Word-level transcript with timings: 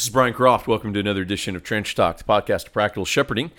This 0.00 0.06
is 0.06 0.14
Brian 0.14 0.32
Croft. 0.32 0.66
Welcome 0.66 0.94
to 0.94 0.98
another 1.00 1.20
edition 1.20 1.54
of 1.54 1.62
Trench 1.62 1.94
Talk, 1.94 2.16
the 2.16 2.24
podcast 2.24 2.68
of 2.68 2.72
practical 2.72 3.04
shepherding. 3.04 3.50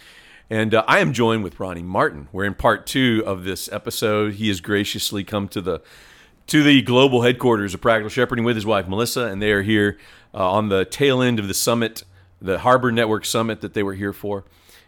And 0.50 0.74
uh, 0.74 0.84
I 0.88 0.98
am 0.98 1.14
joined 1.14 1.44
with 1.44 1.60
Ronnie 1.60 1.84
Martin. 1.84 2.30
We're 2.32 2.46
in 2.46 2.56
part 2.56 2.88
two 2.88 3.22
of 3.28 3.44
this 3.44 3.72
episode. 3.72 4.34
He 4.34 4.48
has 4.48 4.60
graciously 4.60 5.24
come 5.24 5.48
to 5.50 5.62
the 5.62 5.82
to 6.48 6.64
the 6.64 6.82
global 6.82 7.22
headquarters 7.22 7.76
of 7.76 7.82
practical 7.82 8.10
shepherding 8.10 8.44
with 8.44 8.56
his 8.56 8.66
wife 8.66 8.88
Melissa, 8.88 9.26
and 9.26 9.40
they 9.40 9.52
are 9.52 9.62
here 9.62 10.00
uh, 10.34 10.50
on 10.50 10.70
the 10.70 10.84
tail 10.84 11.22
end 11.22 11.38
of 11.38 11.48
the 11.48 11.54
summit, 11.54 12.06
the 12.42 12.58
Harbor 12.58 12.92
Network 12.92 13.24
Summit 13.24 13.62
that 13.62 13.76
they 13.76 13.84
were 13.84 13.94
here 13.94 14.12
for. 14.12 14.44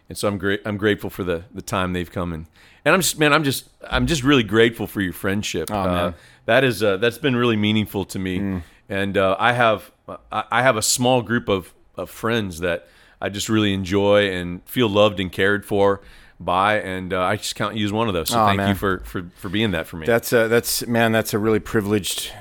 And 0.08 0.18
so 0.18 0.26
I'm 0.26 0.38
great. 0.38 0.60
I'm 0.64 0.76
grateful 0.76 1.08
for 1.08 1.22
the 1.22 1.44
the 1.54 1.62
time 1.62 1.92
they've 1.92 2.10
come 2.10 2.32
and 2.32 2.46
and 2.84 2.94
I'm 2.94 3.00
just 3.00 3.16
man, 3.16 3.32
I'm 3.32 3.44
just 3.44 3.68
I'm 3.88 4.08
just 4.08 4.24
really 4.24 4.42
grateful 4.42 4.88
for 4.88 5.00
your 5.00 5.12
friendship. 5.12 5.70
Oh. 5.70 5.76
Uh, 5.76 6.12
that 6.46 6.64
is 6.64 6.82
uh, 6.82 6.96
that's 6.96 7.18
been 7.18 7.36
really 7.36 7.56
meaningful 7.56 8.04
to 8.06 8.18
me. 8.18 8.40
Mm. 8.40 8.62
And 8.88 9.16
uh, 9.16 9.36
I 9.38 9.52
have 9.52 9.90
I 10.32 10.44
I 10.50 10.62
have 10.62 10.76
a 10.76 10.82
small 10.82 11.22
group 11.22 11.48
of, 11.48 11.72
of 11.96 12.10
friends 12.10 12.60
that 12.60 12.86
I 13.20 13.28
just 13.28 13.48
really 13.48 13.72
enjoy 13.72 14.30
and 14.30 14.62
feel 14.68 14.88
loved 14.88 15.20
and 15.20 15.32
cared 15.32 15.64
for 15.64 16.00
by, 16.40 16.80
and 16.80 17.12
uh, 17.12 17.22
I 17.22 17.36
just 17.36 17.54
count 17.54 17.76
you 17.76 17.86
as 17.86 17.92
one 17.92 18.08
of 18.08 18.14
those. 18.14 18.28
So 18.28 18.42
Oh, 18.42 18.46
thank 18.46 18.68
you 18.68 18.74
for, 18.74 18.98
for 19.00 19.30
for 19.36 19.48
being 19.48 19.70
that 19.70 19.86
for 19.86 19.96
me. 19.96 20.06
That's 20.06 20.32
a, 20.32 20.48
that's 20.48 20.86
man, 20.86 21.12
that's 21.12 21.32
a 21.32 21.38
really 21.38 21.60
privileged 21.60 22.32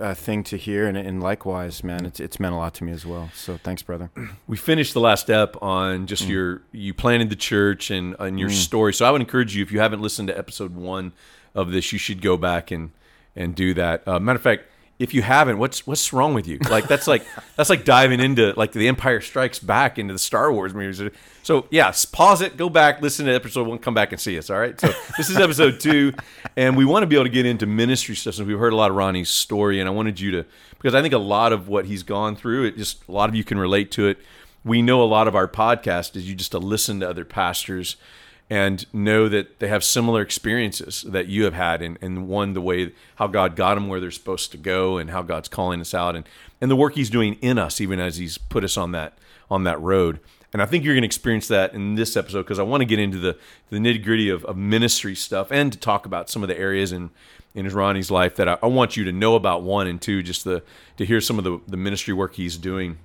uh, 0.00 0.14
thing 0.14 0.42
to 0.42 0.56
hear, 0.56 0.88
and, 0.88 0.96
and 0.96 1.22
likewise, 1.22 1.84
man, 1.84 2.04
it's 2.04 2.18
it's 2.18 2.40
meant 2.40 2.54
a 2.54 2.56
lot 2.56 2.74
to 2.74 2.84
me 2.84 2.90
as 2.90 3.06
well. 3.06 3.30
So 3.34 3.56
thanks, 3.62 3.82
brother. 3.82 4.10
we 4.48 4.56
finished 4.56 4.94
the 4.94 5.00
last 5.00 5.20
step 5.20 5.54
on 5.62 6.00
Mm. 6.00 6.06
just 6.06 6.26
your 6.26 6.62
you 6.72 6.92
planted 6.94 7.30
the 7.30 7.36
church 7.36 7.90
and 7.92 8.16
and 8.18 8.40
your 8.40 8.50
story. 8.50 8.92
So 8.94 9.04
I 9.06 9.10
would 9.12 9.20
encourage 9.20 9.54
you 9.54 9.62
if 9.62 9.70
you 9.70 9.78
haven't 9.78 10.00
listened 10.00 10.26
to 10.28 10.36
episode 10.36 10.74
one 10.74 11.12
of 11.54 11.70
this, 11.70 11.92
you 11.92 11.98
should 12.00 12.20
go 12.22 12.36
back 12.36 12.72
and 12.72 12.90
and 13.36 13.54
do 13.54 13.74
that. 13.74 14.02
Uh, 14.08 14.18
matter 14.18 14.36
of 14.38 14.42
fact, 14.42 14.64
if 14.98 15.14
you 15.14 15.22
haven't, 15.22 15.58
what's 15.58 15.86
what's 15.86 16.12
wrong 16.12 16.34
with 16.34 16.46
you? 16.46 16.58
Like 16.70 16.86
that's 16.86 17.06
like 17.06 17.24
that's 17.56 17.70
like 17.70 17.84
diving 17.84 18.20
into 18.20 18.52
like 18.56 18.72
the 18.72 18.88
Empire 18.88 19.20
Strikes 19.20 19.58
Back 19.58 19.98
into 19.98 20.12
the 20.12 20.18
Star 20.18 20.52
Wars 20.52 20.74
movies. 20.74 21.02
So 21.42 21.66
yeah, 21.70 21.88
s- 21.88 22.04
pause 22.04 22.40
it, 22.40 22.56
go 22.56 22.68
back, 22.68 23.02
listen 23.02 23.26
to 23.26 23.32
episode 23.32 23.66
one, 23.66 23.78
come 23.78 23.94
back 23.94 24.12
and 24.12 24.20
see 24.20 24.38
us. 24.38 24.48
All 24.50 24.58
right. 24.58 24.80
So 24.80 24.92
this 25.16 25.28
is 25.28 25.38
episode 25.38 25.80
two, 25.80 26.12
and 26.56 26.76
we 26.76 26.84
want 26.84 27.02
to 27.02 27.06
be 27.06 27.16
able 27.16 27.24
to 27.24 27.30
get 27.30 27.46
into 27.46 27.66
ministry 27.66 28.14
stuff. 28.14 28.34
So 28.34 28.44
we've 28.44 28.58
heard 28.58 28.72
a 28.72 28.76
lot 28.76 28.90
of 28.90 28.96
Ronnie's 28.96 29.30
story, 29.30 29.80
and 29.80 29.88
I 29.88 29.92
wanted 29.92 30.20
you 30.20 30.30
to 30.32 30.44
because 30.78 30.94
I 30.94 31.02
think 31.02 31.14
a 31.14 31.18
lot 31.18 31.52
of 31.52 31.68
what 31.68 31.86
he's 31.86 32.02
gone 32.02 32.36
through, 32.36 32.64
it 32.66 32.76
just 32.76 33.06
a 33.08 33.12
lot 33.12 33.28
of 33.28 33.34
you 33.34 33.44
can 33.44 33.58
relate 33.58 33.90
to 33.92 34.06
it. 34.06 34.18
We 34.64 34.82
know 34.82 35.02
a 35.02 35.04
lot 35.04 35.26
of 35.26 35.34
our 35.34 35.48
podcast 35.48 36.14
is 36.14 36.28
you 36.28 36.36
just 36.36 36.52
to 36.52 36.58
listen 36.58 37.00
to 37.00 37.08
other 37.10 37.24
pastors 37.24 37.96
and 38.52 38.84
know 38.92 39.30
that 39.30 39.60
they 39.60 39.68
have 39.68 39.82
similar 39.82 40.20
experiences 40.20 41.06
that 41.08 41.26
you 41.26 41.44
have 41.44 41.54
had 41.54 41.80
and, 41.80 41.96
and 42.02 42.28
one 42.28 42.52
the 42.52 42.60
way 42.60 42.92
how 43.14 43.26
god 43.26 43.56
got 43.56 43.76
them 43.76 43.88
where 43.88 43.98
they're 43.98 44.10
supposed 44.10 44.50
to 44.50 44.58
go 44.58 44.98
and 44.98 45.08
how 45.08 45.22
god's 45.22 45.48
calling 45.48 45.80
us 45.80 45.94
out 45.94 46.14
and, 46.14 46.28
and 46.60 46.70
the 46.70 46.76
work 46.76 46.94
he's 46.94 47.08
doing 47.08 47.32
in 47.40 47.58
us 47.58 47.80
even 47.80 47.98
as 47.98 48.18
he's 48.18 48.36
put 48.36 48.62
us 48.62 48.76
on 48.76 48.92
that 48.92 49.16
on 49.50 49.64
that 49.64 49.80
road 49.80 50.20
and 50.52 50.60
i 50.60 50.66
think 50.66 50.84
you're 50.84 50.92
going 50.92 51.00
to 51.00 51.06
experience 51.06 51.48
that 51.48 51.72
in 51.72 51.94
this 51.94 52.14
episode 52.14 52.42
because 52.42 52.58
i 52.58 52.62
want 52.62 52.82
to 52.82 52.84
get 52.84 52.98
into 52.98 53.16
the, 53.16 53.38
the 53.70 53.78
nitty 53.78 54.04
gritty 54.04 54.28
of, 54.28 54.44
of 54.44 54.54
ministry 54.54 55.14
stuff 55.14 55.50
and 55.50 55.72
to 55.72 55.78
talk 55.78 56.04
about 56.04 56.28
some 56.28 56.42
of 56.42 56.48
the 56.48 56.58
areas 56.58 56.92
in 56.92 57.08
in 57.54 57.66
ronnie's 57.70 58.10
life 58.10 58.36
that 58.36 58.46
I, 58.46 58.58
I 58.62 58.66
want 58.66 58.98
you 58.98 59.04
to 59.04 59.12
know 59.12 59.34
about 59.34 59.62
one 59.62 59.86
and 59.86 60.00
two 60.00 60.22
just 60.22 60.44
the 60.44 60.62
to 60.98 61.06
hear 61.06 61.22
some 61.22 61.38
of 61.38 61.44
the, 61.44 61.58
the 61.66 61.78
ministry 61.78 62.12
work 62.12 62.34
he's 62.34 62.58
doing 62.58 62.98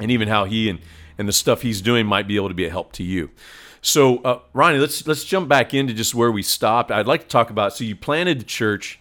and 0.00 0.10
even 0.10 0.26
how 0.26 0.44
he 0.44 0.68
and, 0.68 0.80
and 1.18 1.28
the 1.28 1.32
stuff 1.32 1.62
he's 1.62 1.80
doing 1.80 2.04
might 2.04 2.26
be 2.26 2.34
able 2.34 2.48
to 2.48 2.54
be 2.54 2.64
a 2.64 2.70
help 2.70 2.92
to 2.94 3.04
you. 3.04 3.30
So, 3.84 4.18
uh, 4.18 4.38
Ronnie, 4.52 4.78
let's 4.78 5.06
let's 5.06 5.24
jump 5.24 5.48
back 5.48 5.74
into 5.74 5.92
just 5.92 6.14
where 6.14 6.30
we 6.30 6.42
stopped. 6.42 6.90
I'd 6.92 7.06
like 7.06 7.22
to 7.22 7.26
talk 7.28 7.50
about. 7.50 7.74
So, 7.74 7.82
you 7.84 7.96
planted 7.96 8.40
the 8.40 8.44
church 8.44 9.00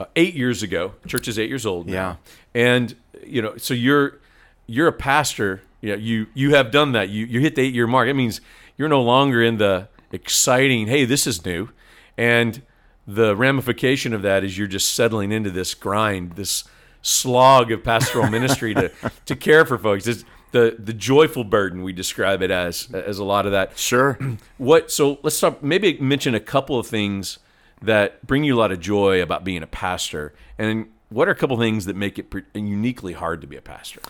uh, 0.00 0.06
eight 0.16 0.34
years 0.34 0.62
ago. 0.62 0.94
Church 1.06 1.28
is 1.28 1.38
eight 1.38 1.48
years 1.48 1.64
old. 1.64 1.86
now. 1.86 2.18
Yeah. 2.54 2.60
and 2.62 2.96
you 3.24 3.40
know, 3.40 3.56
so 3.56 3.72
you're 3.72 4.18
you're 4.66 4.88
a 4.88 4.92
pastor. 4.92 5.62
You 5.80 5.90
know, 5.92 5.96
you 5.98 6.26
you 6.34 6.54
have 6.54 6.70
done 6.72 6.92
that. 6.92 7.08
You 7.08 7.24
you 7.24 7.40
hit 7.40 7.54
the 7.54 7.62
eight 7.62 7.72
year 7.74 7.86
mark. 7.86 8.08
It 8.08 8.14
means 8.14 8.40
you're 8.76 8.88
no 8.88 9.00
longer 9.02 9.42
in 9.42 9.58
the 9.58 9.88
exciting. 10.10 10.88
Hey, 10.88 11.04
this 11.04 11.26
is 11.26 11.44
new, 11.46 11.70
and 12.18 12.62
the 13.06 13.36
ramification 13.36 14.12
of 14.12 14.22
that 14.22 14.42
is 14.42 14.58
you're 14.58 14.66
just 14.66 14.92
settling 14.92 15.30
into 15.32 15.50
this 15.50 15.74
grind, 15.74 16.32
this 16.32 16.64
slog 17.02 17.70
of 17.72 17.82
pastoral 17.84 18.28
ministry 18.28 18.74
to 18.74 18.90
to 19.26 19.36
care 19.36 19.64
for 19.64 19.78
folks. 19.78 20.06
It's 20.08 20.24
the 20.52 20.76
the 20.78 20.92
joyful 20.92 21.44
burden 21.44 21.82
we 21.82 21.92
describe 21.92 22.42
it 22.42 22.50
as 22.50 22.88
as 22.92 23.18
a 23.18 23.24
lot 23.24 23.46
of 23.46 23.52
that. 23.52 23.78
Sure. 23.78 24.18
What? 24.58 24.90
So 24.90 25.18
let's 25.22 25.36
start. 25.36 25.62
Maybe 25.62 25.98
mention 25.98 26.34
a 26.34 26.40
couple 26.40 26.78
of 26.78 26.86
things 26.86 27.38
that 27.80 28.26
bring 28.26 28.44
you 28.44 28.56
a 28.56 28.58
lot 28.58 28.72
of 28.72 28.80
joy 28.80 29.22
about 29.22 29.42
being 29.42 29.62
a 29.62 29.66
pastor, 29.66 30.34
and 30.58 30.88
what 31.08 31.28
are 31.28 31.32
a 31.32 31.34
couple 31.34 31.54
of 31.54 31.60
things 31.60 31.86
that 31.86 31.96
make 31.96 32.18
it 32.18 32.30
pre- 32.30 32.42
uniquely 32.54 33.14
hard 33.14 33.40
to 33.40 33.46
be 33.46 33.56
a 33.56 33.62
pastor? 33.62 34.00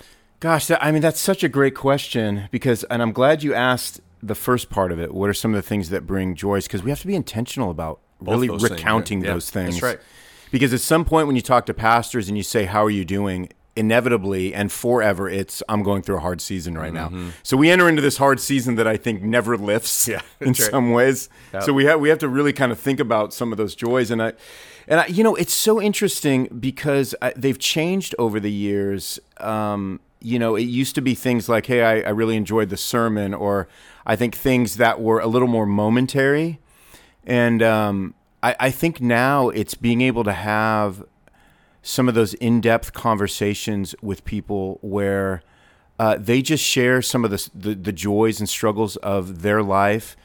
Gosh, 0.41 0.67
that, 0.67 0.83
I 0.83 0.91
mean, 0.91 1.03
that's 1.03 1.21
such 1.21 1.45
a 1.45 1.49
great 1.49 1.75
question 1.75 2.49
because, 2.51 2.83
and 2.85 3.03
I'm 3.03 3.13
glad 3.13 3.43
you 3.43 3.55
asked 3.55 4.01
the 4.23 4.35
first 4.35 4.71
part 4.71 4.91
of 4.91 4.99
it. 4.99 5.13
What 5.15 5.29
are 5.29 5.35
some 5.35 5.53
of 5.53 5.57
the 5.57 5.67
things 5.67 5.91
that 5.91 6.07
bring 6.07 6.35
joys? 6.35 6.67
Because 6.67 6.83
we 6.83 6.91
have 6.91 7.01
to 7.01 7.07
be 7.07 7.15
intentional 7.15 7.71
about 7.71 8.01
really 8.21 8.49
those 8.49 8.63
things, 8.63 8.73
recounting 8.73 9.21
yeah. 9.21 9.29
Yeah, 9.29 9.33
those 9.35 9.51
things. 9.51 9.75
that's 9.75 9.83
right. 9.83 10.01
Because 10.51 10.75
at 10.75 10.81
some 10.81 11.05
point 11.05 11.27
when 11.27 11.37
you 11.37 11.43
talk 11.43 11.67
to 11.67 11.75
pastors 11.75 12.29
and 12.29 12.37
you 12.37 12.43
say, 12.43 12.65
"How 12.65 12.85
are 12.85 12.91
you 12.91 13.05
doing?" 13.05 13.51
Inevitably 13.81 14.55
and 14.55 14.71
forever 14.71 15.29
it's 15.29 15.63
i'm 15.69 15.83
going 15.83 16.03
through 16.03 16.17
a 16.17 16.21
hard 16.29 16.41
season 16.41 16.77
right 16.77 16.93
now. 16.93 17.09
So 17.43 17.57
we 17.57 17.71
enter 17.71 17.89
into 17.89 18.03
this 18.03 18.19
hard 18.19 18.39
season 18.41 18.77
that 18.77 18.87
i 18.87 18.97
think 18.97 19.23
never 19.23 19.57
lifts 19.57 20.07
Mm-hmm. 20.07 20.11
Yeah, 20.17 20.23
in 20.49 20.49
right. 20.49 20.57
some 20.57 20.93
ways. 20.93 21.29
So 21.65 21.73
we 21.73 21.85
have 21.87 21.99
we 22.01 22.09
have 22.11 22.19
to 22.19 22.29
really 22.29 22.53
kind 22.53 22.71
of 22.73 22.79
think 22.79 23.01
about 23.01 23.33
some 23.33 23.53
of 23.53 23.59
those 23.59 23.75
joys 23.75 24.11
and 24.11 24.21
i 24.23 24.33
and 24.89 25.01
I, 25.01 25.07
you 25.07 25.23
know 25.25 25.35
it's 25.43 25.55
so 25.55 25.81
interesting 25.81 26.47
because 26.69 27.15
I, 27.23 27.33
they've 27.37 27.59
changed 27.59 28.15
over 28.19 28.39
the 28.41 28.51
years. 28.53 29.19
Um, 29.39 30.01
you 30.21 30.39
know 30.39 30.55
it 30.57 30.69
used 30.83 30.95
to 30.97 31.03
be 31.03 31.15
things 31.15 31.49
like 31.49 31.67
hey 31.67 31.83
I, 31.83 31.95
I 32.09 32.11
really 32.21 32.37
enjoyed 32.37 32.69
the 32.69 32.77
sermon 32.77 33.33
or 33.33 33.69
i 34.05 34.15
think 34.17 34.35
things 34.35 34.77
that 34.77 35.01
were 35.01 35.19
a 35.21 35.27
little 35.35 35.49
more 35.49 35.67
momentary. 35.67 36.59
And 37.25 37.63
um, 37.63 38.15
I, 38.43 38.57
I 38.69 38.71
think 38.71 39.01
now 39.01 39.49
it's 39.51 39.75
being 39.75 40.01
able 40.03 40.25
to 40.25 40.33
have 40.33 41.05
some 41.83 42.09
of 42.09 42.15
those 42.15 42.35
in-depth 42.35 42.93
conversations 42.93 43.95
with 44.03 44.25
people 44.25 44.79
where 44.83 45.43
uh, 45.99 46.17
they 46.19 46.41
just 46.43 46.65
share 46.65 47.03
some 47.03 47.25
of 47.25 47.31
the, 47.31 47.51
the 47.55 47.75
the 47.75 47.93
joys 47.93 48.41
and 48.41 48.49
struggles 48.49 48.97
of 48.97 49.43
their 49.43 49.63
life, 49.63 50.17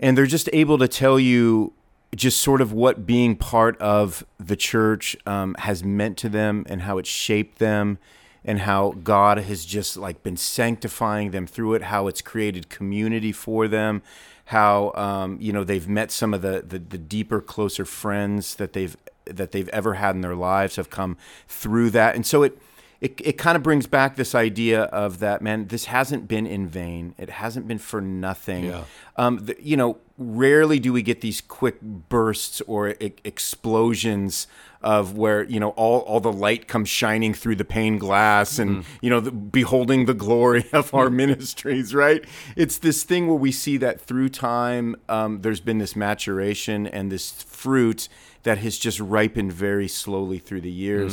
and 0.00 0.18
they're 0.18 0.26
just 0.26 0.48
able 0.52 0.78
to 0.78 0.88
tell 0.88 1.20
you 1.20 1.72
just 2.16 2.38
sort 2.38 2.60
of 2.60 2.72
what 2.72 3.06
being 3.06 3.36
part 3.36 3.76
of 3.80 4.24
the 4.38 4.56
church 4.56 5.16
um, 5.26 5.54
has 5.58 5.84
meant 5.84 6.16
to 6.16 6.28
them 6.28 6.64
and 6.68 6.82
how 6.82 6.98
it 6.98 7.06
shaped 7.06 7.58
them 7.58 7.98
and 8.44 8.60
how 8.60 8.94
God 9.04 9.38
has 9.38 9.64
just 9.64 9.96
like 9.96 10.22
been 10.22 10.36
sanctifying 10.36 11.32
them 11.32 11.46
through 11.46 11.74
it, 11.74 11.82
how 11.82 12.06
it's 12.06 12.22
created 12.22 12.70
community 12.70 13.30
for 13.30 13.68
them, 13.68 14.02
how 14.46 14.92
um, 14.94 15.36
you 15.40 15.52
know 15.52 15.64
they've 15.64 15.88
met 15.88 16.10
some 16.10 16.32
of 16.32 16.42
the, 16.42 16.64
the 16.66 16.78
the 16.78 16.98
deeper, 16.98 17.40
closer 17.40 17.84
friends 17.84 18.56
that 18.56 18.72
they've 18.72 18.96
that 19.30 19.52
they've 19.52 19.68
ever 19.68 19.94
had 19.94 20.14
in 20.14 20.20
their 20.20 20.34
lives 20.34 20.76
have 20.76 20.90
come 20.90 21.16
through 21.46 21.90
that, 21.90 22.14
and 22.14 22.26
so 22.26 22.42
it 22.42 22.58
it, 23.00 23.20
it 23.24 23.32
kind 23.38 23.56
of 23.56 23.62
brings 23.62 23.86
back 23.86 24.16
this 24.16 24.34
idea 24.34 24.82
of 24.84 25.20
that 25.20 25.40
man 25.40 25.68
this 25.68 25.84
hasn't 25.86 26.26
been 26.26 26.46
in 26.46 26.68
vain. 26.68 27.14
It 27.16 27.30
hasn't 27.30 27.68
been 27.68 27.78
for 27.78 28.00
nothing. 28.00 28.64
Yeah. 28.64 28.84
um, 29.16 29.38
the, 29.38 29.56
you 29.60 29.76
know 29.76 29.98
rarely 30.20 30.80
do 30.80 30.92
we 30.92 31.00
get 31.00 31.20
these 31.20 31.40
quick 31.40 31.80
bursts 31.80 32.60
or 32.62 32.90
e- 33.00 33.12
explosions 33.22 34.48
of 34.82 35.16
where 35.16 35.44
you 35.44 35.60
know 35.60 35.70
all, 35.70 36.00
all 36.00 36.18
the 36.18 36.32
light 36.32 36.66
comes 36.66 36.88
shining 36.88 37.32
through 37.32 37.54
the 37.54 37.64
pane 37.64 37.98
glass 37.98 38.58
and 38.58 38.84
you 39.00 39.08
know 39.08 39.20
the, 39.20 39.30
beholding 39.30 40.06
the 40.06 40.14
glory 40.14 40.64
of 40.72 40.92
our 40.92 41.08
ministries 41.08 41.94
right? 41.94 42.24
It's 42.56 42.78
this 42.78 43.04
thing 43.04 43.28
where 43.28 43.36
we 43.36 43.52
see 43.52 43.76
that 43.76 44.00
through 44.00 44.30
time 44.30 44.96
um, 45.08 45.42
there's 45.42 45.60
been 45.60 45.78
this 45.78 45.94
maturation 45.94 46.88
and 46.88 47.12
this 47.12 47.30
fruit 47.44 48.08
that 48.48 48.58
has 48.66 48.74
just 48.86 48.98
ripened 49.18 49.52
very 49.52 49.88
slowly 50.02 50.38
through 50.46 50.62
the 50.70 50.76
years 50.86 51.12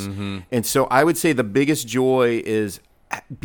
and 0.56 0.64
so 0.74 0.80
i 0.98 1.00
would 1.06 1.18
say 1.22 1.30
the 1.44 1.50
biggest 1.60 1.82
joy 1.86 2.28
is 2.62 2.80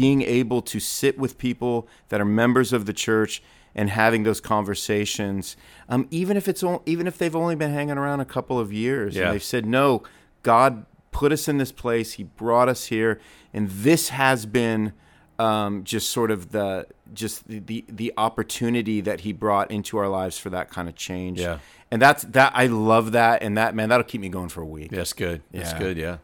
being 0.04 0.22
able 0.40 0.62
to 0.74 0.80
sit 0.80 1.16
with 1.24 1.38
people 1.48 1.76
that 2.10 2.20
are 2.24 2.30
members 2.44 2.70
of 2.78 2.82
the 2.90 2.94
church 3.08 3.34
and 3.80 3.90
having 3.90 4.24
those 4.24 4.42
conversations, 4.42 5.56
um, 5.88 6.02
even 6.12 6.36
if 6.36 6.46
it's 6.52 6.64
o- 6.64 6.82
even 6.86 7.06
if 7.08 7.16
they've 7.18 7.36
only 7.44 7.56
been 7.56 7.72
hanging 7.72 7.98
around 7.98 8.20
a 8.20 8.26
couple 8.26 8.58
of 8.60 8.74
years, 8.74 9.16
Yeah. 9.16 9.24
and 9.26 9.34
they've 9.34 9.50
said, 9.54 9.66
"No, 9.66 10.04
God 10.44 10.86
put 11.12 11.32
us 11.32 11.48
in 11.48 11.58
this 11.58 11.72
place. 11.72 12.14
He 12.14 12.24
brought 12.24 12.68
us 12.70 12.82
here, 12.88 13.20
and 13.54 13.70
this 13.70 14.10
has 14.10 14.46
been 14.46 14.92
um, 15.40 15.84
just 15.84 16.10
sort 16.12 16.32
of 16.32 16.52
the 16.52 16.86
just 17.14 17.48
the, 17.48 17.60
the 17.60 17.86
the 17.88 18.14
opportunity 18.18 19.02
that 19.02 19.22
He 19.22 19.34
brought 19.34 19.72
into 19.72 19.98
our 19.98 20.08
lives 20.08 20.38
for 20.38 20.50
that 20.52 20.70
kind 20.70 20.88
of 20.90 20.96
change." 20.96 21.40
Yeah. 21.40 21.60
and 21.92 22.02
that's 22.02 22.24
that. 22.24 22.52
I 22.56 22.68
love 22.68 23.12
that, 23.14 23.42
and 23.44 23.58
that 23.58 23.76
man, 23.76 23.90
that'll 23.90 24.04
keep 24.06 24.22
me 24.22 24.30
going 24.30 24.50
for 24.50 24.62
a 24.62 24.66
week. 24.66 24.92
That's 24.92 25.14
good. 25.14 25.42
That's 25.52 25.72
Yeah. 25.74 25.80
good. 25.80 25.98
Yeah. 25.98 26.18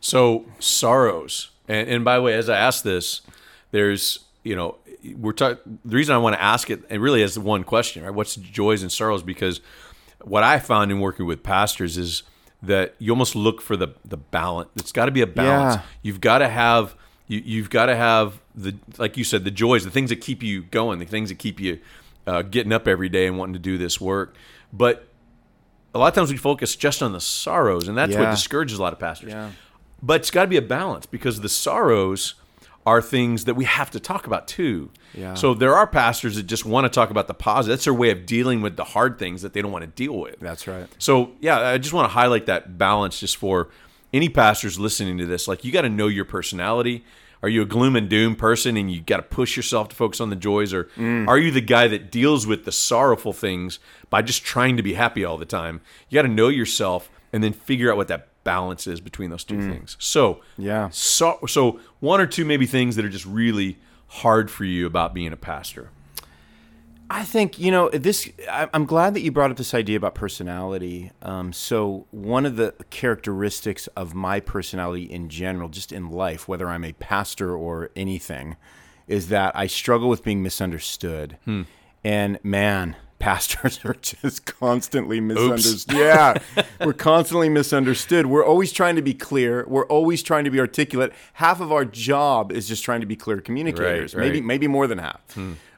So 0.00 0.46
sorrows, 0.58 1.50
and, 1.66 1.88
and 1.88 2.04
by 2.04 2.16
the 2.16 2.22
way, 2.22 2.34
as 2.34 2.48
I 2.48 2.56
ask 2.56 2.84
this, 2.84 3.22
there's 3.72 4.20
you 4.44 4.54
know 4.56 4.76
we're 5.16 5.32
talking. 5.32 5.78
The 5.84 5.96
reason 5.96 6.14
I 6.14 6.18
want 6.18 6.36
to 6.36 6.42
ask 6.42 6.70
it, 6.70 6.82
it 6.90 6.98
really 7.00 7.22
is 7.22 7.38
one 7.38 7.64
question, 7.64 8.02
right? 8.04 8.14
What's 8.14 8.36
joys 8.36 8.82
and 8.82 8.90
sorrows? 8.92 9.22
Because 9.22 9.60
what 10.22 10.42
I 10.42 10.58
found 10.58 10.90
in 10.90 11.00
working 11.00 11.26
with 11.26 11.42
pastors 11.42 11.96
is 11.98 12.22
that 12.62 12.94
you 12.98 13.12
almost 13.12 13.34
look 13.36 13.60
for 13.60 13.76
the 13.76 13.88
the 14.04 14.16
balance. 14.16 14.68
It's 14.76 14.92
got 14.92 15.06
to 15.06 15.12
be 15.12 15.20
a 15.22 15.26
balance. 15.26 15.76
Yeah. 15.76 15.82
You've 16.02 16.20
got 16.20 16.38
to 16.38 16.48
have 16.48 16.94
You, 17.28 17.42
you've 17.44 17.70
got 17.70 17.86
to 17.86 17.94
have 17.96 18.40
the, 18.62 18.76
like 18.98 19.16
you 19.16 19.24
said, 19.24 19.44
the 19.44 19.50
joys, 19.50 19.84
the 19.84 19.90
things 19.90 20.10
that 20.10 20.20
keep 20.20 20.42
you 20.42 20.62
going, 20.62 20.98
the 20.98 21.04
things 21.04 21.28
that 21.28 21.38
keep 21.38 21.60
you 21.60 21.78
uh, 22.26 22.42
getting 22.42 22.72
up 22.72 22.86
every 22.88 23.08
day 23.08 23.26
and 23.26 23.38
wanting 23.38 23.54
to 23.54 23.58
do 23.58 23.78
this 23.78 24.00
work. 24.00 24.34
But 24.72 25.08
a 25.94 25.98
lot 25.98 26.08
of 26.08 26.14
times 26.14 26.30
we 26.30 26.36
focus 26.36 26.76
just 26.76 27.02
on 27.02 27.12
the 27.12 27.20
sorrows, 27.20 27.88
and 27.88 27.96
that's 27.96 28.14
what 28.14 28.30
discourages 28.30 28.78
a 28.78 28.82
lot 28.82 28.92
of 28.92 28.98
pastors. 28.98 29.30
Yeah. 29.30 29.50
But 30.02 30.20
it's 30.20 30.30
got 30.30 30.42
to 30.42 30.48
be 30.48 30.56
a 30.56 30.62
balance 30.62 31.06
because 31.06 31.40
the 31.40 31.48
sorrows 31.48 32.34
are 32.86 33.02
things 33.02 33.44
that 33.44 33.54
we 33.54 33.64
have 33.64 33.90
to 33.90 34.00
talk 34.00 34.26
about 34.26 34.48
too. 34.48 34.90
Yeah. 35.12 35.34
So 35.34 35.52
there 35.52 35.74
are 35.74 35.86
pastors 35.86 36.36
that 36.36 36.44
just 36.44 36.64
want 36.64 36.84
to 36.84 36.88
talk 36.88 37.10
about 37.10 37.26
the 37.26 37.34
positive. 37.34 37.76
That's 37.76 37.84
their 37.84 37.94
way 37.94 38.10
of 38.10 38.24
dealing 38.24 38.62
with 38.62 38.76
the 38.76 38.84
hard 38.84 39.18
things 39.18 39.42
that 39.42 39.52
they 39.52 39.60
don't 39.60 39.72
want 39.72 39.82
to 39.82 39.90
deal 39.90 40.18
with. 40.18 40.38
That's 40.40 40.66
right. 40.66 40.86
So 40.98 41.32
yeah, 41.40 41.60
I 41.60 41.78
just 41.78 41.92
want 41.92 42.06
to 42.06 42.12
highlight 42.14 42.46
that 42.46 42.78
balance 42.78 43.20
just 43.20 43.36
for 43.36 43.68
any 44.12 44.28
pastors 44.28 44.78
listening 44.78 45.18
to 45.18 45.26
this. 45.26 45.48
Like 45.48 45.64
you 45.64 45.72
got 45.72 45.82
to 45.82 45.90
know 45.90 46.06
your 46.06 46.24
personality. 46.24 47.04
Are 47.42 47.48
you 47.48 47.62
a 47.62 47.66
gloom 47.66 47.96
and 47.96 48.08
doom 48.08 48.34
person 48.34 48.76
and 48.76 48.90
you 48.90 49.00
got 49.00 49.18
to 49.18 49.22
push 49.22 49.56
yourself 49.56 49.88
to 49.90 49.96
focus 49.96 50.20
on 50.20 50.30
the 50.30 50.36
joys, 50.36 50.72
or 50.72 50.88
are 50.98 51.38
you 51.38 51.50
the 51.50 51.60
guy 51.60 51.88
that 51.88 52.10
deals 52.10 52.46
with 52.46 52.64
the 52.64 52.72
sorrowful 52.72 53.32
things 53.32 53.78
by 54.10 54.22
just 54.22 54.44
trying 54.44 54.76
to 54.76 54.82
be 54.82 54.94
happy 54.94 55.24
all 55.24 55.38
the 55.38 55.44
time? 55.44 55.80
You 56.08 56.16
got 56.16 56.22
to 56.22 56.28
know 56.28 56.48
yourself 56.48 57.10
and 57.32 57.44
then 57.44 57.52
figure 57.52 57.90
out 57.90 57.96
what 57.96 58.08
that 58.08 58.28
balance 58.44 58.86
is 58.86 59.00
between 59.00 59.30
those 59.30 59.44
two 59.44 59.56
mm. 59.56 59.70
things. 59.70 59.96
So 59.98 60.40
Yeah. 60.56 60.88
so 60.90 61.38
so 61.46 61.80
one 62.00 62.20
or 62.20 62.26
two 62.26 62.44
maybe 62.44 62.66
things 62.66 62.96
that 62.96 63.04
are 63.04 63.10
just 63.10 63.26
really 63.26 63.78
hard 64.08 64.50
for 64.50 64.64
you 64.64 64.86
about 64.86 65.12
being 65.14 65.32
a 65.32 65.36
pastor. 65.36 65.90
I 67.10 67.24
think 67.24 67.58
you 67.58 67.70
know 67.70 67.88
this. 67.88 68.28
I- 68.50 68.68
I'm 68.74 68.84
glad 68.84 69.14
that 69.14 69.20
you 69.22 69.32
brought 69.32 69.50
up 69.50 69.56
this 69.56 69.72
idea 69.74 69.96
about 69.96 70.14
personality. 70.14 71.10
Um, 71.22 71.52
so 71.52 72.06
one 72.10 72.44
of 72.44 72.56
the 72.56 72.74
characteristics 72.90 73.86
of 73.88 74.14
my 74.14 74.40
personality 74.40 75.04
in 75.04 75.28
general, 75.28 75.68
just 75.68 75.90
in 75.92 76.10
life, 76.10 76.46
whether 76.48 76.68
I'm 76.68 76.84
a 76.84 76.92
pastor 76.92 77.56
or 77.56 77.90
anything, 77.96 78.56
is 79.06 79.28
that 79.28 79.56
I 79.56 79.66
struggle 79.66 80.08
with 80.08 80.22
being 80.22 80.42
misunderstood. 80.42 81.38
And 82.04 82.38
man, 82.42 82.94
pastors 83.18 83.80
are 83.84 83.94
just 83.94 84.44
constantly 84.44 85.18
misunderstood. 85.20 85.96
Yeah, 85.96 86.34
we're 86.84 86.92
constantly 86.92 87.48
misunderstood. 87.48 88.26
We're 88.26 88.44
always 88.44 88.70
trying 88.70 88.96
to 88.96 89.02
be 89.02 89.14
clear. 89.14 89.64
We're 89.66 89.86
always 89.86 90.22
trying 90.22 90.44
to 90.44 90.50
be 90.50 90.60
articulate. 90.60 91.12
Half 91.34 91.60
of 91.60 91.72
our 91.72 91.84
job 91.84 92.52
is 92.52 92.68
just 92.68 92.84
trying 92.84 93.00
to 93.00 93.06
be 93.06 93.16
clear 93.16 93.40
communicators. 93.40 94.14
right. 94.14 94.22
Maybe 94.26 94.40
maybe 94.40 94.66
more 94.68 94.86
than 94.86 94.98
half. 94.98 95.20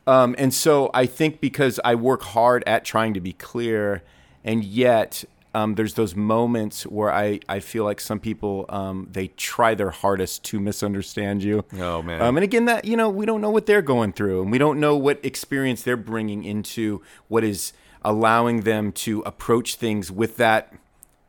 Um, 0.07 0.35
and 0.39 0.53
so 0.53 0.91
I 0.95 1.07
think 1.07 1.41
because 1.41 1.79
I 1.85 1.95
work 1.95 2.23
hard 2.23 2.65
at 2.67 2.85
trying 2.85 3.15
to 3.15 3.21
be 3.21 3.33
clear, 3.33 4.03
and 4.45 4.65
yet 4.65 5.25
um, 5.55 5.75
there's 5.75 5.95
those 5.95 6.15
moments 6.15 6.85
where 6.85 7.13
I, 7.13 7.41
I 7.49 7.61
feel 7.61 7.85
like 7.85 8.01
some 8.01 8.21
people 8.21 8.67
um, 8.69 9.09
they 9.11 9.29
try 9.29 9.75
their 9.75 9.91
hardest 9.91 10.45
to 10.45 10.61
misunderstand 10.61 11.43
you. 11.43 11.65
Oh, 11.79 12.03
man. 12.03 12.23
Um, 12.23 12.37
and 12.37 12.45
again, 12.45 12.65
that 12.67 12.85
you 12.85 12.97
know 12.97 13.09
we 13.11 13.27
don't 13.27 13.41
know 13.41 13.51
what 13.51 13.67
they're 13.67 13.83
going 13.83 14.13
through, 14.13 14.43
and 14.43 14.51
we 14.51 14.59
don't 14.59 14.81
know 14.81 14.97
what 14.97 15.25
experience 15.25 15.83
they're 15.83 15.97
bringing 15.97 16.45
into 16.45 17.03
what 17.29 17.45
is 17.45 17.73
allowing 18.03 18.63
them 18.63 18.93
to 18.93 19.21
approach 19.27 19.75
things 19.75 20.11
with 20.11 20.37
that 20.39 20.73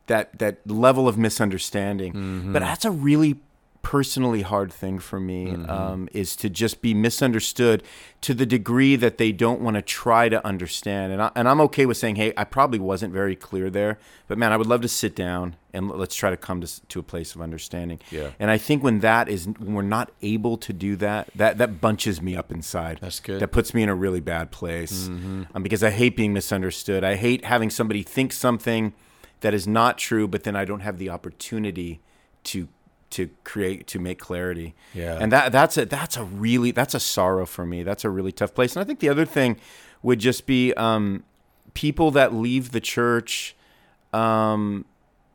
that 0.06 0.38
that 0.38 0.68
level 0.68 1.06
of 1.08 1.18
misunderstanding. 1.18 2.52
But 2.52 2.60
that's 2.60 2.84
a 2.84 2.90
really 2.90 3.40
personally 3.82 4.42
hard 4.42 4.72
thing 4.72 4.98
for 4.98 5.18
me 5.18 5.50
um, 5.66 6.08
is 6.12 6.36
to 6.36 6.48
just 6.48 6.80
be 6.80 6.94
misunderstood 6.94 7.82
to 8.20 8.32
the 8.32 8.46
degree 8.46 8.94
that 8.94 9.18
they 9.18 9.32
don't 9.32 9.60
want 9.60 9.74
to 9.74 9.82
try 9.82 10.28
to 10.28 10.44
understand. 10.46 11.12
And, 11.12 11.20
I, 11.20 11.30
and 11.34 11.48
I'm 11.48 11.60
okay 11.62 11.84
with 11.84 11.96
saying, 11.96 12.16
hey, 12.16 12.32
I 12.36 12.44
probably 12.44 12.78
wasn't 12.78 13.12
very 13.12 13.34
clear 13.34 13.70
there, 13.70 13.98
but 14.28 14.38
man, 14.38 14.52
I 14.52 14.56
would 14.56 14.68
love 14.68 14.82
to 14.82 14.88
sit 14.88 15.16
down 15.16 15.56
and 15.72 15.90
let's 15.90 16.14
try 16.14 16.30
to 16.30 16.36
come 16.36 16.60
to, 16.60 16.86
to 16.88 17.00
a 17.00 17.02
place 17.02 17.34
of 17.34 17.42
understanding. 17.42 17.98
Yeah. 18.10 18.30
And 18.38 18.50
I 18.50 18.58
think 18.58 18.84
when 18.84 19.00
that 19.00 19.28
is, 19.28 19.46
when 19.46 19.74
we're 19.74 19.82
not 19.82 20.12
able 20.22 20.56
to 20.58 20.72
do 20.72 20.94
that, 20.96 21.28
that, 21.34 21.58
that 21.58 21.80
bunches 21.80 22.22
me 22.22 22.36
up 22.36 22.52
inside. 22.52 22.98
That's 23.00 23.18
good. 23.18 23.40
That 23.40 23.48
puts 23.48 23.74
me 23.74 23.82
in 23.82 23.88
a 23.88 23.94
really 23.94 24.20
bad 24.20 24.52
place 24.52 25.08
um, 25.08 25.48
because 25.60 25.82
I 25.82 25.90
hate 25.90 26.16
being 26.16 26.32
misunderstood. 26.32 27.02
I 27.02 27.16
hate 27.16 27.44
having 27.44 27.68
somebody 27.68 28.02
think 28.02 28.32
something 28.32 28.94
that 29.40 29.54
is 29.54 29.66
not 29.66 29.98
true, 29.98 30.28
but 30.28 30.44
then 30.44 30.54
I 30.54 30.64
don't 30.64 30.80
have 30.80 30.98
the 30.98 31.10
opportunity 31.10 32.00
to 32.44 32.68
to 33.12 33.30
create 33.44 33.86
to 33.88 33.98
make 33.98 34.18
clarity. 34.18 34.74
Yeah. 34.94 35.18
And 35.20 35.30
that 35.32 35.52
that's 35.52 35.76
a 35.76 35.86
that's 35.86 36.16
a 36.16 36.24
really 36.24 36.70
that's 36.70 36.94
a 36.94 37.00
sorrow 37.00 37.46
for 37.46 37.64
me. 37.64 37.82
That's 37.82 38.04
a 38.04 38.10
really 38.10 38.32
tough 38.32 38.54
place. 38.54 38.74
And 38.74 38.82
I 38.82 38.86
think 38.86 39.00
the 39.00 39.08
other 39.08 39.24
thing 39.24 39.58
would 40.02 40.18
just 40.18 40.46
be 40.46 40.74
um, 40.74 41.24
people 41.74 42.10
that 42.12 42.34
leave 42.34 42.72
the 42.72 42.80
church 42.80 43.54
um, 44.12 44.84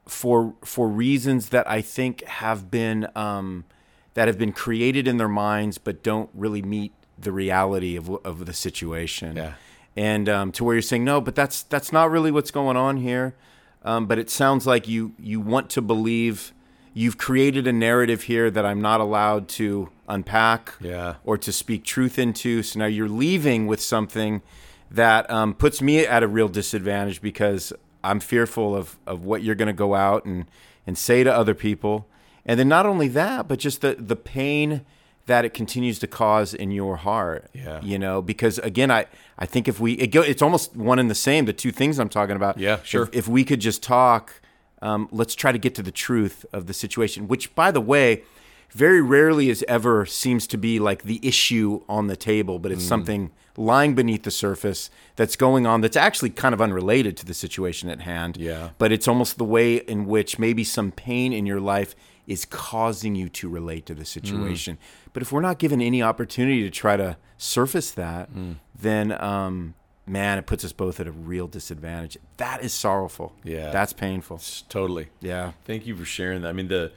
for 0.06 0.53
for 0.63 0.88
reasons 0.88 1.50
that 1.50 1.69
I 1.69 1.81
think 1.81 2.24
have 2.25 2.69
been 2.69 3.07
um, 3.15 3.65
that 4.13 4.27
have 4.27 4.38
been 4.38 4.53
created 4.53 5.07
in 5.07 5.18
their 5.18 5.27
minds, 5.27 5.77
but 5.77 6.03
don't 6.03 6.30
really 6.33 6.62
meet 6.62 6.94
the 7.18 7.31
reality 7.31 7.95
of 7.95 8.09
of 8.25 8.45
the 8.45 8.53
situation. 8.53 9.35
Yeah. 9.35 9.53
And 9.95 10.30
um, 10.30 10.51
to 10.51 10.63
where 10.63 10.75
you're 10.75 10.81
saying 10.83 11.03
no, 11.03 11.21
but 11.21 11.35
that's 11.35 11.63
that's 11.63 11.91
not 11.91 12.12
really 12.12 12.31
what's 12.31 12.51
going 12.51 12.77
on 12.77 12.97
here. 12.97 13.35
Um, 13.83 14.06
but 14.06 14.19
it 14.19 14.30
sounds 14.30 14.68
like 14.68 14.88
you 14.88 15.13
you 15.18 15.39
want 15.39 15.69
to 15.71 15.81
believe 15.81 16.53
you've 16.97 17.17
created 17.19 17.67
a 17.67 17.71
narrative 17.71 18.23
here 18.23 18.49
that 18.49 18.65
I'm 18.65 18.81
not 18.81 18.99
allowed 18.99 19.47
to 19.49 19.89
unpack 20.09 20.73
Yeah. 20.81 21.15
or 21.23 21.38
to 21.38 21.51
speak 21.53 21.83
truth 21.83 22.17
into. 22.17 22.63
So 22.63 22.79
now 22.79 22.88
you're 22.88 23.07
leaving 23.07 23.67
with 23.67 23.79
something 23.79 24.41
that 24.89 25.29
um, 25.29 25.53
puts 25.53 25.79
me 25.79 25.99
at 26.07 26.23
a 26.23 26.27
real 26.27 26.47
disadvantage 26.47 27.21
because 27.21 27.71
I'm 28.03 28.19
fearful 28.19 28.75
of, 28.75 28.97
of 29.05 29.23
what 29.23 29.44
you're 29.44 29.53
going 29.53 29.67
to 29.67 29.73
go 29.73 29.94
out 29.94 30.25
and, 30.25 30.45
and 30.88 30.97
say 30.97 31.23
to 31.23 31.31
other 31.31 31.53
people. 31.53 32.07
And 32.47 32.59
then 32.59 32.67
not 32.67 32.88
only 32.88 33.09
that, 33.09 33.47
but 33.47 33.59
just 33.59 33.81
the, 33.81 33.95
the 33.99 34.15
pain 34.15 34.81
that 35.27 35.45
it 35.45 35.53
continues 35.53 35.99
to 35.99 36.07
cause 36.07 36.53
in 36.55 36.71
your 36.71 36.95
heart. 36.95 37.47
Yeah. 37.53 37.79
You 37.83 37.99
know, 37.99 38.23
because 38.23 38.57
again, 38.59 38.89
I, 38.89 39.05
I 39.38 39.45
think 39.45 39.67
if 39.67 39.79
we, 39.79 39.94
it 39.94 40.07
go, 40.07 40.21
it's 40.21 40.41
almost 40.41 40.75
one 40.75 40.97
and 40.97 41.11
the 41.11 41.15
same, 41.15 41.45
the 41.45 41.53
two 41.53 41.71
things 41.71 41.99
I'm 41.99 42.09
talking 42.09 42.35
about. 42.38 42.57
Yeah, 42.57 42.79
sure. 42.83 43.03
If, 43.03 43.09
if 43.13 43.27
we 43.27 43.44
could 43.44 43.59
just 43.61 43.83
talk, 43.83 44.41
um, 44.81 45.07
let's 45.12 45.35
try 45.35 45.51
to 45.51 45.57
get 45.57 45.75
to 45.75 45.83
the 45.83 45.91
truth 45.91 46.45
of 46.53 46.68
the 46.68 46.74
situation, 46.74 47.27
which, 47.27 47.53
by 47.56 47.71
the 47.71 47.81
way, 47.81 48.24
very 48.71 49.01
rarely 49.01 49.50
is 49.50 49.63
ever 49.68 50.06
seems 50.06 50.45
to 50.47 50.57
be 50.57 50.77
like 50.79 51.03
the 51.03 51.19
issue 51.24 51.81
on 51.88 52.07
the 52.07 52.15
table, 52.18 52.59
but 52.59 52.71
it's 52.71 52.83
Mm. 52.83 52.88
something 52.89 53.31
lying 53.56 53.95
beneath 53.95 54.24
the 54.24 54.29
surface 54.31 54.89
that's 55.15 55.35
going 55.35 55.65
on 55.65 55.81
that's 55.81 55.95
actually 55.97 56.29
kind 56.29 56.53
of 56.53 56.62
unrelated 56.62 57.18
to 57.18 57.25
the 57.25 57.33
situation 57.33 57.89
at 57.89 58.01
hand. 58.01 58.38
Yeah. 58.38 58.69
But 58.77 58.91
it's 58.91 59.07
almost 59.07 59.38
the 59.38 59.45
way 59.45 59.77
in 59.77 60.06
which 60.06 60.38
maybe 60.38 60.63
some 60.63 60.91
pain 60.91 61.33
in 61.33 61.45
your 61.47 61.59
life 61.62 61.95
is 62.27 62.44
causing 62.45 63.15
you 63.15 63.30
to 63.30 63.47
relate 63.50 63.85
to 63.85 63.95
the 63.95 64.06
situation. 64.06 64.75
Mm. 64.75 65.12
But 65.13 65.23
if 65.23 65.31
we're 65.31 65.41
not 65.41 65.57
given 65.59 65.81
any 65.81 66.03
opportunity 66.03 66.61
to 66.63 66.69
try 66.69 66.97
to 66.97 67.16
surface 67.37 67.90
that, 67.92 68.31
Mm. 68.31 68.57
then 68.80 69.11
um, 69.13 69.73
man, 70.07 70.37
it 70.37 70.45
puts 70.45 70.64
us 70.64 70.71
both 70.73 70.99
at 70.99 71.07
a 71.07 71.11
real 71.11 71.47
disadvantage. 71.47 72.18
That 72.37 72.64
is 72.64 72.73
sorrowful. 72.73 73.33
Yeah. 73.44 73.71
That's 73.71 73.94
painful. 73.94 74.42
Totally. 74.69 75.09
Yeah. 75.19 75.52
Thank 75.66 75.85
you 75.85 75.95
for 75.95 76.06
sharing 76.06 76.42
that. 76.42 76.49
I 76.49 76.54
mean, 76.54 76.68
the 76.68 76.92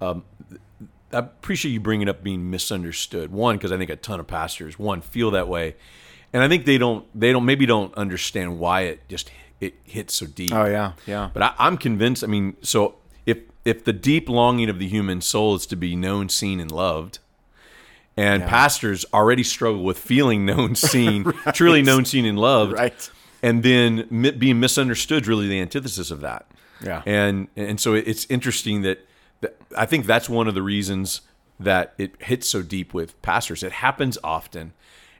um, 0.00 0.24
I 1.12 1.18
appreciate 1.18 1.72
you 1.72 1.80
bringing 1.80 2.08
up 2.08 2.22
being 2.22 2.50
misunderstood. 2.50 3.32
One, 3.32 3.56
because 3.56 3.72
I 3.72 3.78
think 3.78 3.90
a 3.90 3.96
ton 3.96 4.20
of 4.20 4.26
pastors 4.26 4.78
one 4.78 5.00
feel 5.00 5.30
that 5.32 5.48
way, 5.48 5.76
and 6.32 6.42
I 6.42 6.48
think 6.48 6.66
they 6.66 6.78
don't 6.78 7.06
they 7.18 7.32
don't 7.32 7.44
maybe 7.44 7.66
don't 7.66 7.94
understand 7.94 8.58
why 8.58 8.82
it 8.82 9.08
just 9.08 9.30
it 9.60 9.74
hits 9.84 10.14
so 10.14 10.26
deep. 10.26 10.52
Oh 10.52 10.66
yeah. 10.66 10.92
Yeah. 11.06 11.30
But 11.32 11.42
I, 11.42 11.54
I'm 11.58 11.78
convinced. 11.78 12.24
I 12.24 12.26
mean, 12.26 12.56
so 12.62 12.96
if 13.24 13.38
if 13.64 13.84
the 13.84 13.92
deep 13.92 14.28
longing 14.28 14.68
of 14.68 14.78
the 14.78 14.88
human 14.88 15.20
soul 15.20 15.54
is 15.54 15.66
to 15.66 15.76
be 15.76 15.96
known, 15.96 16.28
seen, 16.28 16.60
and 16.60 16.70
loved, 16.70 17.20
and 18.16 18.42
pastors 18.44 19.04
already 19.12 19.42
struggle 19.42 19.82
with 19.82 19.98
feeling 19.98 20.44
known, 20.46 20.74
seen, 20.74 21.24
truly 21.52 21.82
known, 21.82 22.04
seen, 22.04 22.24
and 22.24 22.38
loved, 22.38 22.72
Right. 22.72 23.10
and 23.42 23.62
then 23.62 24.06
mi- 24.10 24.30
being 24.32 24.58
misunderstood 24.60 25.22
is 25.22 25.28
really 25.28 25.48
the 25.48 25.60
antithesis 25.60 26.10
of 26.10 26.20
that. 26.22 26.46
Yeah. 26.82 27.02
And 27.06 27.48
and 27.56 27.80
so 27.80 27.94
it's 27.94 28.26
interesting 28.30 28.82
that, 28.82 29.06
that 29.40 29.56
I 29.76 29.86
think 29.86 30.06
that's 30.06 30.28
one 30.28 30.46
of 30.48 30.54
the 30.54 30.62
reasons 30.62 31.22
that 31.58 31.94
it 31.96 32.20
hits 32.22 32.46
so 32.48 32.62
deep 32.62 32.92
with 32.92 33.20
pastors. 33.22 33.62
It 33.62 33.72
happens 33.72 34.18
often, 34.22 34.72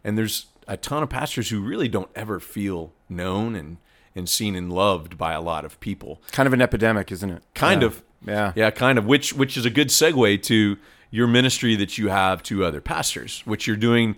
and 0.04 0.18
there's 0.18 0.46
a 0.68 0.76
ton 0.76 1.02
of 1.02 1.08
pastors 1.08 1.48
who 1.50 1.60
really 1.60 1.88
don't 1.88 2.10
ever 2.14 2.40
feel 2.40 2.92
known 3.08 3.54
and 3.54 3.78
and 4.14 4.28
seen 4.28 4.54
and 4.56 4.72
loved 4.72 5.16
by 5.18 5.32
a 5.32 5.40
lot 5.40 5.64
of 5.64 5.78
people. 5.80 6.20
Kind 6.32 6.46
of 6.46 6.52
an 6.54 6.60
epidemic, 6.62 7.12
isn't 7.12 7.30
it? 7.30 7.42
Kind 7.54 7.82
Yeah. 7.82 7.86
of. 7.88 8.02
Yeah. 8.26 8.52
Yeah, 8.56 8.70
kind 8.70 8.98
of. 8.98 9.06
Which 9.06 9.32
which 9.34 9.56
is 9.56 9.64
a 9.66 9.70
good 9.70 9.88
segue 9.88 10.42
to 10.44 10.76
your 11.10 11.26
ministry 11.26 11.76
that 11.76 11.98
you 11.98 12.08
have 12.08 12.42
to 12.44 12.64
other 12.64 12.80
pastors, 12.80 13.42
which 13.44 13.66
you're 13.66 13.76
doing 13.76 14.16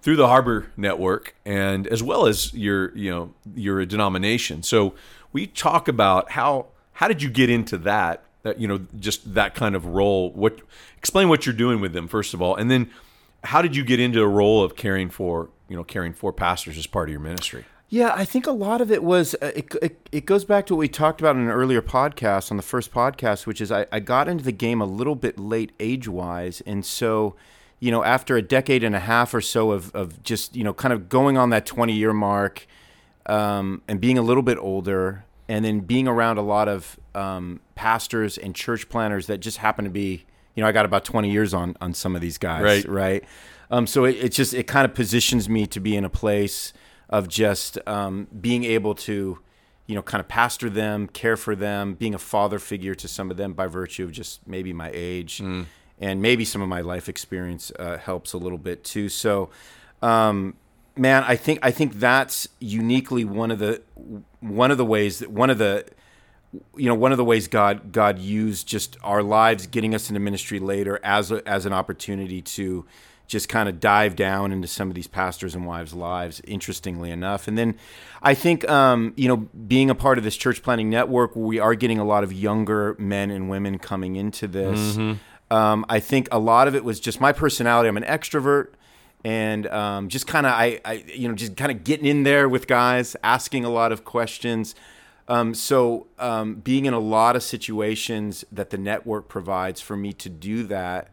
through 0.00 0.16
the 0.16 0.28
Harbor 0.28 0.70
Network 0.76 1.34
and 1.44 1.86
as 1.88 2.02
well 2.02 2.26
as 2.26 2.54
your 2.54 2.96
you 2.96 3.10
know 3.10 3.34
your 3.54 3.84
denomination. 3.86 4.62
So 4.62 4.94
we 5.32 5.46
talk 5.46 5.88
about 5.88 6.32
how 6.32 6.66
how 6.92 7.08
did 7.08 7.22
you 7.22 7.28
get 7.30 7.50
into 7.50 7.76
that 7.78 8.22
that 8.42 8.60
you 8.60 8.68
know 8.68 8.86
just 8.98 9.34
that 9.34 9.54
kind 9.54 9.74
of 9.74 9.86
role. 9.86 10.30
What 10.30 10.60
explain 10.96 11.28
what 11.28 11.44
you're 11.44 11.54
doing 11.54 11.80
with 11.80 11.92
them 11.92 12.08
first 12.08 12.34
of 12.34 12.40
all, 12.40 12.54
and 12.54 12.70
then 12.70 12.90
how 13.44 13.62
did 13.62 13.74
you 13.74 13.84
get 13.84 14.00
into 14.00 14.22
a 14.22 14.28
role 14.28 14.62
of 14.62 14.76
caring 14.76 15.10
for 15.10 15.50
you 15.68 15.76
know 15.76 15.84
caring 15.84 16.12
for 16.12 16.32
pastors 16.32 16.78
as 16.78 16.86
part 16.86 17.08
of 17.08 17.12
your 17.12 17.20
ministry? 17.20 17.64
Yeah, 17.88 18.12
I 18.16 18.24
think 18.24 18.46
a 18.48 18.52
lot 18.52 18.80
of 18.80 18.90
it 18.90 19.02
was 19.04 19.34
uh, 19.40 19.52
it, 19.54 19.72
it, 19.80 20.08
it 20.10 20.26
goes 20.26 20.44
back 20.44 20.66
to 20.66 20.74
what 20.74 20.80
we 20.80 20.88
talked 20.88 21.20
about 21.20 21.36
in 21.36 21.42
an 21.42 21.48
earlier 21.48 21.80
podcast 21.80 22.50
on 22.50 22.56
the 22.56 22.62
first 22.62 22.92
podcast, 22.92 23.46
which 23.46 23.60
is 23.60 23.70
I, 23.70 23.86
I 23.92 24.00
got 24.00 24.26
into 24.28 24.42
the 24.42 24.52
game 24.52 24.80
a 24.80 24.84
little 24.86 25.14
bit 25.14 25.38
late 25.38 25.70
age 25.78 26.08
wise, 26.08 26.60
and 26.66 26.84
so 26.84 27.36
you 27.78 27.92
know 27.92 28.02
after 28.02 28.36
a 28.36 28.42
decade 28.42 28.82
and 28.82 28.96
a 28.96 29.00
half 29.00 29.32
or 29.34 29.40
so 29.40 29.70
of 29.70 29.94
of 29.94 30.20
just 30.24 30.56
you 30.56 30.64
know 30.64 30.74
kind 30.74 30.92
of 30.92 31.08
going 31.08 31.38
on 31.38 31.50
that 31.50 31.64
twenty 31.64 31.92
year 31.92 32.12
mark, 32.12 32.66
um, 33.26 33.82
and 33.86 34.00
being 34.00 34.18
a 34.18 34.22
little 34.22 34.42
bit 34.42 34.58
older, 34.58 35.24
and 35.48 35.64
then 35.64 35.80
being 35.80 36.08
around 36.08 36.38
a 36.38 36.42
lot 36.42 36.68
of 36.68 36.98
um, 37.14 37.60
pastors 37.76 38.36
and 38.36 38.54
church 38.54 38.88
planters 38.88 39.28
that 39.28 39.38
just 39.38 39.58
happen 39.58 39.84
to 39.84 39.90
be 39.90 40.24
you 40.56 40.60
know 40.62 40.68
I 40.68 40.72
got 40.72 40.86
about 40.86 41.04
twenty 41.04 41.30
years 41.30 41.54
on 41.54 41.76
on 41.80 41.94
some 41.94 42.16
of 42.16 42.20
these 42.20 42.36
guys, 42.38 42.62
Right. 42.62 42.88
right. 42.88 43.24
Um, 43.70 43.86
so 43.86 44.04
it, 44.04 44.16
it 44.16 44.28
just 44.32 44.54
it 44.54 44.64
kind 44.66 44.84
of 44.84 44.92
positions 44.92 45.48
me 45.48 45.66
to 45.68 45.78
be 45.78 45.96
in 45.96 46.04
a 46.04 46.10
place 46.10 46.72
of 47.08 47.28
just 47.28 47.78
um, 47.86 48.26
being 48.40 48.64
able 48.64 48.94
to, 48.94 49.38
you 49.86 49.94
know, 49.94 50.02
kind 50.02 50.20
of 50.20 50.28
pastor 50.28 50.68
them, 50.68 51.06
care 51.06 51.36
for 51.36 51.54
them, 51.54 51.94
being 51.94 52.14
a 52.14 52.18
father 52.18 52.58
figure 52.58 52.94
to 52.94 53.08
some 53.08 53.30
of 53.30 53.36
them 53.36 53.52
by 53.52 53.66
virtue 53.66 54.04
of 54.04 54.12
just 54.12 54.46
maybe 54.46 54.72
my 54.72 54.90
age 54.92 55.40
and 55.98 56.20
maybe 56.20 56.44
some 56.44 56.60
of 56.62 56.68
my 56.68 56.80
life 56.80 57.08
experience 57.08 57.72
uh, 57.78 57.96
helps 57.98 58.32
a 58.32 58.38
little 58.38 58.58
bit 58.58 58.84
too. 58.84 59.08
So, 59.08 59.50
um, 60.02 60.54
man, 60.96 61.24
I 61.26 61.36
think 61.36 61.58
I 61.62 61.70
think 61.70 61.94
that's 61.94 62.48
uniquely 62.60 63.24
one 63.24 63.50
of 63.50 63.58
the 63.58 63.82
one 64.40 64.70
of 64.70 64.78
the 64.78 64.84
ways 64.84 65.20
that 65.20 65.30
one 65.30 65.50
of 65.50 65.58
the 65.58 65.86
you 66.76 66.88
know 66.88 66.94
one 66.94 67.12
of 67.12 67.18
the 67.18 67.24
ways 67.24 67.48
God 67.48 67.92
God 67.92 68.18
used 68.18 68.66
just 68.66 68.96
our 69.02 69.22
lives 69.22 69.66
getting 69.66 69.94
us 69.94 70.08
into 70.08 70.20
ministry 70.20 70.58
later 70.58 71.00
as 71.02 71.30
a, 71.30 71.46
as 71.48 71.66
an 71.66 71.72
opportunity 71.72 72.42
to 72.42 72.84
just 73.26 73.48
kind 73.48 73.68
of 73.68 73.80
dive 73.80 74.16
down 74.16 74.52
into 74.52 74.68
some 74.68 74.88
of 74.88 74.94
these 74.94 75.06
pastors 75.06 75.54
and 75.54 75.66
wives' 75.66 75.94
lives. 75.94 76.40
Interestingly 76.46 77.10
enough, 77.10 77.48
and 77.48 77.56
then 77.58 77.76
I 78.22 78.34
think 78.34 78.68
um, 78.68 79.12
you 79.16 79.28
know 79.28 79.36
being 79.36 79.90
a 79.90 79.94
part 79.94 80.18
of 80.18 80.24
this 80.24 80.36
church 80.36 80.62
planting 80.62 80.90
network, 80.90 81.34
we 81.36 81.58
are 81.58 81.74
getting 81.74 81.98
a 81.98 82.04
lot 82.04 82.24
of 82.24 82.32
younger 82.32 82.96
men 82.98 83.30
and 83.30 83.48
women 83.50 83.78
coming 83.78 84.16
into 84.16 84.46
this. 84.46 84.96
Um, 85.50 85.86
I 85.88 86.00
think 86.00 86.28
a 86.32 86.38
lot 86.38 86.66
of 86.66 86.74
it 86.74 86.84
was 86.84 86.98
just 86.98 87.20
my 87.20 87.32
personality. 87.32 87.88
I'm 87.88 87.96
an 87.96 88.02
extrovert 88.02 88.68
and 89.24 89.66
um, 89.68 90.08
just 90.08 90.26
kind 90.26 90.46
of 90.46 90.52
I, 90.52 90.80
I 90.84 91.04
you 91.12 91.28
know 91.28 91.34
just 91.34 91.56
kind 91.56 91.72
of 91.72 91.82
getting 91.84 92.06
in 92.06 92.22
there 92.22 92.48
with 92.48 92.66
guys 92.68 93.16
asking 93.24 93.64
a 93.64 93.70
lot 93.70 93.90
of 93.90 94.04
questions 94.04 94.74
um, 95.28 95.54
so 95.54 96.06
um, 96.20 96.56
being 96.56 96.84
in 96.84 96.94
a 96.94 97.00
lot 97.00 97.34
of 97.34 97.42
situations 97.42 98.44
that 98.52 98.70
the 98.70 98.78
network 98.78 99.26
provides 99.28 99.80
for 99.80 99.96
me 99.96 100.12
to 100.12 100.28
do 100.28 100.62
that 100.64 101.10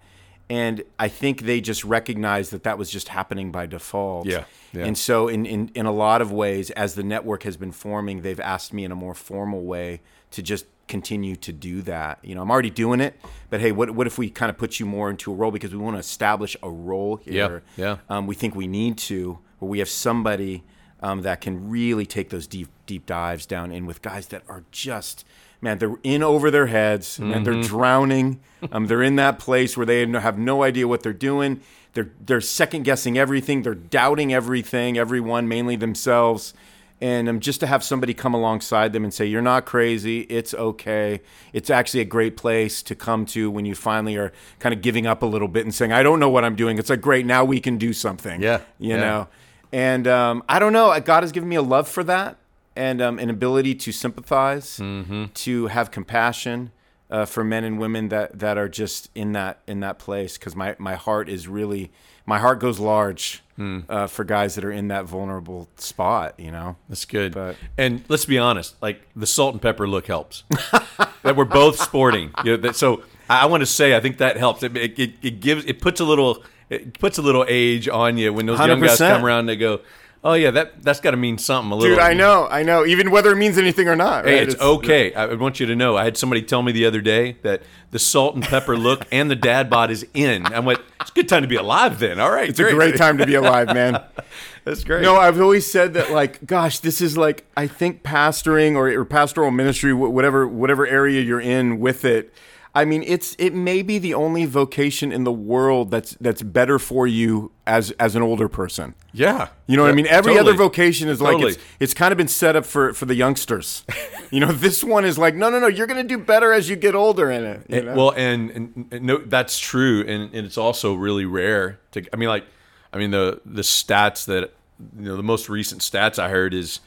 and 0.50 0.84
i 1.00 1.08
think 1.08 1.42
they 1.44 1.62
just 1.62 1.84
recognize 1.84 2.50
that 2.50 2.64
that 2.64 2.78
was 2.78 2.90
just 2.90 3.08
happening 3.10 3.52
by 3.52 3.66
default 3.66 4.26
Yeah, 4.28 4.44
yeah. 4.74 4.86
and 4.86 4.98
so 4.98 5.28
in, 5.28 5.46
in, 5.46 5.72
in 5.74 5.86
a 5.86 5.92
lot 5.92 6.22
of 6.22 6.32
ways 6.32 6.70
as 6.72 6.96
the 6.96 7.04
network 7.04 7.44
has 7.44 7.58
been 7.58 7.72
forming 7.72 8.22
they've 8.22 8.40
asked 8.40 8.74
me 8.74 8.84
in 8.84 8.92
a 8.92 8.96
more 8.96 9.14
formal 9.16 9.62
way 9.62 10.02
to 10.32 10.42
just 10.42 10.66
continue 10.88 11.36
to 11.38 11.54
do 11.54 11.82
that 11.84 12.20
you 12.24 12.36
know 12.36 12.42
i'm 12.42 12.52
already 12.52 12.70
doing 12.70 13.00
it 13.00 13.16
but 13.50 13.62
hey 13.62 13.72
what, 13.72 13.92
what 13.92 14.06
if 14.06 14.18
we 14.18 14.30
kind 14.30 14.50
of 14.50 14.58
put 14.58 14.80
you 14.80 14.86
more 14.86 15.10
into 15.10 15.32
a 15.32 15.36
role 15.36 15.50
because 15.52 15.72
we 15.72 15.78
want 15.78 15.96
to 15.96 16.00
establish 16.00 16.58
a 16.62 16.70
role 16.70 17.16
here 17.18 17.64
yeah. 17.78 17.98
um, 18.10 18.28
we 18.28 18.36
think 18.36 18.54
we 18.54 18.68
need 18.68 18.98
to, 18.98 19.40
where 19.60 19.70
we 19.70 19.80
have 19.80 19.88
somebody 19.90 20.64
um, 21.02 21.22
that 21.22 21.40
can 21.42 21.70
really 21.70 22.06
take 22.06 22.30
those 22.30 22.48
deep 22.48 22.68
deep 22.86 23.06
dives 23.06 23.46
down 23.46 23.72
in 23.72 23.86
with 23.86 24.02
guys 24.02 24.28
that 24.28 24.44
are 24.50 24.66
just 24.72 25.26
man, 25.64 25.78
they're 25.80 25.96
in 26.04 26.22
over 26.22 26.52
their 26.52 26.68
heads, 26.68 27.20
man, 27.20 27.44
they're 27.44 27.62
drowning. 27.62 28.42
Um, 28.72 28.88
they're 28.88 29.04
in 29.04 29.16
that 29.16 29.40
place 29.40 29.76
where 29.76 29.86
they 29.86 30.06
have 30.08 30.38
no 30.38 30.64
idea 30.64 30.88
what 30.88 31.04
they're 31.04 31.14
doing. 31.14 31.62
They're 31.94 32.12
they're 32.24 32.42
second 32.42 32.84
guessing 32.84 33.18
everything. 33.18 33.64
They're 33.64 33.76
doubting 33.76 34.34
everything, 34.34 34.98
everyone, 34.98 35.48
mainly 35.48 35.76
themselves. 35.76 36.54
And 37.02 37.28
um, 37.28 37.40
just 37.42 37.60
to 37.60 37.68
have 37.68 37.84
somebody 37.84 38.14
come 38.14 38.34
alongside 38.34 38.94
them 38.94 39.04
and 39.04 39.14
say, 39.14 39.26
"You're 39.26 39.42
not 39.42 39.66
crazy. 39.66 40.22
It's 40.22 40.54
okay. 40.54 41.22
It's 41.52 41.70
actually 41.70 42.00
a 42.00 42.06
great 42.06 42.38
place 42.38 42.82
to 42.84 42.96
come 42.96 43.26
to 43.28 43.52
when 43.52 43.66
you 43.66 43.76
finally 43.76 44.16
are 44.16 44.32
kind 44.60 44.74
of 44.74 44.82
giving 44.82 45.06
up 45.06 45.22
a 45.22 45.26
little 45.26 45.50
bit 45.50 45.66
and 45.66 45.76
saying, 45.76 45.92
"I 45.92 46.04
don't 46.04 46.20
know 46.20 46.30
what 46.30 46.46
I'm 46.46 46.56
doing." 46.56 46.78
It's 46.80 46.90
like, 46.90 47.02
"Great, 47.02 47.26
now 47.26 47.44
we 47.44 47.60
can 47.60 47.78
do 47.78 47.92
something." 47.92 48.42
Yeah, 48.42 48.62
you 48.80 48.92
yeah. 48.92 48.98
know. 48.98 49.28
And 49.74 50.08
um, 50.08 50.44
I 50.48 50.60
don't 50.60 50.72
know. 50.72 50.98
God 51.02 51.24
has 51.24 51.32
given 51.32 51.50
me 51.50 51.58
a 51.58 51.62
love 51.62 51.88
for 51.90 52.04
that 52.06 52.38
and 52.76 53.02
um, 53.02 53.20
an 53.20 53.30
ability 53.30 53.76
to 53.76 53.92
sympathize, 53.92 54.78
Mm-hmm. 54.78 55.26
to 55.34 55.68
have 55.68 55.92
compassion 55.92 56.72
uh, 57.10 57.26
for 57.26 57.44
men 57.44 57.64
and 57.64 57.78
women 57.80 58.10
that, 58.10 58.40
that 58.40 58.58
are 58.58 58.70
just 58.70 59.10
in 59.14 59.34
that 59.34 59.60
in 59.68 59.80
that 59.82 60.00
place. 60.00 60.38
Because 60.38 60.56
my, 60.56 60.76
my 60.80 60.96
heart 60.96 61.30
is 61.30 61.48
really 61.48 61.92
my 62.26 62.40
heart 62.40 62.60
goes 62.60 62.80
large 62.80 63.42
Hmm. 63.56 63.82
uh, 63.88 64.08
for 64.08 64.24
guys 64.24 64.56
that 64.56 64.66
are 64.66 64.72
in 64.72 64.88
that 64.88 65.06
vulnerable 65.06 65.70
spot. 65.76 66.40
You 66.40 66.50
know. 66.50 66.76
That's 66.90 67.06
good. 67.06 67.34
But- 67.36 67.56
and 67.78 68.04
let's 68.08 68.26
be 68.26 68.40
honest, 68.40 68.76
like 68.82 69.04
the 69.16 69.28
salt 69.28 69.54
and 69.54 69.62
pepper 69.62 69.88
look 69.88 70.08
helps. 70.08 70.44
that 71.22 71.36
we're 71.36 71.46
both 71.46 71.80
sporting. 71.80 72.32
You 72.44 72.52
know, 72.54 72.58
that, 72.58 72.76
so 72.76 73.04
I, 73.30 73.44
I 73.44 73.46
want 73.46 73.62
to 73.62 73.68
say 73.68 73.96
I 73.96 74.00
think 74.00 74.18
that 74.18 74.38
helps. 74.38 74.64
It, 74.64 74.76
it, 74.76 75.14
it, 75.22 75.40
gives 75.40 75.66
it 75.66 75.82
puts 75.82 76.00
a 76.00 76.04
little 76.04 76.44
it 76.72 76.98
puts 76.98 77.20
a 77.20 77.22
little 77.22 77.46
age 77.48 77.88
on 77.88 78.18
you 78.18 78.34
when 78.34 78.48
those 78.48 78.58
young 78.58 78.80
guys 78.80 78.98
come 78.98 79.24
around. 79.24 79.42
and 79.42 79.50
They 79.50 79.56
go, 79.58 79.82
oh 80.24 80.34
yeah, 80.34 80.52
that 80.52 80.82
that's 80.82 81.00
got 81.00 81.12
to 81.12 81.18
mean 81.18 81.38
something 81.38 81.72
a 81.72 81.76
little. 81.76 81.96
Dude, 81.96 82.04
I 82.04 82.14
know, 82.14 82.48
I 82.50 82.64
know. 82.64 82.86
Even 82.86 83.12
whether 83.12 83.32
it 83.32 83.36
means 83.36 83.58
anything 83.58 83.88
or 83.88 83.96
not. 83.96 84.26
Hey, 84.26 84.40
right? 84.40 84.50
it's 84.50 84.60
okay. 84.62 85.14
I 85.14 85.34
want 85.34 85.60
you 85.60 85.66
to 85.66 85.76
know. 85.76 85.98
I 85.98 86.04
had 86.04 86.18
somebody 86.18 86.42
tell 86.42 86.62
me 86.62 86.72
the 86.72 86.86
other 86.86 87.02
day 87.02 87.38
that 87.44 87.64
the 87.92 88.00
salt 88.00 88.36
and 88.36 88.44
pepper 88.44 88.78
look 88.78 89.06
and 89.12 89.30
the 89.30 89.36
dad 89.36 89.70
bod 89.70 89.92
is 89.92 90.06
in. 90.14 90.46
I 90.48 90.60
went, 90.60 90.80
it's 91.02 91.12
a 91.12 91.14
good 91.14 91.30
time 91.30 91.42
to 91.42 91.48
be 91.48 91.56
alive 91.56 92.00
then. 92.00 92.20
All 92.20 92.32
right, 92.32 92.50
It's 92.50 92.60
a 92.60 92.72
great 92.72 92.96
time 92.96 93.18
to 93.18 93.26
be 93.26 93.36
alive, 93.36 93.68
man. 93.68 94.02
That's 94.64 94.84
great. 94.84 95.02
No, 95.02 95.18
I've 95.18 95.42
always 95.42 95.70
said 95.70 95.94
that. 95.96 96.12
Like, 96.12 96.46
gosh, 96.46 96.80
this 96.80 97.02
is 97.02 97.18
like 97.18 97.46
I 97.58 97.68
think 97.68 98.04
pastoring 98.04 98.76
or, 98.76 98.88
or 98.90 99.06
pastoral 99.06 99.52
ministry, 99.52 99.94
whatever 99.94 100.48
whatever 100.48 100.88
area 100.88 101.22
you're 101.22 101.42
in 101.42 101.80
with 101.80 102.06
it. 102.06 102.34
I 102.76 102.86
mean, 102.86 103.04
it's 103.06 103.36
it 103.38 103.54
may 103.54 103.82
be 103.82 104.00
the 104.00 104.14
only 104.14 104.46
vocation 104.46 105.12
in 105.12 105.26
the 105.26 105.34
world 105.34 105.92
that's 105.92 106.16
that's 106.22 106.42
better 106.42 106.80
for 106.80 107.06
you 107.06 107.52
as 107.66 107.92
as 107.92 108.16
an 108.16 108.22
older 108.22 108.50
person. 108.50 108.94
yeah, 109.14 109.48
You 109.68 109.78
know 109.78 109.84
what 109.84 109.92
I 109.92 109.96
mean? 109.96 110.08
Every 110.08 110.34
totally. 110.34 110.50
other 110.52 110.58
vocation 110.58 111.08
is 111.10 111.22
like 111.22 111.34
Totally. 111.34 111.54
it's 111.54 111.62
it's 111.80 111.94
kind 111.94 112.12
of 112.12 112.18
been 112.18 112.28
set 112.28 112.56
up 112.56 112.66
for 112.66 112.94
for 112.94 113.06
the 113.06 113.16
youngsters. 113.16 113.84
you 114.32 114.40
know, 114.40 114.52
this 114.52 114.84
one 114.84 115.06
is 115.06 115.18
like, 115.18 115.36
no, 115.36 115.50
no, 115.50 115.60
no, 115.60 115.68
you're 115.68 115.88
going 115.88 116.02
to 116.06 116.08
do 116.18 116.22
better 116.22 116.52
as 116.52 116.70
you 116.70 116.76
get 116.76 116.94
older 116.96 117.32
in 117.32 117.44
it. 117.44 117.62
you 117.70 117.78
And- 117.78 117.86
know? 117.88 117.96
Well, 117.96 118.14
and, 118.18 118.52
and, 118.52 118.88
and 118.92 119.06
no, 119.06 119.18
that's 119.18 119.58
true, 119.60 120.02
and, 120.02 120.34
and 120.34 120.46
it's 120.46 120.58
also 120.58 120.94
really 120.94 121.26
rare 121.26 121.80
to. 121.92 122.04
I 122.12 122.18
mean, 122.18 122.30
like, 122.30 122.46
I 122.92 122.98
mean 122.98 123.12
the 123.12 123.40
the 123.46 123.62
stats 123.64 124.26
that 124.26 124.54
you 125.00 125.06
know 125.06 125.16
the 125.16 125.24
most 125.24 125.48
recent 125.50 125.82
stats 125.82 126.20
I 126.20 126.30
heard 126.30 126.54
is 126.54 126.80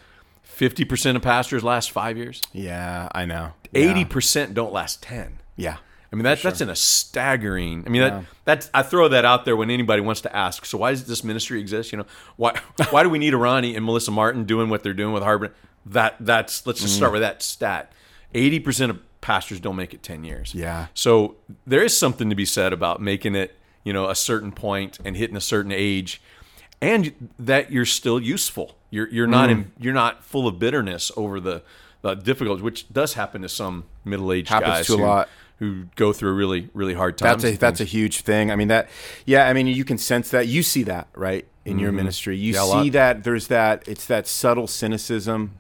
fifty 0.42 0.84
percent 0.84 1.16
of 1.16 1.22
pastors 1.22 1.64
last 1.64 1.90
five 1.90 2.16
years, 2.18 2.42
yeah, 2.52 3.08
I 3.12 3.24
know. 3.24 3.52
eighty 3.74 4.04
percent 4.04 4.52
don't 4.54 4.72
last 4.72 5.02
ten. 5.02 5.38
Yeah. 5.56 5.78
I 6.12 6.16
mean 6.16 6.24
that 6.24 6.40
that's 6.40 6.60
in 6.60 6.68
a 6.68 6.76
staggering. 6.76 7.84
I 7.86 7.90
mean 7.90 8.02
that 8.02 8.24
that's 8.44 8.70
I 8.72 8.82
throw 8.82 9.08
that 9.08 9.24
out 9.24 9.44
there 9.44 9.56
when 9.56 9.70
anybody 9.70 10.00
wants 10.00 10.20
to 10.22 10.34
ask. 10.34 10.64
So 10.64 10.78
why 10.78 10.90
does 10.90 11.04
this 11.04 11.24
ministry 11.24 11.60
exist? 11.60 11.92
You 11.92 11.98
know 11.98 12.06
why 12.36 12.60
why 12.90 13.02
do 13.02 13.10
we 13.10 13.18
need 13.18 13.34
Ronnie 13.34 13.74
and 13.74 13.84
Melissa 13.84 14.10
Martin 14.10 14.44
doing 14.44 14.68
what 14.68 14.82
they're 14.82 14.94
doing 14.94 15.12
with 15.12 15.22
Harbor? 15.22 15.52
That 15.84 16.16
that's 16.20 16.66
let's 16.66 16.80
just 16.80 16.94
start 16.94 17.08
mm-hmm. 17.08 17.14
with 17.14 17.22
that 17.22 17.42
stat. 17.42 17.92
Eighty 18.34 18.60
percent 18.60 18.90
of 18.90 19.20
pastors 19.20 19.60
don't 19.60 19.76
make 19.76 19.94
it 19.94 20.02
ten 20.02 20.24
years. 20.24 20.54
Yeah. 20.54 20.86
So 20.94 21.36
there 21.66 21.82
is 21.82 21.96
something 21.96 22.30
to 22.30 22.36
be 22.36 22.44
said 22.44 22.72
about 22.72 23.00
making 23.00 23.34
it 23.34 23.56
you 23.84 23.92
know 23.92 24.08
a 24.08 24.14
certain 24.14 24.52
point 24.52 24.98
and 25.04 25.16
hitting 25.16 25.36
a 25.36 25.40
certain 25.40 25.72
age, 25.72 26.20
and 26.80 27.30
that 27.38 27.72
you're 27.72 27.84
still 27.84 28.20
useful. 28.20 28.76
You're 28.90 29.08
you're 29.08 29.26
not 29.26 29.50
in, 29.50 29.64
mm. 29.64 29.70
you're 29.78 29.94
not 29.94 30.24
full 30.24 30.46
of 30.46 30.58
bitterness 30.58 31.10
over 31.16 31.40
the 31.40 31.62
the 32.02 32.14
difficulties, 32.14 32.62
which 32.62 32.92
does 32.92 33.14
happen 33.14 33.42
to 33.42 33.48
some 33.48 33.84
middle 34.04 34.32
aged 34.32 34.48
Happens 34.48 34.68
guys 34.68 34.86
Happens 34.86 34.98
to 34.98 35.04
a 35.04 35.06
lot. 35.06 35.28
Who 35.58 35.84
go 35.96 36.12
through 36.12 36.30
a 36.30 36.34
really 36.34 36.68
really 36.74 36.94
hard 36.94 37.16
time. 37.18 37.28
That's 37.38 37.44
a 37.44 37.56
that's 37.56 37.80
a 37.80 37.84
huge 37.84 38.20
thing. 38.22 38.50
I 38.50 38.56
mean 38.56 38.68
that 38.68 38.88
yeah, 39.24 39.48
I 39.48 39.52
mean 39.52 39.66
you 39.66 39.84
can 39.84 39.98
sense 39.98 40.30
that. 40.30 40.46
You 40.48 40.62
see 40.62 40.82
that, 40.84 41.08
right? 41.14 41.46
In 41.64 41.78
your 41.78 41.90
ministry. 41.92 42.36
You 42.36 42.54
Mm-hmm. 42.54 42.76
Yeah, 42.76 42.82
see 42.82 42.90
that 42.90 43.24
there's 43.24 43.46
that 43.48 43.86
it's 43.88 44.06
that 44.06 44.26
subtle 44.28 44.66
cynicism 44.66 45.56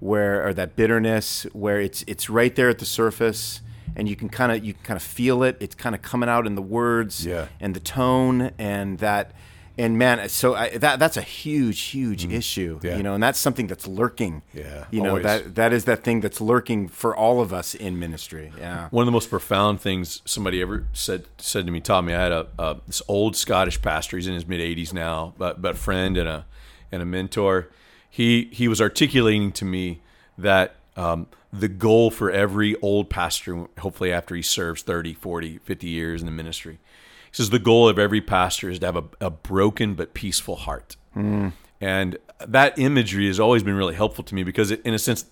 where 0.00 0.46
or 0.46 0.54
that 0.54 0.76
bitterness 0.76 1.44
where 1.52 1.80
it's 1.80 2.04
it's 2.06 2.30
right 2.30 2.54
there 2.54 2.68
at 2.68 2.78
the 2.78 2.84
surface 2.84 3.60
and 3.96 4.08
you 4.08 4.14
can 4.16 4.28
kind 4.28 4.52
of 4.52 4.64
you 4.64 4.74
can 4.74 4.82
kind 4.82 4.96
of 4.96 5.02
feel 5.02 5.42
it. 5.42 5.56
It's 5.60 5.74
kind 5.74 5.94
of 5.94 6.02
coming 6.02 6.28
out 6.28 6.46
in 6.46 6.54
the 6.54 6.62
words 6.62 7.26
Yeah. 7.26 7.46
and 7.60 7.74
the 7.74 7.80
tone 7.80 8.50
and 8.58 8.98
that 8.98 9.32
and 9.78 9.96
man, 9.96 10.28
so 10.28 10.54
I, 10.54 10.76
that 10.78 10.98
that's 10.98 11.16
a 11.16 11.22
huge, 11.22 11.80
huge 11.80 12.26
issue, 12.26 12.78
Mm. 12.80 12.84
Yeah. 12.84 12.96
you 12.96 13.02
know, 13.02 13.14
and 13.14 13.22
that's 13.22 13.38
something 13.38 13.66
that's 13.68 13.86
lurking. 13.86 14.42
Yeah, 14.52 14.84
you 14.90 15.02
know 15.02 15.10
always. 15.10 15.22
that 15.24 15.54
that 15.54 15.72
is 15.72 15.84
that 15.84 16.02
thing 16.04 16.20
that's 16.20 16.40
lurking 16.40 16.88
for 16.88 17.16
all 17.16 17.40
of 17.40 17.52
us 17.52 17.74
in 17.74 17.98
ministry. 17.98 18.52
Yeah, 18.58 18.88
One 18.90 19.02
of 19.02 19.06
the 19.06 19.12
most 19.12 19.30
profound 19.30 19.80
things 19.80 20.20
somebody 20.24 20.60
ever 20.60 20.86
said 20.92 21.26
said 21.38 21.64
to 21.66 21.72
me, 21.72 21.80
taught 21.80 22.04
me. 22.04 22.12
I 22.14 22.20
had 22.22 22.32
a, 22.32 22.46
a 22.58 22.76
this 22.86 23.00
old 23.08 23.36
Scottish 23.36 23.80
pastor. 23.80 24.16
He's 24.16 24.26
in 24.26 24.34
his 24.34 24.46
mid 24.46 24.60
80s 24.60 24.92
now, 24.92 25.32
but 25.38 25.62
but 25.62 25.76
friend 25.76 26.16
and 26.18 26.28
a 26.28 26.44
and 26.92 27.00
a 27.00 27.06
mentor. 27.06 27.68
He 28.10 28.48
he 28.52 28.66
was 28.68 28.80
articulating 28.80 29.52
to 29.52 29.64
me 29.64 30.00
that 30.36 30.74
um, 30.96 31.26
the 31.52 31.68
goal 31.68 32.10
for 32.10 32.30
every 32.30 32.74
old 32.80 33.08
pastor, 33.08 33.66
hopefully 33.78 34.12
after 34.12 34.34
he 34.34 34.42
serves 34.42 34.82
30, 34.82 35.14
40, 35.14 35.58
50 35.58 35.86
years 35.86 36.20
in 36.20 36.26
the 36.26 36.32
ministry, 36.32 36.78
says 37.38 37.50
the 37.50 37.58
goal 37.58 37.88
of 37.88 37.98
every 37.98 38.20
pastor 38.20 38.68
is 38.68 38.78
to 38.80 38.86
have 38.86 38.96
a, 38.96 39.04
a 39.20 39.30
broken 39.30 39.94
but 39.94 40.12
peaceful 40.14 40.56
heart. 40.56 40.96
And 41.80 42.18
that 42.46 42.78
imagery 42.78 43.26
has 43.28 43.38
always 43.40 43.62
been 43.62 43.74
really 43.74 43.94
helpful 43.94 44.22
to 44.24 44.34
me 44.34 44.42
because, 44.44 44.70
it, 44.70 44.82
in 44.84 44.94
a 44.94 44.98
sense, 44.98 45.24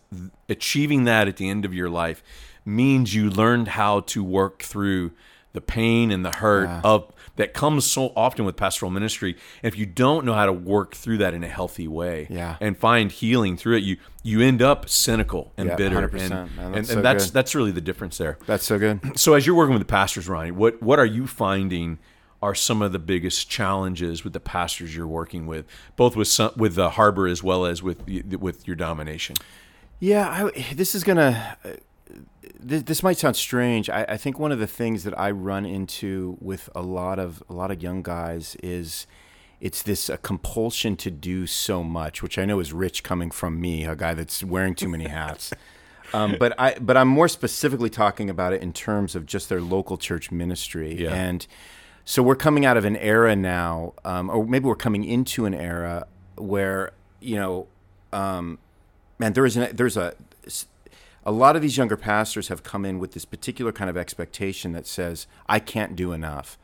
achieving 0.48 1.04
that 1.04 1.28
at 1.28 1.36
the 1.36 1.48
end 1.48 1.64
of 1.64 1.74
your 1.74 1.90
life 1.90 2.22
means 2.64 3.14
you 3.14 3.28
learned 3.30 3.68
how 3.68 4.00
to 4.00 4.22
work 4.24 4.62
through 4.62 5.12
the 5.52 5.60
pain 5.60 6.10
and 6.10 6.24
the 6.24 6.30
hurt 6.32 6.64
Yeah. 6.68 6.80
of 6.84 7.12
that 7.36 7.54
comes 7.54 7.84
so 7.84 8.12
often 8.16 8.44
with 8.44 8.56
pastoral 8.56 8.90
ministry. 8.90 9.36
And 9.62 9.72
if 9.72 9.78
you 9.78 9.86
don't 9.86 10.24
know 10.24 10.34
how 10.34 10.46
to 10.46 10.52
work 10.52 10.94
through 10.94 11.18
that 11.18 11.34
in 11.34 11.44
a 11.44 11.48
healthy 11.48 11.86
way, 11.88 12.26
Yeah. 12.30 12.56
and 12.60 12.76
find 12.76 13.12
healing 13.12 13.56
through 13.56 13.76
it, 13.76 13.82
you 13.84 13.96
you 14.22 14.40
end 14.40 14.60
up 14.60 14.88
cynical 14.88 15.52
and 15.56 15.68
Yeah, 15.68 15.76
bitter, 15.76 15.96
100%, 16.08 16.20
and 16.20 16.30
man. 16.30 16.48
and, 16.58 16.74
That's 16.74 16.76
and 16.76 16.86
so 16.98 17.02
that's 17.02 17.30
that's 17.30 17.54
really 17.54 17.70
the 17.70 17.80
difference 17.80 18.18
there. 18.18 18.38
That's 18.46 18.64
so 18.64 18.78
good. 18.78 19.00
So 19.16 19.34
as 19.34 19.46
you're 19.46 19.54
working 19.56 19.74
with 19.74 19.82
the 19.82 19.86
pastors, 19.92 20.28
Ronnie, 20.28 20.50
what 20.50 20.82
what 20.82 20.98
are 20.98 21.06
you 21.06 21.26
finding 21.26 21.98
are 22.42 22.54
some 22.54 22.82
of 22.82 22.92
the 22.92 22.98
biggest 22.98 23.48
challenges 23.48 24.22
with 24.22 24.32
the 24.34 24.40
pastors 24.40 24.94
you're 24.94 25.06
working 25.06 25.46
with, 25.46 25.64
both 25.96 26.14
with 26.16 26.28
some, 26.28 26.52
with 26.56 26.74
the 26.74 26.90
harbor 26.90 27.26
as 27.26 27.42
well 27.42 27.64
as 27.64 27.82
with 27.82 28.06
with 28.06 28.66
your 28.66 28.76
denomination? 28.76 29.36
Yeah, 30.00 30.28
I, 30.54 30.74
this 30.74 30.94
is 30.94 31.02
gonna. 31.04 31.56
This, 32.58 32.82
this 32.84 33.02
might 33.02 33.18
sound 33.18 33.36
strange. 33.36 33.90
I, 33.90 34.04
I 34.08 34.16
think 34.16 34.38
one 34.38 34.52
of 34.52 34.58
the 34.58 34.66
things 34.66 35.04
that 35.04 35.18
I 35.18 35.30
run 35.30 35.66
into 35.66 36.36
with 36.40 36.68
a 36.74 36.82
lot 36.82 37.18
of 37.18 37.42
a 37.48 37.52
lot 37.52 37.70
of 37.70 37.82
young 37.82 38.02
guys 38.02 38.56
is 38.62 39.06
it's 39.60 39.82
this 39.82 40.10
uh, 40.10 40.16
compulsion 40.18 40.96
to 40.96 41.10
do 41.10 41.46
so 41.46 41.82
much, 41.82 42.22
which 42.22 42.38
I 42.38 42.44
know 42.44 42.60
is 42.60 42.72
rich 42.72 43.02
coming 43.02 43.30
from 43.30 43.60
me, 43.60 43.84
a 43.84 43.96
guy 43.96 44.14
that's 44.14 44.44
wearing 44.44 44.74
too 44.74 44.88
many 44.88 45.08
hats. 45.08 45.52
Um, 46.14 46.36
but 46.38 46.54
I 46.56 46.78
but 46.80 46.96
I'm 46.96 47.08
more 47.08 47.26
specifically 47.26 47.90
talking 47.90 48.30
about 48.30 48.52
it 48.52 48.62
in 48.62 48.72
terms 48.72 49.16
of 49.16 49.26
just 49.26 49.48
their 49.48 49.60
local 49.60 49.98
church 49.98 50.30
ministry 50.30 50.94
Yeah. 51.02 51.12
and. 51.12 51.46
So 52.08 52.22
we're 52.22 52.36
coming 52.36 52.64
out 52.64 52.76
of 52.76 52.84
an 52.84 52.96
era 52.98 53.34
now, 53.34 53.94
um, 54.04 54.30
or 54.30 54.46
maybe 54.46 54.66
we're 54.66 54.76
coming 54.76 55.02
into 55.02 55.44
an 55.46 55.52
era 55.54 56.06
where 56.36 56.92
you 57.20 57.34
know, 57.34 57.66
um, 58.12 58.60
man, 59.18 59.32
there 59.32 59.44
is 59.44 59.56
an, 59.56 59.74
there's 59.74 59.96
a 59.96 60.14
a 61.26 61.32
lot 61.32 61.56
of 61.56 61.60
these 61.62 61.76
younger 61.76 61.96
pastors 61.96 62.48
have 62.48 62.62
come 62.62 62.86
in 62.86 62.98
with 62.98 63.12
this 63.12 63.24
particular 63.26 63.72
kind 63.72 63.90
of 63.90 63.96
expectation 63.96 64.72
that 64.72 64.86
says 64.86 65.26
I 65.48 65.58
can't 65.58 65.94
do 65.96 66.12
enough, 66.12 66.56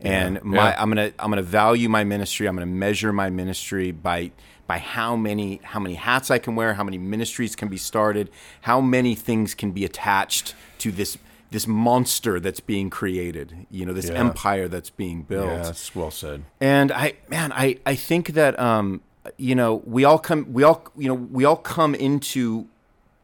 and 0.00 0.42
my 0.42 0.70
Yeah. 0.70 0.82
I'm 0.82 0.88
gonna 0.88 1.12
I'm 1.18 1.30
gonna 1.30 1.42
value 1.42 1.88
my 1.88 2.02
ministry. 2.02 2.48
I'm 2.48 2.56
gonna 2.56 2.66
measure 2.66 3.12
my 3.12 3.30
ministry 3.30 3.92
by 3.92 4.32
by 4.66 4.78
how 4.78 5.14
many 5.14 5.60
how 5.62 5.78
many 5.78 5.94
hats 5.94 6.30
I 6.30 6.38
can 6.38 6.56
wear, 6.56 6.74
how 6.74 6.82
many 6.84 6.98
ministries 6.98 7.54
can 7.54 7.68
be 7.68 7.76
started, 7.76 8.30
how 8.62 8.80
many 8.80 9.14
things 9.14 9.54
can 9.54 9.70
be 9.70 9.84
attached 9.84 10.54
to 10.78 10.90
this 10.90 11.18
this 11.50 11.66
monster 11.68 12.40
that's 12.40 12.58
being 12.58 12.90
created. 12.90 13.66
You 13.70 13.86
know, 13.86 13.92
this 13.92 14.08
Yeah. 14.08 14.14
empire 14.18 14.66
that's 14.66 14.90
being 14.90 15.22
built. 15.22 15.46
Yeah, 15.48 15.62
that's 15.62 15.94
well 15.94 16.10
said. 16.10 16.42
And 16.60 16.90
I, 16.90 17.14
man, 17.28 17.52
I, 17.52 17.76
I 17.86 17.94
think 17.94 18.30
that, 18.30 18.58
um, 18.58 19.00
you 19.36 19.54
know, 19.54 19.76
we 19.86 20.04
all 20.04 20.18
come, 20.18 20.52
we 20.52 20.64
all, 20.64 20.82
you 20.96 21.06
know, 21.06 21.14
we 21.14 21.44
all 21.44 21.56
come 21.56 21.94
into 21.94 22.66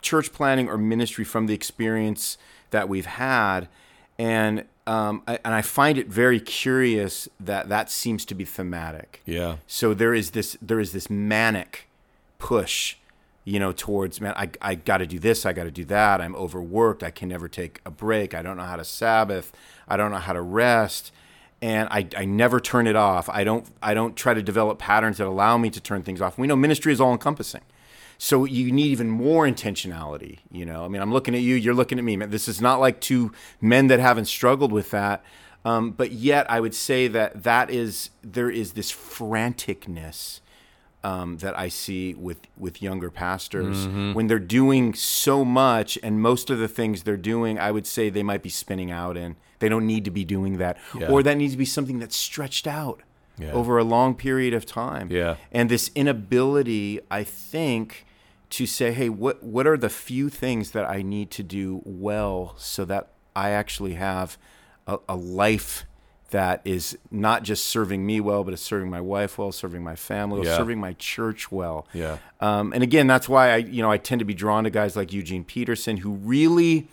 church 0.03 0.33
planting 0.33 0.69
or 0.69 0.77
ministry 0.77 1.25
from 1.25 1.47
the 1.47 1.55
experience 1.55 2.37
that 2.71 2.89
we've 2.89 3.07
had, 3.07 3.69
and 4.19 4.65
um, 4.87 5.23
I, 5.27 5.39
and 5.45 5.55
I 5.55 5.63
find 5.63 5.97
it 5.97 6.09
very 6.09 6.41
curious 6.41 7.29
that 7.39 7.69
that 7.69 7.91
seems 7.91 8.25
to 8.27 8.35
be 8.35 8.45
thematic. 8.45 9.23
Yeah, 9.25 9.57
So 9.67 9.95
there 9.95 10.15
is 10.15 10.31
this, 10.31 10.57
there 10.61 10.81
is 10.81 10.93
this 10.93 11.09
manic 11.09 11.89
push, 12.39 12.97
you 13.45 13.61
know, 13.61 13.73
towards 13.73 14.21
man, 14.21 14.35
I, 14.37 14.51
I 14.61 14.75
got 14.75 14.99
to 14.99 15.07
do 15.07 15.19
this, 15.19 15.47
I 15.47 15.53
got 15.53 15.65
to 15.65 15.71
do 15.71 15.85
that. 15.87 16.21
I'm 16.21 16.35
overworked. 16.35 17.03
I 17.03 17.11
can 17.11 17.29
never 17.29 17.49
take 17.49 17.81
a 17.87 17.91
break. 17.91 18.35
I 18.35 18.43
don't 18.43 18.57
know 18.57 18.65
how 18.65 18.77
to 18.77 18.85
Sabbath. 18.85 19.53
I 19.87 19.97
don't 19.97 20.11
know 20.11 20.19
how 20.19 20.33
to 20.33 20.43
rest, 20.43 21.13
and 21.61 21.89
I, 21.91 22.09
I 22.17 22.25
never 22.25 22.59
turn 22.59 22.87
it 22.87 22.97
off. 22.97 23.29
I 23.29 23.45
don't 23.45 23.67
I 23.83 23.95
don't 23.95 24.17
try 24.17 24.35
to 24.35 24.43
develop 24.43 24.79
patterns 24.79 25.19
that 25.19 25.27
allow 25.27 25.59
me 25.59 25.71
to 25.71 25.81
turn 25.81 26.03
things 26.03 26.21
off. 26.21 26.39
We 26.39 26.47
know 26.47 26.57
ministry 26.57 26.93
is 26.93 27.01
all 27.01 27.13
encompassing. 27.13 27.63
So 28.25 28.45
you 28.45 28.71
need 28.71 28.87
even 28.87 29.11
more 29.11 29.49
intentionality, 29.49 30.39
you 30.49 30.65
know. 30.65 30.85
I 30.85 30.89
mean, 30.89 31.03
I'm 31.03 31.13
looking 31.13 31.35
at 31.35 31.41
you, 31.41 31.57
you're 31.57 31.75
looking 31.75 31.99
at 31.99 32.05
me. 32.05 32.15
This 32.15 32.47
is 32.47 32.61
not 32.61 32.79
like 32.79 33.01
two 33.01 33.33
men 33.61 33.89
that 33.89 33.99
haven't 33.99 34.27
struggled 34.27 34.71
with 34.71 34.91
that. 34.93 35.25
Um, 35.65 35.91
but 35.91 36.13
yet, 36.13 36.49
I 36.49 36.61
would 36.61 36.73
say 36.73 37.09
that 37.09 37.43
that 37.43 37.69
is 37.69 38.11
there 38.23 38.49
is 38.49 38.75
this 38.75 38.93
franticness 38.93 40.39
um, 41.03 41.39
that 41.39 41.59
I 41.59 41.67
see 41.69 42.15
with 42.15 42.39
with 42.57 42.81
younger 42.81 43.11
pastors 43.11 43.89
when 43.89 44.29
they're 44.29 44.39
doing 44.39 44.95
so 44.95 45.45
much, 45.45 45.99
and 46.01 46.21
most 46.23 46.49
of 46.49 46.61
the 46.61 46.69
things 46.69 47.03
they're 47.03 47.17
doing, 47.17 47.59
I 47.59 47.73
would 47.73 47.89
say 47.89 48.09
they 48.09 48.23
might 48.23 48.45
be 48.45 48.51
spinning 48.51 48.93
out 48.93 49.17
in. 49.17 49.35
They 49.59 49.69
don't 49.69 49.87
need 49.87 50.05
to 50.05 50.13
be 50.13 50.25
doing 50.25 50.59
that, 50.59 50.77
Yeah. 50.97 51.09
or 51.09 51.25
that 51.25 51.37
needs 51.37 51.55
to 51.55 51.59
be 51.59 51.65
something 51.65 51.99
that's 51.99 52.17
stretched 52.17 52.69
out 52.69 53.03
Yeah. 53.37 53.51
over 53.51 53.79
a 53.79 53.85
long 53.85 54.15
period 54.15 54.55
of 54.55 54.65
time. 54.65 55.09
Yeah. 55.11 55.37
and 55.51 55.69
this 55.69 55.91
inability, 55.97 57.01
I 57.11 57.25
think, 57.25 58.07
to 58.53 58.67
say, 58.67 58.93
hey, 58.93 59.09
what 59.09 59.43
what 59.43 59.67
are 59.67 59.77
the 59.77 59.91
few 59.91 60.29
things 60.29 60.71
that 60.73 60.89
I 60.89 61.03
need 61.03 61.31
to 61.33 61.43
do 61.43 61.83
well 61.85 62.55
so 62.59 62.85
that 62.87 63.11
I 63.35 63.51
actually 63.51 63.95
have 63.95 64.39
a, 64.87 64.99
a 65.09 65.17
life 65.17 65.85
that 66.31 66.63
is 66.65 66.97
not 67.11 67.43
just 67.43 67.67
serving 67.67 68.07
me 68.07 68.19
well, 68.21 68.43
but 68.43 68.55
is 68.55 68.61
serving 68.61 68.89
my 68.89 69.01
wife 69.03 69.37
well, 69.37 69.53
serving 69.53 69.83
my 69.85 69.97
family 69.97 70.47
Yeah. 70.47 70.57
serving 70.57 70.79
my 70.81 70.95
church 70.95 71.53
well. 71.53 71.87
Yeah. 71.93 72.19
Um, 72.41 72.73
and 72.73 72.83
again, 72.83 73.07
that's 73.07 73.29
why 73.29 73.51
I, 73.53 73.57
you 73.57 73.83
know, 73.83 73.91
I 73.91 73.99
tend 73.99 74.19
to 74.21 74.25
be 74.25 74.33
drawn 74.35 74.65
to 74.65 74.71
guys 74.71 74.97
like 74.97 75.13
Eugene 75.13 75.45
Peterson, 75.45 75.99
who 75.99 76.13
really 76.13 76.89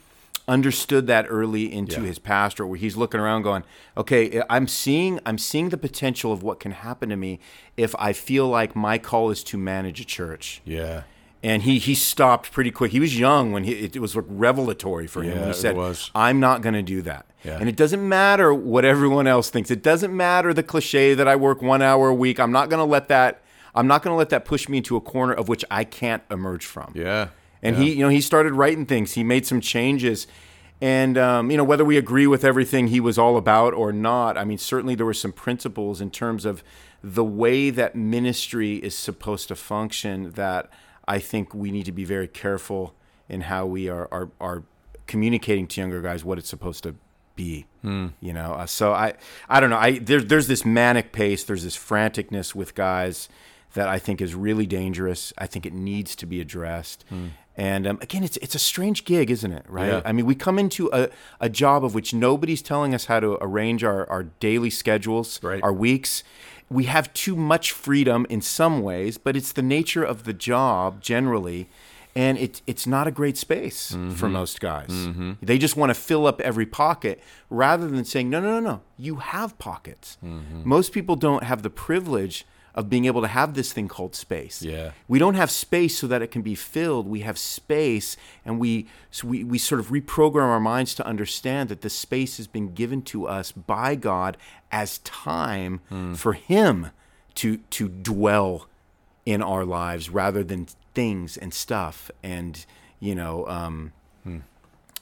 understood 0.48 1.08
that 1.08 1.26
early 1.30 1.72
into 1.72 2.02
Yeah. 2.02 2.08
his 2.08 2.20
pastorate, 2.20 2.70
where 2.70 2.78
he's 2.80 2.98
looking 2.98 3.20
around, 3.20 3.44
going, 3.44 3.64
"Okay, 3.96 4.42
I'm 4.50 4.68
seeing, 4.68 5.20
I'm 5.26 5.38
seeing 5.38 5.70
the 5.70 5.78
potential 5.78 6.34
of 6.34 6.42
what 6.44 6.60
can 6.60 6.72
happen 6.72 7.10
to 7.10 7.16
me 7.16 7.40
if 7.78 7.96
I 8.00 8.14
feel 8.14 8.48
like 8.48 8.76
my 8.76 8.98
call 8.98 9.30
is 9.30 9.44
to 9.46 9.58
manage 9.58 10.02
a 10.02 10.06
church." 10.06 10.62
yeah, 10.66 11.04
and 11.42 11.64
he 11.64 11.80
he 11.80 11.96
stopped 11.96 12.52
pretty 12.52 12.72
quick. 12.72 12.92
He 12.92 13.00
was 13.00 13.18
young 13.18 13.52
when 13.52 13.64
he 13.64 13.74
it, 13.74 13.98
was 13.98 14.16
like 14.16 14.26
revelatory 14.28 15.08
for 15.08 15.24
him. 15.24 15.36
Yeah, 15.36 15.40
when 15.40 15.48
he 15.48 15.54
said. 15.54 15.76
"I'm 16.14 16.40
not 16.40 16.62
going 16.62 16.76
to 16.76 16.82
do 16.82 17.02
that." 17.04 17.26
Yeah. 17.44 17.58
And 17.60 17.70
it 17.70 17.78
doesn't 17.78 18.08
matter 18.08 18.54
what 18.54 18.84
everyone 18.84 19.26
else 19.26 19.50
thinks. 19.50 19.72
It 19.72 19.82
doesn't 19.82 20.16
matter 20.16 20.54
the 20.54 20.64
cliche 20.64 21.14
that 21.14 21.28
I 21.28 21.38
work 21.38 21.62
one 21.62 21.82
hour 21.82 22.10
a 22.10 22.14
week. 22.14 22.40
I'm 22.40 22.52
not 22.52 22.70
going 22.70 22.80
to 22.80 22.86
let 22.86 23.08
that. 23.08 23.42
I'm 23.74 23.88
not 23.88 24.04
going 24.04 24.14
to 24.14 24.18
let 24.18 24.30
that 24.30 24.44
push 24.46 24.68
me 24.68 24.78
into 24.80 24.98
a 24.98 25.02
corner 25.02 25.34
of 25.34 25.48
which 25.48 25.64
I 25.72 25.84
can't 25.84 26.24
emerge 26.30 26.66
from. 26.66 26.92
yeah. 26.96 27.30
And 27.62 27.76
yeah. 27.76 27.84
he, 27.84 27.94
you 27.94 28.00
know, 28.00 28.10
he 28.10 28.22
started 28.22 28.54
writing 28.54 28.86
things. 28.86 29.14
He 29.14 29.24
made 29.24 29.46
some 29.46 29.60
changes, 29.60 30.28
and 30.82 31.18
um, 31.18 31.52
you 31.52 31.58
know, 31.58 31.64
whether 31.66 31.84
we 31.84 31.98
agree 31.98 32.26
with 32.26 32.46
everything 32.46 32.88
he 32.88 33.02
was 33.02 33.18
all 33.18 33.36
about 33.36 33.74
or 33.74 33.92
not, 33.92 34.38
I 34.38 34.46
mean, 34.46 34.58
certainly 34.58 34.96
there 34.96 35.06
were 35.06 35.14
some 35.14 35.34
principles 35.34 36.00
in 36.00 36.10
terms 36.10 36.46
of 36.46 36.64
the 37.04 37.24
way 37.24 37.70
that 37.70 37.96
ministry 37.96 38.76
is 38.78 38.96
supposed 38.96 39.50
to 39.50 39.56
function 39.56 40.32
that 40.32 40.70
I 41.16 41.20
think 41.20 41.54
we 41.54 41.72
need 41.72 41.86
to 41.86 41.92
be 41.92 42.06
very 42.06 42.28
careful 42.28 42.94
in 43.28 43.42
how 43.42 43.66
we 43.66 43.90
are 43.90 44.08
are, 44.12 44.30
are 44.40 44.64
communicating 45.08 45.68
to 45.68 45.82
younger 45.82 46.02
guys 46.02 46.24
what 46.24 46.38
it's 46.38 46.50
supposed 46.50 46.84
to 46.84 46.96
be. 47.36 47.66
You 47.82 48.34
know, 48.34 48.54
uh, 48.54 48.66
so 48.66 48.92
I 48.94 49.14
I 49.48 49.60
don't 49.62 49.70
know. 49.70 49.78
I 49.78 50.00
there, 50.00 50.22
there's 50.22 50.48
this 50.48 50.66
manic 50.66 51.12
pace. 51.14 51.44
There's 51.46 51.64
this 51.64 51.78
franticness 51.78 52.54
with 52.54 52.76
guys 52.76 53.30
that 53.74 53.88
I 53.88 54.00
think 54.00 54.20
is 54.22 54.36
really 54.36 54.66
dangerous. 54.66 55.32
I 55.38 55.48
think 55.48 55.66
it 55.66 55.74
needs 55.74 56.16
to 56.18 56.26
be 56.26 56.42
addressed. 56.42 57.06
And 57.56 57.88
um, 57.88 57.98
again, 58.02 58.24
it's 58.24 58.38
it's 58.38 58.56
a 58.56 58.60
strange 58.60 59.04
gig, 59.06 59.32
isn't 59.32 59.52
it? 59.52 59.66
Right? 59.70 59.88
Yeah. 59.92 60.02
I 60.06 60.12
mean, 60.12 60.26
we 60.26 60.36
come 60.36 60.60
into 60.60 60.90
a, 60.94 61.10
a 61.40 61.50
job 61.50 61.84
of 61.86 61.94
which 61.94 62.14
nobody's 62.14 62.62
telling 62.62 62.94
us 62.94 63.06
how 63.06 63.20
to 63.22 63.38
arrange 63.42 63.84
our, 63.84 64.10
our 64.10 64.24
daily 64.40 64.70
schedules, 64.70 65.40
Right. 65.44 65.62
our 65.64 65.74
weeks. 65.74 66.24
We 66.70 66.86
have 66.86 67.14
too 67.14 67.36
much 67.36 67.72
freedom 67.72 68.26
in 68.30 68.42
some 68.42 68.82
ways, 68.82 69.18
but 69.18 69.36
it's 69.36 69.52
the 69.52 69.62
nature 69.62 70.04
of 70.04 70.24
the 70.24 70.34
job 70.34 71.02
generally. 71.02 71.70
And 72.16 72.38
it, 72.38 72.62
it's 72.68 72.88
not 72.88 73.08
a 73.08 73.12
great 73.12 73.38
space 73.38 73.92
for 73.92 73.98
mm-hmm. 73.98 74.32
most 74.32 74.60
guys. 74.60 74.90
Mm-hmm. 74.90 75.34
They 75.42 75.58
just 75.58 75.78
want 75.78 75.92
to 75.92 75.94
fill 75.94 76.26
up 76.28 76.42
every 76.42 76.66
pocket 76.66 77.22
rather 77.50 77.88
than 77.88 78.04
saying, 78.04 78.30
no, 78.30 78.42
no, 78.42 78.60
no, 78.60 78.60
no, 78.60 78.82
you 78.98 79.18
have 79.18 79.58
pockets. 79.60 80.18
Mm-hmm. 80.24 80.68
Most 80.68 80.92
people 80.92 81.16
don't 81.16 81.44
have 81.44 81.62
the 81.62 81.70
privilege 81.70 82.46
of 82.76 82.90
being 82.90 83.06
able 83.06 83.22
to 83.22 83.28
have 83.28 83.54
this 83.54 83.74
thing 83.74 83.88
called 83.88 84.16
space. 84.16 84.62
Yeah. 84.62 84.92
We 85.08 85.20
don't 85.20 85.36
have 85.36 85.52
space 85.52 85.98
so 85.98 86.08
that 86.08 86.22
it 86.22 86.32
can 86.32 86.42
be 86.42 86.56
filled. 86.56 87.08
We 87.08 87.22
have 87.22 87.38
space, 87.38 88.16
and 88.46 88.60
we 88.60 88.88
so 89.12 89.28
we, 89.28 89.44
we 89.44 89.58
sort 89.58 89.80
of 89.80 89.88
reprogram 89.88 90.44
our 90.44 90.60
minds 90.60 90.94
to 90.96 91.06
understand 91.06 91.70
that 91.70 91.82
the 91.82 91.90
space 91.90 92.38
has 92.38 92.48
been 92.48 92.74
given 92.74 93.02
to 93.04 93.28
us 93.28 93.52
by 93.52 93.96
God 93.96 94.38
as 94.72 95.00
time 95.00 95.82
for 96.16 96.34
Him 96.34 96.92
to 97.36 97.58
to 97.58 97.90
dwell 97.90 98.68
in 99.26 99.42
our 99.42 99.66
lives 99.66 100.10
rather 100.10 100.44
than 100.44 100.68
things 100.94 101.38
and 101.38 101.54
stuff 101.54 102.10
and 102.24 102.66
you 103.00 103.14
know 103.14 103.48
um, 103.48 103.94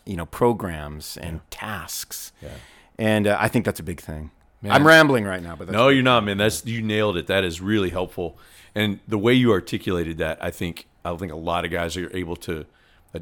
you 0.07 0.15
know 0.15 0.25
programs 0.25 1.17
and 1.17 1.41
tasks. 1.51 2.31
Yeah. 2.41 2.49
And 2.97 3.27
uh, 3.27 3.37
I 3.39 3.47
think 3.47 3.65
that's 3.65 3.79
a 3.79 3.83
big 3.83 4.01
thing. 4.01 4.31
I'm 4.63 4.85
rambling 4.85 5.23
right 5.25 5.41
now, 5.41 5.55
but 5.55 5.67
that's 5.67 5.73
No, 5.73 5.89
you're 5.89 6.03
not, 6.03 6.23
man. 6.23 6.37
That's 6.37 6.65
you 6.65 6.81
nailed 6.81 7.17
it. 7.17 7.27
That 7.27 7.43
is 7.43 7.61
really 7.61 7.89
helpful, 7.89 8.37
and 8.75 8.99
the 9.07 9.17
way 9.17 9.33
you 9.33 9.51
articulated 9.51 10.17
that, 10.17 10.43
I 10.43 10.51
think, 10.51 10.87
I 11.05 11.15
think 11.15 11.31
a 11.31 11.35
lot 11.37 11.63
of 11.65 11.71
guys 11.71 11.95
are 11.97 12.15
able 12.15 12.35
to 12.37 12.65
uh, 13.15 13.19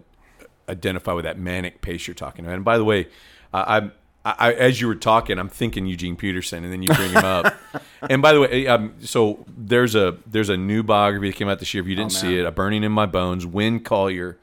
identify 0.69 1.13
with 1.13 1.25
that 1.25 1.37
manic 1.37 1.81
pace 1.81 2.07
you're 2.07 2.15
talking 2.15 2.45
about. 2.45 2.55
And 2.55 2.65
by 2.65 2.77
the 2.77 2.85
way, 2.85 3.07
I, 3.53 3.77
I'm. 3.77 3.91
I, 4.27 4.53
as 4.53 4.81
you 4.81 4.87
were 4.87 4.95
talking, 4.95 5.37
I'm 5.37 5.49
thinking 5.49 5.85
Eugene 5.85 6.15
Peterson, 6.15 6.63
and 6.63 6.73
then 6.73 6.81
you 6.81 6.91
bring 6.95 7.11
him 7.11 7.23
up. 7.23 7.53
and 8.09 8.23
by 8.23 8.33
the 8.33 8.41
way, 8.41 8.65
um, 8.65 8.95
so 9.01 9.45
there's 9.55 9.93
a 9.93 10.17
there's 10.25 10.49
a 10.49 10.57
new 10.57 10.81
biography 10.81 11.29
that 11.29 11.35
came 11.37 11.47
out 11.47 11.59
this 11.59 11.71
year. 11.75 11.83
If 11.83 11.87
you 11.89 11.95
didn't 11.95 12.11
Oh, 12.13 12.21
see 12.21 12.39
it, 12.39 12.43
"A 12.43 12.49
Burning 12.49 12.83
in 12.83 12.91
My 12.91 13.05
Bones," 13.05 13.45
Winn 13.45 13.81
Collier. 13.81 14.39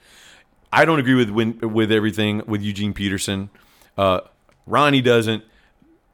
I 0.72 0.84
don't 0.84 1.00
agree 1.00 1.14
with 1.16 1.30
Winn, 1.30 1.58
with 1.60 1.90
everything 1.90 2.42
with 2.46 2.62
Eugene 2.62 2.94
Peterson. 2.94 3.50
Uh, 3.98 4.20
Ronnie 4.66 5.00
doesn't. 5.02 5.42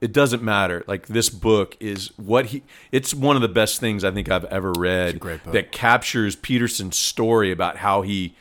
It 0.01 0.13
doesn't 0.13 0.43
matter. 0.43 0.85
Like 0.87 1.09
this 1.09 1.29
book 1.29 1.77
is 1.81 2.09
what 2.17 2.47
he. 2.47 2.63
It's 2.93 3.13
one 3.13 3.37
of 3.37 3.43
the 3.43 3.49
best 3.49 3.81
things 3.81 4.05
I 4.05 4.11
think 4.11 4.31
I've 4.31 4.45
ever 4.45 4.73
read. 4.73 5.19
great 5.19 5.43
book. 5.43 5.53
that 5.55 5.73
captures 5.73 6.37
Peterson's 6.37 6.97
story 6.97 7.51
about 7.51 7.79
how 7.79 8.03
he, 8.03 8.37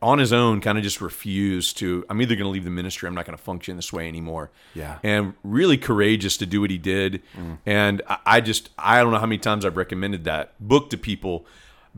on 0.00 0.18
his 0.18 0.32
own, 0.32 0.60
kind 0.60 0.76
of 0.78 0.82
just 0.82 1.00
refused 1.00 1.78
to. 1.78 2.04
I'm 2.10 2.20
either 2.20 2.34
going 2.34 2.46
to 2.46 2.50
leave 2.50 2.64
the 2.64 2.70
ministry. 2.70 3.06
I'm 3.06 3.14
not 3.14 3.26
going 3.26 3.36
to 3.36 3.42
function 3.42 3.76
this 3.76 3.92
way 3.92 4.08
anymore. 4.08 4.50
Yeah. 4.74 4.98
And 5.04 5.34
really 5.44 5.78
courageous 5.78 6.36
to 6.38 6.46
do 6.46 6.60
what 6.60 6.70
he 6.70 6.78
did. 6.78 7.22
Mm. 7.36 7.58
And 7.64 8.02
I, 8.08 8.18
I 8.26 8.40
just 8.40 8.70
I 8.76 9.02
don't 9.02 9.12
know 9.12 9.18
how 9.18 9.26
many 9.26 9.38
times 9.38 9.64
I've 9.64 9.76
recommended 9.76 10.24
that 10.24 10.54
book 10.58 10.90
to 10.90 10.98
people 10.98 11.46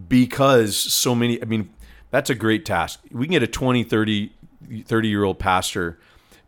because 0.08 0.76
so 0.76 1.14
many. 1.14 1.40
I 1.40 1.46
mean, 1.46 1.70
that's 2.10 2.28
a 2.28 2.34
great 2.34 2.66
task. 2.66 3.00
We 3.10 3.24
can 3.26 3.32
get 3.32 3.42
a 3.42 3.46
20, 3.46 3.82
30, 3.82 4.32
30 4.84 5.08
year 5.08 5.24
old 5.24 5.38
pastor 5.38 5.98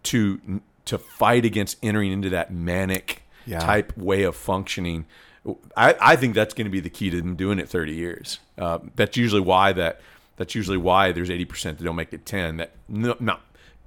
to 0.05 0.61
to 0.87 0.99
fight 0.99 1.45
against 1.45 1.77
entering 1.83 2.13
into 2.13 2.31
that 2.31 2.53
manic 2.53 3.23
Yeah. 3.45 3.61
type 3.61 3.97
way 3.97 4.23
of 4.23 4.35
functioning. 4.35 5.07
I, 5.77 5.95
I 6.01 6.17
think 6.17 6.35
that's 6.35 6.55
going 6.55 6.65
to 6.65 6.71
be 6.71 6.81
the 6.81 6.91
key 6.91 7.11
to 7.11 7.21
them 7.21 7.37
doing 7.37 7.59
it 7.61 7.69
30 7.69 7.93
years. 7.95 8.41
Uh, 8.59 8.79
that's 8.97 9.17
usually 9.17 9.43
why 9.43 9.73
that 9.75 10.01
that's 10.37 10.55
usually 10.55 10.77
why 10.77 11.13
there's 11.13 11.31
80% 11.31 11.79
that 11.79 11.85
don't 11.85 11.97
make 11.97 12.13
it 12.13 12.27
10 12.27 12.57
that 12.59 12.73
no, 12.89 13.17
not 13.21 13.41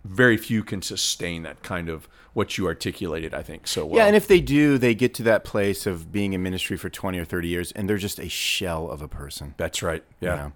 very 0.05 0.38
few 0.38 0.63
can 0.63 0.81
sustain 0.81 1.43
that 1.43 1.62
kind 1.62 1.89
of 1.89 2.07
what 2.33 2.57
you 2.57 2.65
articulated 2.65 3.33
I 3.33 3.43
think 3.43 3.67
so 3.67 3.85
well. 3.85 3.97
Yeah, 3.97 4.05
and 4.05 4.15
if 4.15 4.27
they 4.27 4.39
do, 4.39 4.77
they 4.77 4.95
get 4.95 5.13
to 5.15 5.23
that 5.23 5.43
place 5.43 5.85
of 5.85 6.12
being 6.12 6.31
in 6.33 6.41
ministry 6.41 6.77
for 6.77 6.89
20 6.89 7.19
or 7.19 7.25
30 7.25 7.47
years 7.49 7.71
and 7.73 7.89
they're 7.89 7.97
just 7.97 8.19
a 8.19 8.29
shell 8.29 8.89
of 8.89 9.01
a 9.01 9.07
person. 9.07 9.53
That's 9.57 9.83
right. 9.83 10.03
Yeah. 10.21 10.35
Yeah. 10.35 10.49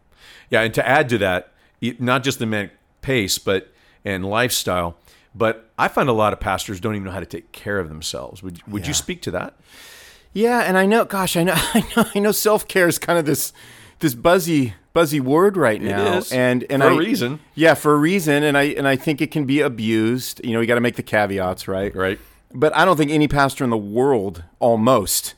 yeah. 0.49 0.61
And 0.61 0.73
to 0.75 0.87
add 0.87 1.09
to 1.09 1.17
that, 1.19 1.51
not 1.99 2.23
just 2.23 2.39
the 2.39 2.45
manic 2.45 2.71
pace, 3.01 3.37
but 3.37 3.73
and 4.05 4.25
lifestyle, 4.25 4.97
but 5.35 5.71
I 5.77 5.87
find 5.87 6.09
a 6.09 6.13
lot 6.13 6.33
of 6.33 6.39
pastors 6.39 6.79
don't 6.79 6.95
even 6.95 7.05
know 7.05 7.11
how 7.11 7.19
to 7.19 7.25
take 7.25 7.51
care 7.51 7.79
of 7.79 7.89
themselves. 7.89 8.41
Would 8.43 8.61
would 8.67 8.83
Yeah. 8.83 8.89
you 8.89 8.93
speak 8.93 9.21
to 9.23 9.31
that? 9.31 9.55
Yeah, 10.33 10.59
and 10.61 10.77
I 10.77 10.85
know 10.85 11.05
gosh, 11.05 11.35
I 11.37 11.43
know 11.43 11.53
I 11.73 11.83
know 11.95 12.05
I 12.15 12.19
know 12.19 12.31
self-care 12.31 12.87
is 12.87 12.99
kind 12.99 13.17
of 13.19 13.25
this 13.25 13.53
this 13.99 14.15
buzzy 14.15 14.73
buzzy 14.93 15.19
word 15.19 15.57
right 15.57 15.81
now 15.81 16.17
is, 16.17 16.31
and 16.31 16.65
and 16.69 16.81
for 16.83 16.89
I, 16.89 16.93
a 16.93 16.97
reason. 16.97 17.39
Yeah, 17.55 17.73
for 17.73 17.93
a 17.93 17.97
reason 17.97 18.43
and 18.43 18.57
I 18.57 18.63
and 18.63 18.87
I 18.87 18.95
think 18.95 19.21
it 19.21 19.31
can 19.31 19.45
be 19.45 19.59
abused. 19.61 20.41
You 20.43 20.53
know, 20.53 20.61
you 20.61 20.67
got 20.67 20.75
to 20.75 20.81
make 20.81 20.95
the 20.95 21.03
caveats, 21.03 21.67
right? 21.67 21.95
Right. 21.95 22.19
But 22.53 22.75
I 22.75 22.85
don't 22.85 22.97
think 22.97 23.09
any 23.11 23.27
pastor 23.27 23.63
in 23.63 23.71
the 23.71 23.77
world 23.77 24.43
almost 24.59 25.33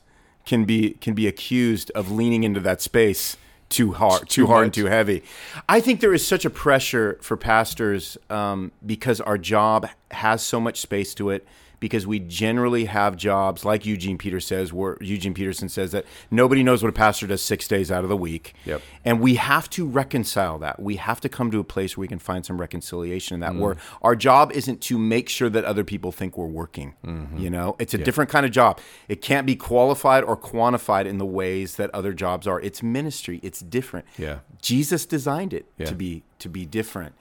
can 0.45 0.65
be 0.65 0.91
can 1.01 1.13
be 1.13 1.27
accused 1.27 1.89
of 1.91 2.11
leaning 2.11 2.43
into 2.43 2.59
that 2.61 2.81
space 2.81 3.37
too 3.75 3.91
hard, 3.91 4.21
too, 4.21 4.43
Too 4.43 4.47
hard 4.47 4.63
and 4.65 4.73
too 4.73 4.85
heavy. 4.85 5.23
I 5.67 5.81
think 5.81 5.99
there 5.99 6.13
is 6.13 6.25
such 6.25 6.45
a 6.45 6.49
pressure 6.49 7.19
for 7.21 7.35
pastors 7.35 8.17
um, 8.29 8.71
because 8.85 9.19
our 9.19 9.37
job 9.37 9.89
has 10.11 10.41
so 10.41 10.61
much 10.61 10.79
space 10.79 11.13
to 11.15 11.29
it. 11.29 11.45
Because 11.79 12.07
we 12.07 12.19
generally 12.19 12.85
have 12.85 13.15
jobs 13.15 13.65
like 13.65 13.85
Eugene 13.85 14.17
Peter 14.17 14.39
says, 14.39 14.73
where 14.73 14.97
Eugene 15.01 15.33
Peterson 15.33 15.69
says 15.69 15.91
that 15.91 16.05
nobody 16.31 16.63
knows 16.63 16.81
what 16.83 16.89
a 16.89 16.93
pastor 16.93 17.27
does 17.27 17.41
six 17.41 17.67
days 17.67 17.91
out 17.91 18.03
of 18.03 18.09
the 18.09 18.17
week. 18.17 18.53
Yep. 18.65 18.81
And 19.03 19.19
we 19.19 19.35
have 19.35 19.69
to 19.71 19.85
reconcile 19.85 20.57
that. 20.59 20.81
We 20.81 20.95
have 20.95 21.21
to 21.21 21.29
come 21.29 21.51
to 21.51 21.59
a 21.59 21.63
place 21.63 21.95
where 21.95 22.01
we 22.01 22.07
can 22.07 22.19
find 22.19 22.45
some 22.45 22.59
reconciliation 22.59 23.35
in 23.35 23.39
that, 23.41 23.55
where 23.55 23.75
mm. 23.75 23.79
our 24.01 24.15
job 24.15 24.51
isn't 24.51 24.81
to 24.81 24.97
make 24.97 25.29
sure 25.29 25.49
that 25.49 25.65
other 25.65 25.83
people 25.83 26.11
think 26.11 26.37
we're 26.37 26.45
working. 26.45 26.95
Mm-hmm. 27.05 27.37
You 27.37 27.49
know, 27.49 27.75
it's 27.79 27.93
a 27.93 27.97
different 27.97 28.29
kind 28.29 28.45
of 28.45 28.51
job. 28.51 28.79
It 29.07 29.21
can't 29.21 29.45
be 29.45 29.55
qualified 29.55 30.23
or 30.23 30.37
quantified 30.37 31.05
in 31.05 31.17
the 31.17 31.25
ways 31.25 31.75
that 31.75 31.89
other 31.93 32.13
jobs 32.13 32.47
are. 32.47 32.59
It's 32.61 32.81
ministry. 32.81 33.39
It's 33.43 33.59
different. 33.59 34.05
Yeah. 34.17 34.39
Jesus 34.61 35.05
designed 35.05 35.53
it 35.53 35.65
Yeah. 35.77 35.85
to 35.87 35.95
be 35.95 36.23
to 36.39 36.49
be 36.49 36.65
different. 36.65 37.15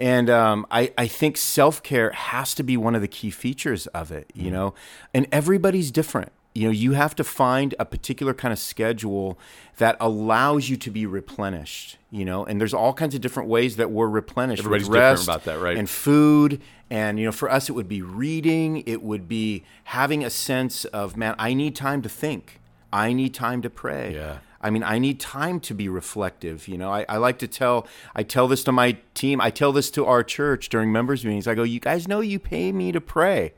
And 0.00 0.30
um, 0.30 0.66
I, 0.70 0.92
I 0.96 1.06
think 1.06 1.36
self 1.36 1.82
care 1.82 2.10
has 2.10 2.54
to 2.54 2.62
be 2.62 2.76
one 2.76 2.94
of 2.94 3.02
the 3.02 3.08
key 3.08 3.30
features 3.30 3.86
of 3.88 4.10
it, 4.10 4.30
you 4.34 4.50
know, 4.50 4.74
and 5.12 5.26
everybody's 5.30 5.90
different. 5.90 6.32
You 6.54 6.66
know, 6.66 6.72
you 6.72 6.92
have 6.92 7.14
to 7.16 7.22
find 7.22 7.74
a 7.78 7.84
particular 7.84 8.34
kind 8.34 8.50
of 8.50 8.58
schedule 8.58 9.38
that 9.76 9.96
allows 10.00 10.68
you 10.68 10.76
to 10.78 10.90
be 10.90 11.06
replenished, 11.06 11.96
you 12.10 12.24
know, 12.24 12.44
and 12.44 12.60
there's 12.60 12.74
all 12.74 12.92
kinds 12.92 13.14
of 13.14 13.20
different 13.20 13.48
ways 13.48 13.76
that 13.76 13.92
we're 13.92 14.08
replenished. 14.08 14.60
Everybody's 14.60 14.88
different 14.88 15.22
about 15.22 15.44
that, 15.44 15.60
right? 15.60 15.76
And 15.76 15.88
food. 15.88 16.60
And, 16.92 17.20
you 17.20 17.26
know, 17.26 17.30
for 17.32 17.48
us, 17.48 17.68
it 17.68 17.72
would 17.72 17.88
be 17.88 18.02
reading, 18.02 18.82
it 18.84 19.00
would 19.00 19.28
be 19.28 19.62
having 19.84 20.24
a 20.24 20.30
sense 20.30 20.84
of, 20.86 21.16
man, 21.16 21.36
I 21.38 21.54
need 21.54 21.76
time 21.76 22.02
to 22.02 22.08
think, 22.08 22.58
I 22.92 23.12
need 23.12 23.32
time 23.32 23.62
to 23.62 23.70
pray. 23.70 24.14
Yeah. 24.14 24.38
I 24.60 24.70
mean, 24.70 24.82
I 24.82 24.98
need 24.98 25.20
time 25.20 25.60
to 25.60 25.74
be 25.74 25.88
reflective. 25.88 26.68
You 26.68 26.76
know, 26.78 26.90
I, 26.90 27.06
I 27.08 27.16
like 27.16 27.38
to 27.38 27.48
tell, 27.48 27.86
I 28.14 28.22
tell 28.22 28.46
this 28.46 28.62
to 28.64 28.72
my 28.72 28.98
team, 29.14 29.40
I 29.40 29.50
tell 29.50 29.72
this 29.72 29.90
to 29.92 30.04
our 30.04 30.22
church 30.22 30.68
during 30.68 30.92
members 30.92 31.24
meetings. 31.24 31.46
I 31.48 31.54
go, 31.54 31.62
you 31.62 31.80
guys 31.80 32.06
know 32.06 32.20
you 32.20 32.38
pay 32.38 32.72
me 32.72 32.92
to 32.92 33.00
pray. 33.00 33.54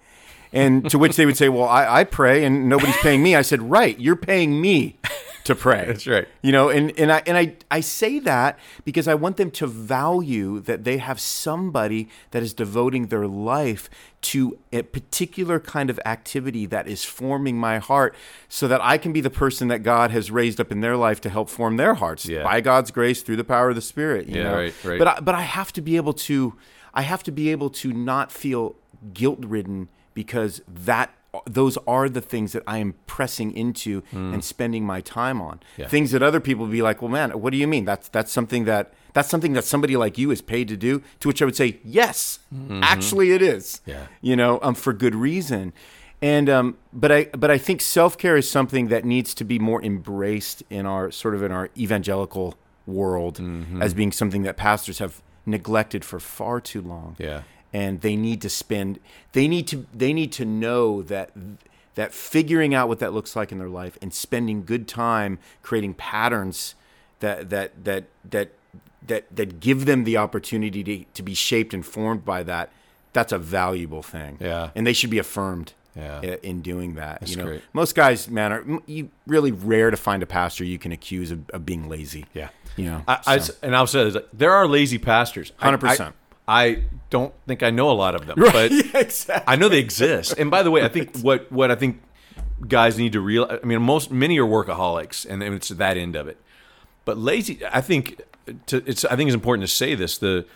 And 0.53 0.89
to 0.91 0.99
which 0.99 1.17
they 1.17 1.25
would 1.25 1.37
say, 1.37 1.49
well, 1.49 1.69
I, 1.69 2.01
I 2.01 2.05
pray 2.05 2.45
and 2.45 2.69
nobody's 2.69 2.97
paying 2.99 3.23
me. 3.23 3.35
I 3.35 3.43
said, 3.43 3.63
right, 3.63 3.99
you're 3.99 4.17
paying 4.17 4.61
me 4.61 4.99
to 5.45 5.55
pray. 5.55 5.85
That's 5.87 6.07
right. 6.07 6.29
You 6.43 6.53
know, 6.53 6.69
and, 6.69 6.97
and 6.99 7.11
I 7.13 7.23
and 7.27 7.37
I, 7.37 7.57
I 7.71 7.81
say 7.81 8.19
that 8.21 8.59
because 8.85 9.09
I 9.09 9.15
want 9.15 9.37
them 9.37 9.51
to 9.53 9.67
value 9.67 10.61
that 10.61 10.85
they 10.85 10.99
have 10.99 11.19
somebody 11.21 12.09
that 12.31 12.43
is 12.43 12.55
devoting 12.55 13.07
their 13.09 13.27
life 13.27 13.91
to 14.23 14.57
a 14.73 14.83
particular 14.83 15.59
kind 15.59 15.91
of 15.91 15.99
activity 16.07 16.67
that 16.67 16.87
is 16.87 17.05
forming 17.05 17.57
my 17.59 17.79
heart 17.79 18.15
so 18.49 18.69
that 18.69 18.81
I 18.81 18.97
can 18.99 19.13
be 19.13 19.21
the 19.21 19.31
person 19.31 19.69
that 19.69 19.83
God 19.83 20.11
has 20.13 20.31
raised 20.31 20.61
up 20.61 20.71
in 20.71 20.81
their 20.81 20.97
life 20.97 21.21
to 21.23 21.29
help 21.31 21.49
form 21.51 21.77
their 21.77 21.95
hearts 21.95 22.27
Yeah. 22.27 22.45
by 22.45 22.61
God's 22.61 22.91
grace 22.93 23.23
through 23.23 23.37
the 23.37 23.45
power 23.45 23.71
of 23.71 23.75
the 23.75 23.81
Spirit. 23.83 24.29
You 24.29 24.37
Yeah, 24.37 24.43
know? 24.45 24.55
right, 24.55 24.75
right. 24.85 24.99
But 24.99 25.09
I, 25.09 25.21
but 25.21 25.35
I 25.35 25.43
have 25.43 25.73
to 25.73 25.81
be 25.83 25.97
able 25.97 26.13
to 26.15 26.55
I 26.95 27.03
have 27.03 27.23
to 27.25 27.33
be 27.33 27.51
able 27.51 27.71
to 27.71 27.93
not 27.93 28.31
feel 28.31 28.77
guilt 29.13 29.41
ridden 29.41 29.89
because 30.15 30.61
that 30.69 31.11
those 31.47 31.79
are 31.87 32.09
the 32.09 32.21
things 32.21 32.53
that 32.53 32.63
I 32.67 32.79
am 32.79 32.95
pressing 33.07 33.53
into 33.57 34.03
and 34.13 34.45
spending 34.45 34.85
my 34.85 35.01
time 35.01 35.41
on. 35.41 35.61
Yeah. 35.79 35.89
Things 35.89 36.11
that 36.11 36.23
other 36.23 36.41
people 36.41 36.67
would 36.67 36.73
be 36.73 36.83
like, 36.83 37.01
"Well, 37.01 37.11
man, 37.11 37.31
what 37.41 37.51
do 37.53 37.57
you 37.57 37.67
mean? 37.67 37.85
That's 37.85 38.09
that's 38.09 38.31
something 38.31 38.65
that 38.67 38.93
that's 39.15 39.29
something 39.31 39.53
that 39.55 39.65
somebody 39.65 39.97
like 39.97 40.19
you 40.19 40.31
is 40.31 40.43
paid 40.43 40.69
to 40.69 40.77
do." 40.77 41.03
To 41.21 41.29
which 41.29 41.41
I 41.41 41.45
would 41.47 41.57
say, 41.57 41.79
"Yes, 41.85 42.39
actually, 42.83 43.33
it 43.33 43.41
is." 43.43 43.81
Mm-hmm. 43.83 43.91
Yeah. 43.91 44.07
you 44.21 44.37
know, 44.37 44.59
um, 44.63 44.75
for 44.75 44.93
good 44.93 45.15
reason. 45.15 45.73
And 46.21 46.49
um, 46.51 46.77
but 46.93 47.11
I 47.11 47.25
but 47.37 47.51
I 47.51 47.59
think 47.59 47.81
self 47.81 48.17
care 48.19 48.37
is 48.37 48.49
something 48.49 48.89
that 48.89 49.05
needs 49.05 49.33
to 49.35 49.45
be 49.45 49.59
more 49.59 49.83
embraced 49.83 50.63
in 50.71 50.87
our 50.87 51.11
sort 51.11 51.35
of 51.35 51.43
in 51.43 51.51
our 51.51 51.71
evangelical 51.77 52.55
world 52.87 53.39
Mm-hmm. 53.39 53.81
as 53.81 53.95
being 53.95 54.13
something 54.13 54.43
that 54.43 54.57
pastors 54.57 54.99
have 54.99 55.23
neglected 55.47 56.05
for 56.05 56.21
far 56.21 56.61
too 56.61 56.81
long 56.83 57.17
Yeah. 57.19 57.43
And 57.73 58.01
they 58.03 58.17
need 58.17 58.41
to 58.43 58.49
spend 58.49 58.99
they 59.33 59.49
need 59.49 59.67
to 59.69 59.87
they 59.95 60.13
need 60.13 60.31
to 60.33 60.45
know 60.45 61.03
that 61.03 61.31
that 61.95 62.13
figuring 62.15 62.75
out 62.75 62.89
what 62.89 62.99
that 63.01 63.13
looks 63.13 63.37
like 63.37 63.53
in 63.53 63.59
their 63.59 63.69
life 63.69 63.99
and 64.03 64.13
spending 64.15 64.65
good 64.65 64.87
time 64.89 65.39
creating 65.63 65.95
patterns 65.95 66.75
that 67.21 67.51
that 67.51 67.85
that 67.85 68.05
that 68.29 68.51
that 69.07 69.35
that 69.37 69.61
give 69.61 69.85
them 69.85 70.05
the 70.05 70.17
opportunity 70.17 70.83
to, 70.85 71.05
to 71.15 71.23
be 71.23 71.35
shaped 71.35 71.75
and 71.75 71.85
formed 71.85 72.25
by 72.25 72.43
that 72.43 72.71
that's 73.13 73.33
a 73.33 73.39
valuable 73.39 74.03
thing 74.03 74.37
Yeah. 74.41 74.71
and 74.75 74.87
they 74.87 74.93
should 74.93 75.11
be 75.11 75.19
affirmed 75.19 75.73
Yeah. 75.97 76.21
in 76.23 76.63
doing 76.63 76.95
that 76.95 77.29
you 77.29 77.37
know 77.37 77.45
great. 77.45 77.63
most 77.73 77.95
guys 77.95 78.29
man 78.31 78.53
are 78.53 78.65
you 78.87 79.11
really 79.27 79.53
rare 79.53 79.91
to 79.91 79.97
find 79.97 80.23
a 80.23 80.27
pastor 80.27 80.65
you 80.65 80.79
can 80.79 80.93
accuse 80.93 81.31
of, 81.31 81.49
of 81.51 81.67
being 81.67 81.89
lazy 81.89 82.25
Yeah. 82.33 82.49
you 82.77 82.87
know 82.87 83.03
I, 83.07 83.19
I 83.27 83.41
and 83.63 83.77
I'll 83.77 83.87
say 83.87 84.09
this, 84.09 84.23
there 84.33 84.53
are 84.53 84.67
lazy 84.67 84.99
pastors. 84.99 85.53
100%. 85.61 86.01
I, 86.01 86.07
I 86.07 86.13
don't 87.11 87.33
think 87.47 87.63
I 87.63 87.71
know 87.71 87.91
a 87.91 87.93
lot 87.93 88.15
of 88.15 88.27
them, 88.27 88.39
but 88.39 88.71
yeah, 88.73 88.99
exactly 88.99 89.45
I 89.47 89.57
know 89.57 89.69
they 89.69 89.79
exist. 89.79 90.35
And 90.39 90.51
by 90.51 90.63
the 90.63 90.71
way, 90.71 90.85
I 90.85 90.89
think 90.89 91.19
what 91.19 91.51
what 91.53 91.71
I 91.71 91.75
think 91.75 92.01
guys 92.67 92.99
need 92.99 93.13
to 93.13 93.21
realize. 93.21 93.61
I 93.63 93.67
mean, 93.67 93.83
most 93.83 94.11
many 94.11 94.39
are 94.39 94.47
workaholics, 94.47 95.27
and 95.29 95.43
it's 95.43 95.69
that 95.69 95.97
end 95.97 96.17
of 96.17 96.29
it. 96.29 96.39
But 97.05 97.19
lazy, 97.19 97.61
I 97.67 97.81
think, 97.81 98.21
to, 98.67 98.83
it's 98.87 99.05
I 99.05 99.17
think 99.17 99.29
it's 99.29 99.35
important 99.35 99.69
to 99.69 99.75
say 99.75 99.95
this: 99.95 100.19
the 100.19 100.47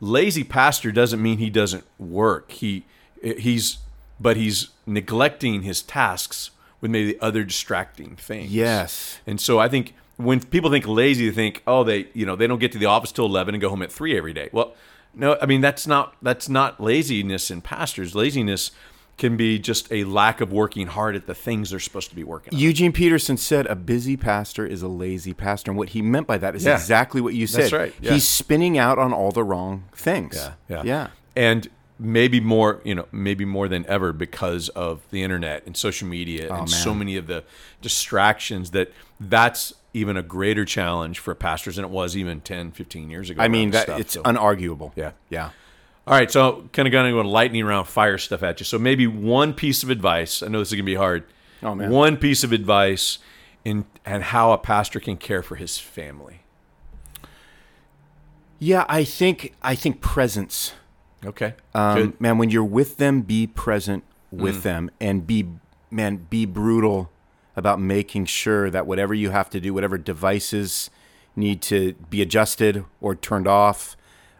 lazy 0.00 0.44
pastor 0.44 0.92
doesn't 0.92 1.22
mean 1.22 1.38
he 1.38 1.50
doesn't 1.50 1.84
work. 1.98 2.52
He 2.52 2.84
he's 3.22 3.78
but 4.18 4.36
he's 4.36 4.68
neglecting 4.86 5.62
his 5.62 5.82
tasks 5.82 6.50
with 6.80 6.90
maybe 6.90 7.18
other 7.20 7.44
distracting 7.44 8.16
things. 8.16 8.50
yes 8.50 9.18
And 9.26 9.40
so 9.40 9.58
I 9.58 9.68
think 9.68 9.94
when 10.16 10.40
people 10.40 10.70
think 10.70 10.86
lazy, 10.86 11.28
they 11.28 11.34
think, 11.34 11.62
oh, 11.66 11.84
they 11.84 12.08
you 12.14 12.26
know 12.26 12.36
they 12.36 12.46
don't 12.46 12.58
get 12.58 12.72
to 12.72 12.78
the 12.78 12.86
office 12.86 13.12
till 13.12 13.26
eleven 13.26 13.54
and 13.54 13.62
go 13.62 13.68
home 13.68 13.82
at 13.82 13.92
three 13.92 14.16
every 14.16 14.32
day. 14.32 14.48
Well, 14.52 14.74
no, 15.14 15.36
I 15.40 15.46
mean 15.46 15.60
that's 15.60 15.86
not 15.86 16.14
that's 16.22 16.48
not 16.48 16.80
laziness 16.80 17.50
in 17.50 17.60
pastors. 17.60 18.14
Laziness 18.14 18.70
can 19.18 19.36
be 19.36 19.58
just 19.58 19.90
a 19.92 20.04
lack 20.04 20.40
of 20.40 20.50
working 20.50 20.86
hard 20.86 21.14
at 21.14 21.26
the 21.26 21.34
things 21.34 21.68
they're 21.70 21.78
supposed 21.78 22.08
to 22.08 22.16
be 22.16 22.24
working 22.24 22.54
on. 22.54 22.58
Eugene 22.60 22.90
Peterson 22.92 23.36
said 23.36 23.66
a 23.66 23.76
busy 23.76 24.16
pastor 24.16 24.64
is 24.64 24.80
a 24.80 24.88
lazy 24.88 25.34
pastor. 25.34 25.70
And 25.70 25.76
what 25.76 25.90
he 25.90 26.00
meant 26.00 26.26
by 26.26 26.38
that 26.38 26.54
is 26.56 26.64
Yeah. 26.64 26.74
exactly 26.74 27.20
what 27.20 27.34
you 27.34 27.46
said. 27.46 27.64
That's 27.64 27.72
right, 27.74 27.94
yeah. 28.00 28.12
He's 28.14 28.26
spinning 28.26 28.78
out 28.78 28.98
on 28.98 29.12
all 29.12 29.30
the 29.30 29.44
wrong 29.44 29.84
things. 29.94 30.48
yeah, 30.68 30.82
Yeah. 30.82 31.08
And 31.36 31.68
maybe 32.02 32.40
more 32.40 32.80
you 32.82 32.94
know 32.94 33.04
maybe 33.12 33.44
more 33.44 33.68
than 33.68 33.84
ever 33.86 34.10
because 34.14 34.70
of 34.70 35.02
the 35.10 35.22
internet 35.22 35.62
and 35.66 35.76
social 35.76 36.08
media 36.08 36.48
Oh, 36.50 36.60
and 36.60 36.70
so 36.70 36.94
many 36.94 37.14
of 37.18 37.26
the 37.26 37.44
distractions 37.82 38.70
that 38.70 38.90
that's 39.20 39.74
even 39.92 40.16
a 40.16 40.22
greater 40.22 40.64
challenge 40.64 41.18
for 41.18 41.34
pastors 41.34 41.76
than 41.76 41.84
it 41.84 41.90
was 41.90 42.16
even 42.16 42.40
10 42.40 42.70
15 42.72 43.10
years 43.10 43.30
ago 43.30 43.42
I 43.42 43.48
mean, 43.48 43.70
that 43.72 43.84
stuff. 43.84 44.00
it's 44.00 44.12
So- 44.14 44.22
unarguable. 44.22 44.92
yeah 44.96 45.12
Yeah. 45.28 45.50
all 46.06 46.14
right 46.14 46.30
so 46.30 46.68
kind 46.72 46.86
of 46.88 46.92
going 46.92 47.12
to 47.12 47.22
go 47.22 47.28
lightning 47.28 47.64
round 47.64 47.86
fire 47.88 48.18
stuff 48.18 48.42
at 48.42 48.60
you 48.60 48.64
so 48.64 48.78
maybe 48.78 49.06
one 49.06 49.52
piece 49.54 49.82
of 49.82 49.90
advice 49.90 50.42
i 50.42 50.48
know 50.48 50.58
this 50.60 50.68
is 50.68 50.74
going 50.74 50.84
to 50.84 50.90
be 50.90 50.94
hard 50.96 51.24
Oh, 51.62 51.74
man. 51.74 51.90
one 51.90 52.16
piece 52.16 52.42
of 52.44 52.52
advice 52.52 53.18
in 53.64 53.84
and 54.06 54.22
how 54.24 54.52
a 54.52 54.58
pastor 54.58 54.98
can 55.00 55.16
care 55.18 55.42
for 55.42 55.56
his 55.56 55.78
family 55.78 56.40
Yeah, 58.58 58.84
I 58.88 59.04
think 59.04 59.54
I 59.62 59.74
think 59.74 60.00
presence. 60.00 60.74
okay 61.24 61.54
Um, 61.74 61.96
Mm. 62.12 62.20
man, 62.20 62.38
when 62.38 62.50
you're 62.50 62.64
with 62.64 62.96
them, 62.98 63.22
be 63.22 63.46
present 63.46 64.04
with 64.30 64.62
them 64.62 64.90
and 65.00 65.26
be 65.26 65.46
man, 65.90 66.26
be 66.30 66.46
brutal 66.46 67.10
about 67.56 67.80
making 67.80 68.26
sure 68.26 68.70
that 68.70 68.86
whatever 68.86 69.12
you 69.14 69.30
have 69.30 69.50
to 69.50 69.60
do, 69.60 69.74
whatever 69.74 69.98
devices 69.98 70.90
need 71.36 71.62
to 71.62 71.94
be 72.08 72.22
adjusted 72.22 72.84
or 73.00 73.14
turned 73.14 73.46
off, 73.48 73.96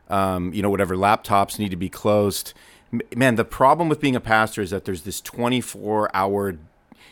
um, 0.08 0.52
you 0.52 0.62
know, 0.62 0.70
whatever 0.70 0.96
laptops 0.96 1.58
need 1.58 1.70
to 1.70 1.76
be 1.76 1.88
closed. 1.88 2.52
Man, 3.14 3.36
the 3.36 3.44
problem 3.44 3.88
with 3.88 4.00
being 4.00 4.16
a 4.16 4.20
pastor 4.20 4.60
is 4.62 4.70
that 4.70 4.84
there's 4.84 5.02
this 5.02 5.20
24 5.20 6.10
hour, 6.14 6.56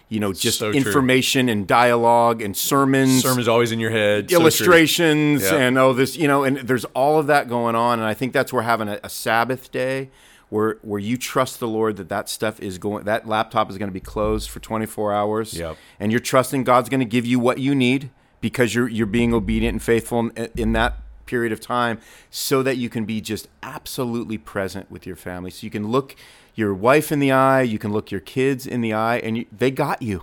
you 0.08 0.18
know, 0.18 0.32
just 0.32 0.58
So 0.58 0.72
true. 0.72 0.80
information 0.80 1.48
and 1.48 1.66
dialogue 1.66 2.42
and 2.42 2.56
sermons 2.56 3.22
sermon's 3.22 3.46
always 3.46 3.70
in 3.70 3.78
your 3.78 3.90
head 3.92 4.30
so 4.30 4.40
illustrations 4.40 5.42
Yeah. 5.42 5.54
and 5.56 5.78
oh 5.78 5.92
this 5.92 6.16
you 6.16 6.26
know 6.26 6.42
and 6.44 6.56
there's 6.58 6.84
all 6.86 7.18
of 7.18 7.26
that 7.28 7.48
going 7.48 7.76
on 7.76 7.98
and 8.00 8.08
i 8.08 8.14
think 8.14 8.32
that's 8.32 8.52
where 8.52 8.62
having 8.62 8.88
a, 8.88 8.98
a 9.04 9.10
sabbath 9.10 9.70
day 9.70 10.08
where 10.50 10.78
where 10.82 10.98
you 11.00 11.16
trust 11.16 11.60
the 11.60 11.68
lord 11.68 11.96
that 11.96 12.08
that 12.08 12.28
stuff 12.28 12.58
is 12.60 12.78
going 12.78 13.04
that 13.04 13.26
laptop 13.28 13.70
is 13.70 13.76
going 13.78 13.88
to 13.88 13.92
be 13.92 14.00
closed 14.00 14.48
for 14.50 14.60
24 14.60 15.12
hours 15.12 15.54
Yep. 15.54 15.76
and 16.00 16.10
you're 16.12 16.20
trusting 16.20 16.64
god's 16.64 16.88
going 16.88 17.00
to 17.00 17.06
give 17.06 17.26
you 17.26 17.38
what 17.38 17.58
you 17.58 17.74
need 17.74 18.10
because 18.40 18.74
you're 18.74 18.88
you're 18.88 19.06
being 19.06 19.34
obedient 19.34 19.72
and 19.74 19.82
faithful 19.82 20.20
in, 20.20 20.48
in 20.56 20.72
that 20.72 20.96
period 21.26 21.52
of 21.52 21.60
time 21.60 21.98
so 22.30 22.62
that 22.62 22.76
you 22.78 22.88
can 22.88 23.04
be 23.04 23.20
just 23.20 23.48
absolutely 23.62 24.38
present 24.38 24.90
with 24.90 25.06
your 25.06 25.16
family 25.16 25.50
so 25.50 25.64
you 25.66 25.70
can 25.70 25.88
look 25.88 26.16
your 26.54 26.72
wife 26.72 27.12
in 27.12 27.18
the 27.18 27.30
eye 27.30 27.60
you 27.62 27.78
can 27.78 27.92
look 27.92 28.10
your 28.10 28.20
kids 28.20 28.66
in 28.66 28.80
the 28.80 28.92
eye 28.92 29.18
and 29.18 29.36
you, 29.36 29.46
they 29.56 29.70
got 29.70 30.00
you 30.02 30.22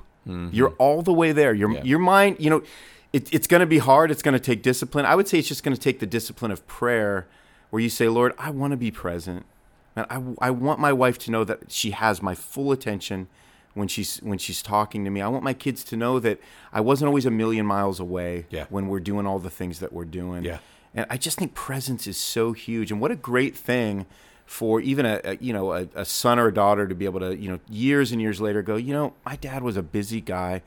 you're 0.52 0.72
all 0.80 1.04
the 1.04 1.14
way 1.14 1.32
there 1.32 1.54
your 1.54 1.70
Mm-hmm. 1.70 1.78
Yeah. 1.78 1.84
your 1.92 2.00
mind 2.00 2.38
you 2.40 2.50
know 2.50 2.64
it, 3.14 3.32
it's 3.32 3.46
going 3.46 3.60
to 3.60 3.68
be 3.68 3.78
hard 3.78 4.10
it's 4.10 4.24
going 4.24 4.34
to 4.34 4.40
take 4.40 4.64
discipline 4.64 5.06
i 5.06 5.14
would 5.14 5.28
say 5.28 5.38
it's 5.38 5.48
just 5.48 5.64
going 5.64 5.76
to 5.76 5.80
take 5.80 6.00
the 6.00 6.08
discipline 6.08 6.50
of 6.52 6.66
prayer 6.66 7.28
where 7.70 7.80
you 7.80 7.90
say 7.90 8.08
lord 8.10 8.34
i 8.40 8.50
want 8.50 8.72
to 8.72 8.78
be 8.78 8.90
present 8.90 9.46
and 9.96 10.06
I, 10.10 10.48
I 10.48 10.52
want 10.52 10.80
my 10.80 10.92
wife 10.94 11.18
to 11.20 11.32
know 11.32 11.44
that 11.44 11.72
she 11.72 11.92
has 11.92 12.22
my 12.22 12.36
full 12.36 12.72
attention 12.72 13.28
when 13.74 13.88
she's 13.88 14.18
when 14.20 14.38
she's 14.38 14.62
talking 14.62 15.04
to 15.04 15.10
me 15.12 15.22
i 15.22 15.28
want 15.28 15.44
my 15.44 15.54
kids 15.54 15.84
to 15.86 15.98
know 15.98 16.18
that 16.20 16.40
i 16.72 16.80
wasn't 16.80 17.08
always 17.08 17.26
a 17.26 17.32
million 17.32 17.66
miles 17.66 18.00
away 18.00 18.46
Yeah. 18.50 18.66
when 18.70 18.88
we're 18.88 19.02
doing 19.02 19.26
all 19.28 19.40
the 19.40 19.50
things 19.50 19.80
that 19.80 19.92
we're 19.92 20.06
doing 20.06 20.46
Yeah. 20.46 20.60
and 20.94 21.06
i 21.10 21.18
just 21.18 21.38
think 21.38 21.54
presence 21.54 22.08
is 22.08 22.16
so 22.18 22.54
huge 22.54 22.90
and 22.92 23.02
what 23.02 23.12
a 23.12 23.16
great 23.18 23.56
thing 23.56 24.06
for 24.46 24.80
even 24.80 25.06
a, 25.06 25.20
a 25.26 25.36
you 25.42 25.52
know 25.52 25.74
a, 25.74 25.88
a 25.96 26.06
son 26.06 26.40
or 26.40 26.48
a 26.48 26.54
daughter 26.54 26.88
to 26.88 26.96
be 26.96 27.04
able 27.06 27.20
to 27.20 27.36
you 27.36 27.50
know 27.50 27.60
years 27.70 28.12
and 28.14 28.22
years 28.22 28.40
later 28.40 28.62
go 28.62 28.76
you 28.78 28.94
know 28.94 29.14
my 29.26 29.36
dad 29.36 29.62
was 29.62 29.76
a 29.76 29.84
busy 29.84 30.22
guy 30.22 30.62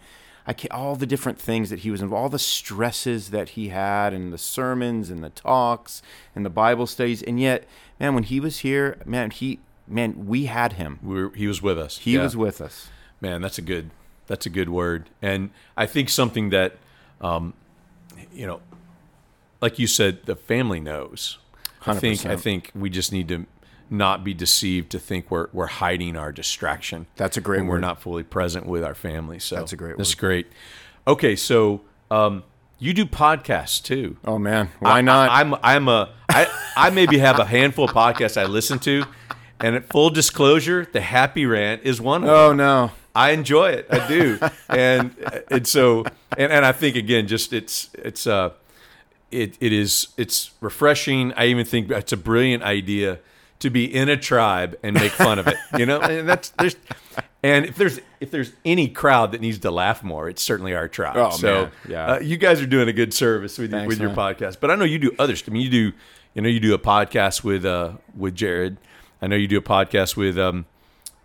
I 0.49 0.55
can't, 0.55 0.73
all 0.73 0.97
the 0.97 1.07
different 1.07 1.39
things 1.39 1.69
that 1.69 1.81
he 1.81 1.91
was 1.91 2.01
involved, 2.01 2.23
all 2.23 2.29
the 2.31 2.39
stresses 2.39 3.29
that 3.31 3.51
he 3.51 3.69
had, 3.69 4.15
and 4.15 4.33
the 4.33 4.39
sermons 4.39 5.11
and 5.11 5.23
the 5.23 5.29
talks 5.29 6.01
and 6.35 6.43
the 6.45 6.51
Bible 6.51 6.87
studies, 6.87 7.23
and 7.23 7.39
yet, 7.39 7.65
man, 8.01 8.15
when 8.15 8.25
he 8.25 8.41
was 8.41 8.61
here, 8.61 8.97
man, 9.05 9.31
he, 9.31 9.61
man, 9.87 10.27
we 10.27 10.47
had 10.47 10.73
him. 10.73 10.99
we 11.03 11.23
were, 11.23 11.33
he 11.35 11.47
was 11.47 11.61
with 11.61 11.79
us 11.79 11.99
He 11.99 12.15
Yeah. 12.15 12.23
was 12.23 12.35
with 12.35 12.63
us. 12.63 12.89
Man, 13.21 13.43
that's 13.43 13.59
a 13.59 13.63
good 13.63 13.91
that's 14.27 14.47
a 14.47 14.51
good 14.51 14.69
word, 14.71 15.11
and 15.21 15.51
I 15.77 15.85
think 15.87 16.09
something 16.09 16.49
that, 16.51 16.77
um, 17.21 17.53
you 18.33 18.47
know, 18.47 18.61
like 19.61 19.79
you 19.79 19.87
said, 19.87 20.25
the 20.25 20.37
family 20.37 20.81
knows. 20.81 21.39
I 21.87 21.95
think 21.95 22.25
I 22.27 22.37
think 22.37 22.71
we 22.75 22.89
just 22.91 23.13
need 23.13 23.29
to 23.29 23.45
not 23.91 24.25
be 24.25 24.35
deceived 24.35 24.91
to 24.93 24.99
think 24.99 25.31
we're 25.31 25.49
we're 25.53 25.67
hiding 25.67 26.17
our 26.17 26.33
distraction. 26.33 27.07
That's 27.17 27.37
a 27.37 27.41
great 27.41 27.65
we're 27.65 27.79
not 27.79 28.01
fully 28.01 28.23
present 28.23 28.67
with 28.67 28.85
our 28.85 28.95
family. 28.95 29.39
So 29.39 29.57
That's 29.57 29.73
a 29.73 29.77
great 29.77 29.97
That's 29.97 30.15
great. 30.15 30.47
Okay, 31.07 31.37
so 31.37 31.83
um, 32.11 32.45
you 32.79 32.93
do 32.93 33.05
podcasts 33.07 33.83
too. 33.83 34.17
Oh 34.25 34.39
man, 34.39 34.71
why 34.81 34.99
I- 34.99 35.01
not? 35.01 35.31
I, 35.31 35.41
am 35.41 35.55
I'm 35.63 35.89
a 35.89 36.13
I 36.29 36.47
I 36.77 36.91
maybe 36.91 37.19
have 37.19 37.39
a 37.39 37.45
handful 37.45 37.87
of 37.87 37.93
podcasts 37.93 38.41
I 38.41 38.45
listen 38.45 38.79
to, 38.81 39.05
and 39.61 39.75
at 39.75 39.89
full 39.91 40.11
disclosure, 40.11 40.87
the 40.91 41.01
Happy 41.01 41.47
Rant 41.47 41.83
is 41.85 42.01
one 42.01 42.23
of 42.25 42.29
them. 42.29 42.37
oh 42.37 42.53
no, 42.53 42.91
I 43.15 43.31
enjoy 43.31 43.71
it. 43.71 43.87
I 43.91 44.07
do, 44.07 44.39
and 44.69 45.15
and 45.51 45.67
so 45.67 46.05
and, 46.37 46.53
and 46.53 46.65
I 46.65 46.73
think 46.73 46.97
again, 46.97 47.27
just 47.27 47.53
it's 47.53 47.91
it's 47.95 48.27
uh 48.27 48.51
it 49.31 49.57
it 49.61 49.73
is 49.73 50.09
it's 50.17 50.51
refreshing. 50.61 51.33
I 51.35 51.47
even 51.47 51.65
think 51.65 51.91
it's 51.91 52.13
a 52.13 52.17
brilliant 52.17 52.63
idea 52.63 53.19
to 53.61 53.71
be 53.71 53.85
in 53.93 54.09
a 54.09 54.17
tribe 54.17 54.77
and 54.83 54.95
make 54.95 55.13
fun 55.13 55.39
of 55.39 55.47
it. 55.49 55.57
You 55.77 55.87
know, 55.87 56.01
and 56.01 56.29
that's 56.29 56.51
there's 56.59 56.77
and 57.43 57.65
if 57.67 57.77
there's 57.77 58.01
if 58.21 58.31
there's 58.31 58.53
any 58.65 58.89
crowd 58.89 59.33
that 59.33 59.41
needs 59.41 59.59
to 59.61 59.71
laugh 59.71 60.03
more, 60.03 60.29
it's 60.29 60.43
certainly 60.43 60.75
our 60.75 60.89
tribe. 60.89 61.17
Oh, 61.17 61.31
so 61.31 61.63
man. 61.65 61.73
Yeah. 61.89 62.07
uh, 62.15 62.19
you 62.21 62.37
guys 62.37 62.61
are 62.61 62.67
doing 62.67 62.89
a 62.89 62.93
good 62.93 63.13
service 63.15 63.59
with 63.59 63.71
Thanks, 63.71 63.89
with 63.89 64.01
your 64.01 64.11
man. 64.11 64.17
podcast. 64.35 64.59
But 64.61 64.71
I 64.71 64.75
know 64.75 64.85
you 64.85 64.99
do 64.99 65.13
others. 65.19 65.43
I 65.47 65.51
mean, 65.51 65.63
you 65.63 65.71
do 65.71 65.93
you 66.35 66.43
know 66.43 66.49
you 66.49 66.61
do 66.61 66.75
a 66.75 66.79
podcast 66.79 67.43
with 67.45 67.65
uh 67.65 67.93
with 68.17 68.35
Jared. 68.35 68.77
I 69.23 69.27
know 69.27 69.37
you 69.37 69.49
do 69.49 69.59
a 69.59 69.63
podcast 69.63 70.17
with 70.17 70.39
um 70.39 70.67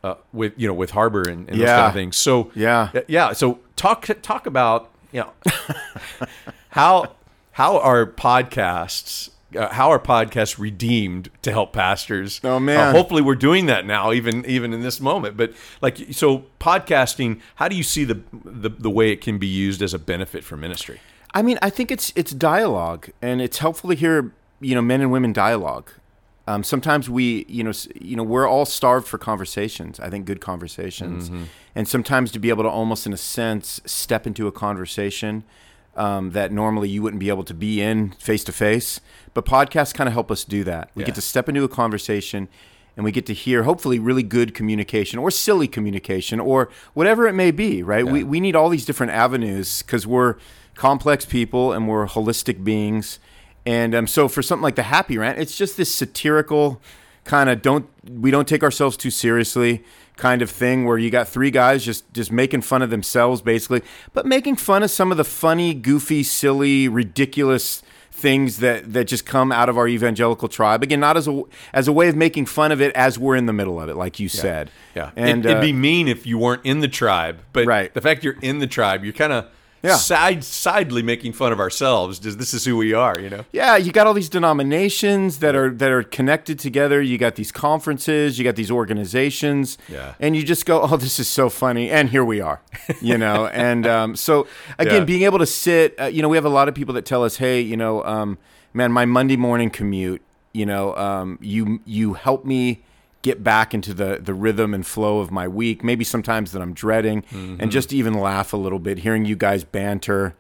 uh, 0.03 0.15
with 0.31 0.53
you 0.57 0.67
know 0.67 0.73
with 0.73 0.91
Harbor 0.91 1.21
and, 1.21 1.47
and 1.49 1.59
those 1.59 1.67
Yeah. 1.67 1.75
kind 1.77 1.87
of 1.87 1.93
things. 1.93 2.17
So 2.17 2.51
Yeah. 2.55 2.89
yeah. 3.07 3.33
So 3.33 3.59
talk 3.75 4.07
talk 4.21 4.45
about 4.47 4.89
you 5.11 5.21
know 5.21 5.31
how 6.69 7.11
how 7.51 7.77
are 7.79 8.05
podcasts 8.05 9.29
uh, 9.55 9.69
how 9.73 9.89
are 9.91 9.99
podcasts 9.99 10.57
redeemed 10.59 11.29
to 11.41 11.51
help 11.51 11.73
pastors? 11.73 12.39
Oh, 12.43 12.55
Uh, 12.55 12.59
man. 12.59 12.93
hopefully 12.95 13.21
we're 13.21 13.35
doing 13.35 13.65
that 13.67 13.85
now, 13.85 14.11
even 14.11 14.45
even 14.45 14.73
in 14.73 14.81
this 14.81 14.99
moment. 14.99 15.37
But 15.37 15.53
like 15.81 15.97
so, 16.11 16.45
podcasting. 16.59 17.39
How 17.55 17.67
do 17.67 17.75
you 17.75 17.83
see 17.83 18.03
the 18.03 18.21
the, 18.45 18.69
the 18.69 18.89
way 18.89 19.11
it 19.11 19.21
can 19.21 19.37
be 19.37 19.47
used 19.47 19.81
as 19.81 19.93
a 19.93 19.99
benefit 19.99 20.43
for 20.43 20.57
ministry? 20.57 20.99
I 21.33 21.41
mean, 21.41 21.57
I 21.61 21.69
think 21.69 21.91
it's 21.91 22.13
it's 22.15 22.31
dialogue, 22.31 23.09
and 23.21 23.41
it's 23.41 23.57
helpful 23.59 23.89
to 23.89 23.95
hear 23.95 24.31
you 24.61 24.75
know 24.75 24.81
men 24.81 25.01
and 25.01 25.11
women 25.11 25.33
dialogue. 25.33 25.91
Um, 26.45 26.61
sometimes 26.61 27.09
we, 27.09 27.45
you 27.47 27.63
know, 27.63 27.71
you 28.01 28.17
know, 28.17 28.23
we're 28.23 28.45
all 28.45 28.65
starved 28.65 29.07
for 29.07 29.17
conversations. 29.17 29.97
I 30.01 30.09
think 30.09 30.25
good 30.25 30.41
conversations, 30.41 31.31
and 31.73 31.87
sometimes 31.87 32.31
to 32.33 32.39
be 32.39 32.49
able 32.49 32.63
to 32.63 32.69
almost, 32.69 33.05
in 33.07 33.13
a 33.13 33.17
sense, 33.17 33.79
step 33.85 34.27
into 34.27 34.45
a 34.47 34.51
conversation 34.51 35.45
um, 35.95 36.31
that 36.31 36.51
normally 36.51 36.89
you 36.89 37.01
wouldn't 37.01 37.19
be 37.19 37.29
able 37.29 37.43
to 37.43 37.53
be 37.53 37.81
in 37.81 38.11
face 38.11 38.43
to 38.45 38.51
face. 38.51 38.99
But 39.33 39.45
podcasts 39.45 39.93
kind 39.93 40.07
of 40.07 40.13
help 40.13 40.31
us 40.31 40.43
do 40.43 40.63
that. 40.63 40.89
We 40.95 41.01
Yeah. 41.03 41.07
get 41.07 41.15
to 41.15 41.21
step 41.21 41.49
into 41.49 41.63
a 41.63 41.67
conversation, 41.69 42.47
and 42.95 43.03
we 43.03 43.11
get 43.11 43.25
to 43.27 43.33
hear 43.33 43.63
hopefully 43.63 43.99
really 43.99 44.23
good 44.23 44.53
communication 44.53 45.17
or 45.19 45.31
silly 45.31 45.67
communication 45.67 46.39
or 46.39 46.69
whatever 46.93 47.27
it 47.27 47.33
may 47.33 47.51
be. 47.51 47.81
Right? 47.83 48.05
We 48.05 48.23
we 48.23 48.39
need 48.39 48.55
all 48.55 48.69
these 48.69 48.85
different 48.85 49.11
avenues 49.13 49.81
because 49.81 50.05
we're 50.07 50.35
complex 50.75 51.25
people 51.25 51.71
and 51.73 51.87
we're 51.87 52.07
holistic 52.07 52.63
beings. 52.63 53.19
And 53.65 53.95
um, 53.95 54.07
so 54.07 54.27
for 54.27 54.41
something 54.41 54.63
like 54.63 54.75
the 54.75 54.83
Happy 54.83 55.17
Rant, 55.17 55.39
it's 55.39 55.55
just 55.57 55.77
this 55.77 55.93
satirical 55.93 56.81
kind 57.23 57.49
of 57.49 57.61
don't 57.61 57.87
we 58.09 58.31
don't 58.31 58.47
take 58.47 58.63
ourselves 58.63 58.97
too 58.97 59.09
seriously 59.11 59.83
kind 60.17 60.41
of 60.41 60.49
thing 60.49 60.85
where 60.85 60.97
you 60.97 61.09
got 61.09 61.27
three 61.27 61.49
guys 61.51 61.83
just 61.83 62.11
just 62.13 62.31
making 62.31 62.61
fun 62.61 62.81
of 62.81 62.89
themselves 62.89 63.41
basically, 63.41 63.81
but 64.13 64.25
making 64.25 64.55
fun 64.55 64.83
of 64.83 64.91
some 64.91 65.11
of 65.11 65.17
the 65.17 65.23
funny, 65.23 65.73
goofy, 65.73 66.21
silly, 66.23 66.87
ridiculous 66.87 67.81
things 68.11 68.59
that 68.59 68.93
that 68.93 69.05
just 69.05 69.25
come 69.25 69.51
out 69.51 69.69
of 69.69 69.77
our 69.77 69.87
evangelical 69.87 70.47
tribe. 70.47 70.83
Again, 70.83 70.99
not 70.99 71.17
as 71.17 71.27
a 71.27 71.43
as 71.73 71.87
a 71.87 71.91
way 71.91 72.09
of 72.09 72.15
making 72.15 72.45
fun 72.45 72.71
of 72.71 72.79
it 72.81 72.93
as 72.95 73.17
we're 73.17 73.35
in 73.35 73.47
the 73.47 73.53
middle 73.53 73.81
of 73.81 73.89
it, 73.89 73.95
like 73.95 74.19
you 74.19 74.29
said. 74.29 74.69
Yeah, 74.95 75.11
and 75.15 75.45
it, 75.45 75.49
would 75.49 75.57
uh, 75.57 75.61
be 75.61 75.73
mean 75.73 76.07
if 76.07 76.27
you 76.27 76.37
weren't 76.37 76.61
in 76.63 76.79
the 76.79 76.87
tribe. 76.87 77.39
But 77.51 77.65
Right. 77.65 77.93
the 77.93 78.01
fact 78.01 78.23
you're 78.23 78.37
in 78.41 78.59
the 78.59 78.67
tribe, 78.67 79.03
you're 79.03 79.13
kind 79.13 79.33
of 79.33 79.47
Yeah. 79.83 79.95
side 79.97 80.43
sidely 80.45 81.03
making 81.03 81.33
fun 81.33 81.51
of 81.51 81.59
ourselves. 81.59 82.17
Just 82.19 82.39
this 82.39 82.53
is 82.53 82.63
who 82.63 82.77
we 82.77 82.93
are, 82.93 83.19
you 83.19 83.29
know. 83.29 83.43
Yeah, 83.51 83.75
you 83.75 83.91
got 83.91 84.07
all 84.07 84.13
these 84.13 84.29
denominations 84.29 85.39
that 85.39 85.55
are 85.55 85.69
that 85.71 85.91
are 85.91 86.03
connected 86.03 86.57
together. 86.57 87.01
You 87.01 87.17
got 87.17 87.35
these 87.35 87.51
conferences, 87.51 88.37
you 88.39 88.43
got 88.45 88.55
these 88.55 88.71
organizations, 88.71 89.77
Yeah. 89.89 90.13
and 90.19 90.35
you 90.35 90.43
just 90.43 90.65
go, 90.65 90.81
"Oh, 90.81 90.97
this 90.97 91.19
is 91.19 91.27
so 91.27 91.49
funny," 91.49 91.89
and 91.91 92.09
here 92.09 92.23
we 92.23 92.39
are, 92.41 92.61
you 93.01 93.17
know. 93.17 93.47
and 93.53 93.85
um, 93.85 94.15
so 94.15 94.47
again, 94.79 95.01
Yeah. 95.01 95.05
being 95.05 95.23
able 95.23 95.39
to 95.39 95.45
sit, 95.45 95.95
uh, 95.99 96.05
you 96.05 96.21
know, 96.21 96.29
we 96.29 96.37
have 96.37 96.45
a 96.45 96.49
lot 96.49 96.67
of 96.69 96.75
people 96.75 96.93
that 96.95 97.05
tell 97.05 97.23
us, 97.23 97.37
"Hey, 97.37 97.59
you 97.59 97.75
know, 97.77 98.03
um, 98.05 98.37
man, 98.73 98.91
my 98.91 99.05
Monday 99.05 99.35
morning 99.37 99.69
commute, 99.69 100.21
you 100.53 100.65
know, 100.65 100.95
um, 100.95 101.37
you 101.41 101.81
you 101.85 102.13
help 102.13 102.45
me." 102.45 102.83
Get 103.23 103.43
back 103.43 103.73
into 103.73 103.93
the 103.93 104.19
the 104.21 104.33
rhythm 104.35 104.73
and 104.75 104.85
flow 104.85 105.17
of 105.19 105.31
my 105.31 105.47
week. 105.47 105.83
Maybe 105.83 106.03
sometimes 106.03 106.51
that 106.51 106.61
I'm 106.61 106.73
dreading, 106.73 107.23
and 107.31 107.71
just 107.71 107.91
even 107.91 108.13
laugh 108.13 108.53
a 108.53 108.57
little 108.57 108.79
bit, 108.79 108.99
hearing 108.99 109.25
you 109.25 109.35
guys 109.35 109.63
banter, 109.63 110.35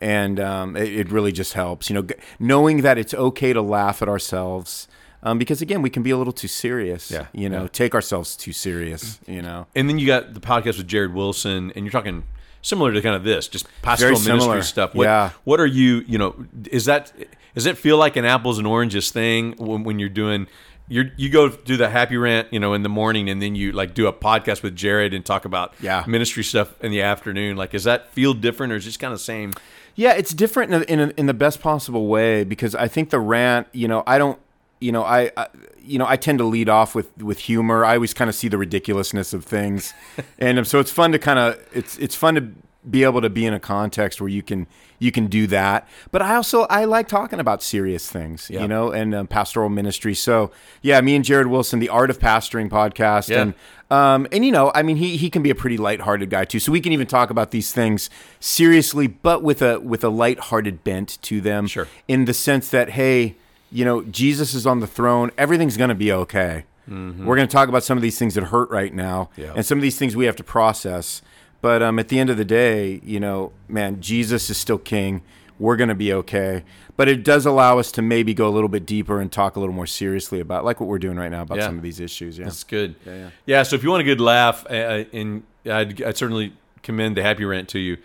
and 0.00 0.38
um, 0.40 0.76
it, 0.76 0.88
it 0.88 1.10
really 1.12 1.32
just 1.32 1.52
helps. 1.54 1.90
You 1.90 1.94
know, 1.94 2.02
g- 2.02 2.14
knowing 2.38 2.82
that 2.82 2.96
it's 2.96 3.12
okay 3.12 3.52
to 3.52 3.60
laugh 3.60 4.00
at 4.02 4.08
ourselves, 4.08 4.88
Um, 5.22 5.36
because 5.38 5.60
again, 5.60 5.82
we 5.82 5.90
can 5.90 6.02
be 6.04 6.10
a 6.12 6.16
little 6.16 6.32
too 6.32 6.46
serious. 6.48 7.10
Yeah, 7.10 7.26
You 7.32 7.48
know, 7.48 7.62
yeah. 7.62 7.68
take 7.72 7.92
ourselves 7.94 8.36
too 8.36 8.52
serious. 8.52 9.18
You 9.26 9.42
know. 9.42 9.66
And 9.74 9.88
then 9.88 9.98
you 9.98 10.06
got 10.06 10.32
the 10.34 10.40
podcast 10.40 10.78
with 10.78 10.86
Jared 10.86 11.12
Wilson, 11.14 11.72
and 11.74 11.84
you're 11.84 11.90
talking 11.92 12.22
similar 12.62 12.92
to 12.92 13.00
kind 13.02 13.16
of 13.16 13.24
this, 13.24 13.48
just 13.48 13.66
pastoral 13.82 14.12
ministry 14.12 14.38
similar. 14.38 14.62
stuff. 14.62 14.94
What, 14.94 15.04
Yeah. 15.04 15.30
What 15.42 15.58
are 15.58 15.66
you? 15.66 16.04
You 16.06 16.18
know, 16.18 16.36
is 16.70 16.84
that 16.84 17.12
does 17.56 17.66
it 17.66 17.76
feel 17.76 17.98
like 17.98 18.14
an 18.14 18.24
apples 18.24 18.58
and 18.58 18.66
oranges 18.66 19.10
thing 19.10 19.54
when, 19.58 19.82
when 19.82 19.98
you're 19.98 20.08
doing? 20.24 20.46
You 20.88 21.10
you 21.16 21.28
go 21.28 21.48
do 21.50 21.76
the 21.76 21.88
happy 21.90 22.16
rant, 22.16 22.48
you 22.52 22.58
know, 22.60 22.72
in 22.74 22.82
the 22.82 22.88
morning, 22.88 23.28
and 23.28 23.42
then 23.42 23.54
you 23.54 23.72
like 23.72 23.94
do 23.94 24.06
a 24.06 24.12
podcast 24.12 24.62
with 24.62 24.74
Jared 24.74 25.12
and 25.12 25.24
talk 25.24 25.44
about 25.44 25.74
Yeah. 25.80 26.04
ministry 26.06 26.42
stuff 26.42 26.72
in 26.82 26.90
the 26.90 27.02
afternoon. 27.02 27.56
Like, 27.56 27.70
does 27.72 27.84
that 27.84 28.10
feel 28.12 28.32
different, 28.34 28.72
or 28.72 28.76
is 28.76 28.84
it 28.84 28.88
just 28.90 29.00
kind 29.00 29.12
of 29.12 29.20
same? 29.20 29.52
Yeah, 29.94 30.12
it's 30.14 30.32
different 30.32 30.72
in 30.72 30.80
a, 30.82 30.84
in, 30.84 31.00
a, 31.10 31.12
in 31.16 31.26
the 31.26 31.34
best 31.34 31.60
possible 31.60 32.06
way 32.06 32.44
because 32.44 32.74
I 32.74 32.86
think 32.88 33.10
the 33.10 33.18
rant, 33.18 33.66
you 33.72 33.88
know, 33.88 34.04
I 34.06 34.16
don't, 34.16 34.38
you 34.80 34.92
know, 34.92 35.02
I, 35.02 35.32
I 35.36 35.48
you 35.82 35.98
know, 35.98 36.06
I 36.06 36.16
tend 36.16 36.38
to 36.38 36.44
lead 36.44 36.68
off 36.68 36.94
with 36.94 37.16
with 37.22 37.40
humor. 37.40 37.84
I 37.84 37.94
always 37.94 38.14
kind 38.14 38.28
of 38.28 38.34
see 38.34 38.48
the 38.48 38.58
ridiculousness 38.58 39.32
of 39.32 39.44
things, 39.44 39.92
and 40.38 40.58
um, 40.58 40.64
so 40.64 40.78
it's 40.78 40.90
fun 40.92 41.12
to 41.12 41.18
kind 41.18 41.38
of 41.38 41.58
it's 41.74 41.98
it's 41.98 42.14
fun 42.14 42.34
to 42.36 42.48
be 42.90 43.04
able 43.04 43.20
to 43.20 43.30
be 43.30 43.44
in 43.46 43.52
a 43.54 43.60
context 43.60 44.20
where 44.20 44.28
you 44.30 44.42
can 44.42 44.66
you 45.00 45.12
can 45.12 45.26
do 45.26 45.46
that. 45.46 45.86
But 46.10 46.22
I 46.22 46.34
also 46.34 46.62
I 46.64 46.84
like 46.84 47.06
talking 47.08 47.38
about 47.40 47.62
serious 47.62 48.10
things, 48.10 48.50
Yeah. 48.50 48.62
you 48.62 48.68
know, 48.68 48.90
and 48.90 49.14
um, 49.14 49.26
pastoral 49.26 49.68
ministry. 49.68 50.14
So 50.14 50.50
yeah, 50.82 51.00
me 51.00 51.14
and 51.16 51.24
Jared 51.24 51.46
Wilson, 51.46 51.78
the 51.78 51.88
Art 51.88 52.10
of 52.10 52.18
Pastoring 52.18 52.68
podcast, 52.68 53.28
Yeah. 53.28 53.42
and 53.42 53.54
um, 53.90 54.26
and 54.32 54.44
you 54.44 54.52
know, 54.52 54.70
I 54.74 54.82
mean, 54.82 54.96
he 54.96 55.16
he 55.16 55.30
can 55.30 55.42
be 55.42 55.50
a 55.50 55.54
pretty 55.54 55.76
lighthearted 55.78 56.30
guy 56.30 56.44
too. 56.44 56.58
So 56.60 56.72
we 56.72 56.80
can 56.80 56.92
even 56.92 57.06
talk 57.06 57.30
about 57.30 57.52
these 57.52 57.72
things 57.72 58.10
seriously, 58.40 59.06
but 59.06 59.42
with 59.42 59.62
a 59.62 59.78
with 59.80 60.02
a 60.04 60.08
lighthearted 60.08 60.84
bent 60.84 61.18
to 61.22 61.40
them. 61.40 61.66
Sure. 61.66 61.86
In 62.06 62.24
the 62.24 62.34
sense 62.34 62.68
that, 62.70 62.90
hey, 62.90 63.36
you 63.70 63.84
know, 63.84 64.02
Jesus 64.02 64.54
is 64.54 64.66
on 64.66 64.80
the 64.80 64.86
throne. 64.86 65.30
Everything's 65.38 65.76
going 65.76 65.88
to 65.90 65.94
be 65.94 66.12
okay. 66.12 66.64
We're 66.90 67.36
going 67.36 67.46
to 67.46 67.52
talk 67.52 67.68
about 67.68 67.84
some 67.84 67.98
of 67.98 68.02
these 68.02 68.18
things 68.18 68.34
that 68.34 68.44
hurt 68.44 68.70
right 68.70 68.94
now, 68.94 69.28
Mm-hmm. 69.32 69.40
Yeah. 69.42 69.52
and 69.56 69.66
some 69.66 69.76
of 69.76 69.82
these 69.82 69.98
things 69.98 70.16
we 70.16 70.24
have 70.24 70.36
to 70.36 70.44
process. 70.44 71.20
But 71.60 71.82
um, 71.82 71.98
at 71.98 72.08
the 72.08 72.18
end 72.20 72.30
of 72.30 72.36
the 72.36 72.44
day, 72.44 73.00
you 73.02 73.18
know, 73.20 73.52
man, 73.68 74.00
Jesus 74.00 74.48
is 74.50 74.56
still 74.56 74.78
king. 74.78 75.22
We're 75.58 75.76
going 75.76 75.88
to 75.88 75.94
be 75.94 76.12
okay. 76.12 76.62
But 76.96 77.08
it 77.08 77.24
does 77.24 77.46
allow 77.46 77.78
us 77.78 77.90
to 77.92 78.02
maybe 78.02 78.32
go 78.34 78.48
a 78.48 78.50
little 78.50 78.68
bit 78.68 78.86
deeper 78.86 79.20
and 79.20 79.30
talk 79.30 79.56
a 79.56 79.60
little 79.60 79.74
more 79.74 79.86
seriously 79.86 80.38
about, 80.40 80.64
like 80.64 80.78
what 80.80 80.88
we're 80.88 80.98
doing 80.98 81.16
right 81.16 81.30
now, 81.30 81.42
about 81.42 81.58
Yeah. 81.58 81.66
some 81.66 81.76
of 81.76 81.82
these 81.82 81.98
issues. 82.00 82.38
Yeah. 82.38 82.44
That's 82.44 82.64
good. 82.64 82.94
yeah. 83.06 83.30
Yeah. 83.46 83.62
So 83.64 83.74
if 83.76 83.82
you 83.82 83.90
want 83.90 84.00
a 84.02 84.04
good 84.04 84.20
laugh, 84.20 84.64
uh, 84.70 85.04
and 85.12 85.42
I'd, 85.64 86.00
I'd 86.02 86.16
certainly 86.16 86.52
commend 86.82 87.16
the 87.16 87.22
happy 87.22 87.44
rant 87.44 87.68
to 87.70 87.78
you. 87.80 87.98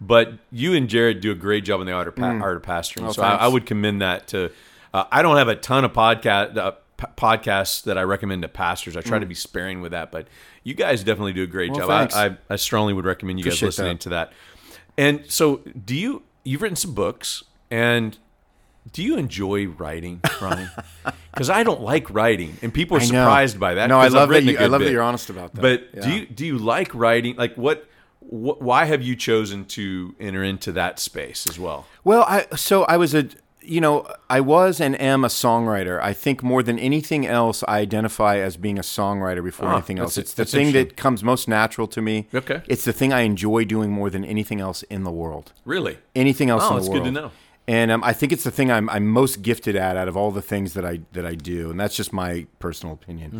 But 0.00 0.34
you 0.52 0.74
and 0.74 0.88
Jared 0.88 1.20
do 1.20 1.30
a 1.30 1.34
great 1.34 1.64
job 1.64 1.80
in 1.80 1.86
the 1.86 1.92
art 1.92 2.06
of, 2.08 2.16
pa- 2.16 2.26
art 2.26 2.56
of 2.56 2.62
pastoring. 2.62 3.06
Oh, 3.08 3.12
so 3.12 3.22
I. 3.22 3.36
I 3.36 3.48
would 3.48 3.66
commend 3.66 4.02
that 4.02 4.26
to. 4.28 4.50
Uh, 4.92 5.04
I 5.10 5.22
don't 5.22 5.36
have 5.36 5.48
a 5.48 5.56
ton 5.56 5.84
of 5.84 5.92
podcast 5.92 6.56
uh, 6.56 6.72
p- 6.96 7.06
podcasts 7.16 7.82
that 7.84 7.96
I 7.98 8.02
recommend 8.02 8.42
to 8.42 8.48
pastors. 8.48 8.96
I 8.96 9.00
try 9.00 9.18
to 9.18 9.26
be 9.26 9.34
sparing 9.34 9.80
with 9.80 9.92
that, 9.92 10.10
but 10.10 10.28
you 10.64 10.74
guys 10.74 11.04
definitely 11.04 11.32
do 11.32 11.42
a 11.42 11.46
great 11.46 11.70
Mm. 11.72 11.86
Well, 11.86 12.06
job. 12.06 12.10
I, 12.14 12.26
I, 12.26 12.36
I 12.50 12.56
strongly 12.56 12.92
would 12.92 13.04
recommend 13.04 13.38
you 13.38 13.44
guys 13.44 13.60
listening 13.62 13.94
that. 13.96 14.00
to 14.00 14.08
that. 14.10 14.32
And 14.98 15.24
so, 15.28 15.56
do 15.84 15.94
you? 15.94 16.22
You've 16.44 16.62
written 16.62 16.76
some 16.76 16.94
books, 16.94 17.42
and 17.70 18.16
do 18.92 19.02
you 19.02 19.16
enjoy 19.16 19.66
writing, 19.66 20.20
Ronnie? 20.40 20.68
Because 21.32 21.50
I 21.50 21.64
don't 21.64 21.82
like 21.82 22.08
writing, 22.08 22.56
and 22.62 22.72
people 22.72 22.96
are 22.96 23.00
surprised 23.00 23.60
by 23.60 23.74
that. 23.74 23.88
No, 23.88 23.98
I've 23.98 24.14
love 24.14 24.30
that. 24.30 24.42
You, 24.42 24.56
I 24.56 24.62
love 24.68 24.80
that 24.80 24.86
bit. 24.86 24.92
you're 24.92 25.02
honest 25.02 25.28
about 25.28 25.52
that. 25.54 25.60
But 25.60 26.00
do 26.02 26.10
you 26.10 26.24
do 26.24 26.46
you 26.46 26.56
like 26.56 26.94
writing? 26.94 27.36
Like 27.36 27.56
what, 27.56 27.86
wh 28.20 28.58
Why 28.58 28.86
have 28.86 29.02
you 29.02 29.16
chosen 29.16 29.66
to 29.66 30.14
enter 30.18 30.42
into 30.42 30.72
that 30.72 30.98
space 30.98 31.46
as 31.46 31.58
well? 31.58 31.86
Well, 32.04 32.22
I 32.26 32.46
so 32.56 32.84
I 32.84 32.96
was 32.96 33.14
a 33.14 33.28
you 33.66 33.80
know 33.80 34.06
I 34.30 34.40
was 34.40 34.80
and 34.80 35.00
am 35.00 35.24
a 35.24 35.28
songwriter. 35.28 36.00
I 36.00 36.12
think 36.12 36.42
more 36.42 36.62
than 36.62 36.78
anything 36.78 37.26
else, 37.26 37.62
I 37.68 37.78
identify 37.80 38.38
as 38.38 38.56
being 38.56 38.78
a 38.78 38.82
songwriter 38.82 39.42
before 39.42 39.68
Ah, 39.68 39.74
anything 39.74 39.98
else. 39.98 40.16
It's 40.16 40.34
the 40.34 40.44
thing 40.44 40.72
that 40.72 40.96
comes 40.96 41.22
most 41.24 41.48
natural 41.48 41.86
to 41.88 42.00
me. 42.00 42.28
Okay. 42.34 42.62
It's 42.68 42.84
the 42.84 42.92
thing 42.92 43.12
I 43.12 43.20
enjoy 43.20 43.64
doing 43.64 43.90
more 43.90 44.10
than 44.10 44.24
anything 44.24 44.60
else 44.60 44.82
in 44.84 45.04
the 45.04 45.10
world. 45.10 45.52
Really? 45.64 45.98
Anything 46.14 46.48
else 46.50 46.62
Oh, 46.64 46.68
in 46.68 46.74
the 46.74 46.80
that's 46.80 46.88
world. 46.90 47.02
good 47.04 47.14
to 47.14 47.20
know. 47.20 47.30
And 47.68 47.90
um, 47.90 48.04
I 48.04 48.12
think 48.12 48.32
it's 48.32 48.44
the 48.44 48.50
thing 48.52 48.70
I'm, 48.70 48.88
I'm 48.90 49.06
most 49.08 49.42
gifted 49.42 49.74
at 49.74 49.96
out 49.96 50.06
of 50.06 50.16
all 50.16 50.30
the 50.30 50.42
things 50.42 50.74
that 50.74 50.84
I 50.86 51.00
that 51.12 51.26
I 51.26 51.34
do, 51.34 51.70
and 51.70 51.80
that's 51.80 51.96
just 51.96 52.12
my 52.12 52.46
personal 52.60 52.94
opinion. 52.94 53.30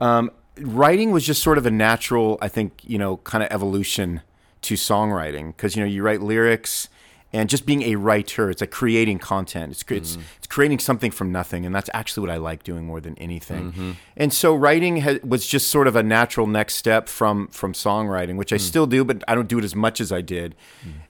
Hmm. 0.00 0.04
Um, 0.04 0.30
writing 0.60 1.10
was 1.10 1.24
just 1.26 1.42
sort 1.42 1.58
of 1.58 1.66
a 1.66 1.70
natural, 1.70 2.38
I 2.40 2.48
think, 2.48 2.80
you 2.84 2.96
know, 2.98 3.18
kind 3.18 3.44
of 3.44 3.50
evolution 3.52 4.22
to 4.62 4.74
songwriting 4.74 5.48
because 5.48 5.76
you 5.76 5.82
know 5.82 5.88
you 5.88 6.02
write 6.02 6.22
lyrics 6.22 6.88
and 7.36 7.48
just 7.50 7.66
being 7.66 7.82
a 7.82 7.96
writer, 7.96 8.50
it's 8.50 8.60
like 8.60 8.70
creating 8.70 9.18
content. 9.18 9.72
It's 9.72 9.82
cre- 9.82 9.94
Hmm. 9.94 9.98
it's, 9.98 10.18
it's 10.38 10.46
creating 10.46 10.78
something 10.78 11.10
from 11.10 11.30
nothing, 11.32 11.66
and 11.66 11.74
that's 11.74 11.90
actually 11.94 12.26
what 12.26 12.34
I 12.34 12.38
like 12.38 12.62
doing 12.62 12.84
more 12.86 13.00
than 13.00 13.16
anything. 13.18 13.72
Mm-hmm. 13.72 13.90
And 14.16 14.32
so 14.32 14.54
writing 14.54 15.02
ha- 15.02 15.18
was 15.22 15.46
just 15.46 15.68
sort 15.68 15.86
of 15.86 15.96
a 15.96 16.02
natural 16.02 16.46
next 16.46 16.74
step 16.76 17.08
from 17.08 17.48
from 17.48 17.72
songwriting, 17.72 18.36
which 18.36 18.52
I 18.52 18.56
still 18.56 18.86
do, 18.86 19.04
but 19.04 19.22
I 19.28 19.34
don't 19.34 19.48
do 19.48 19.58
it 19.58 19.64
as 19.64 19.74
much 19.74 20.00
as 20.00 20.10
I 20.12 20.20
did. 20.22 20.54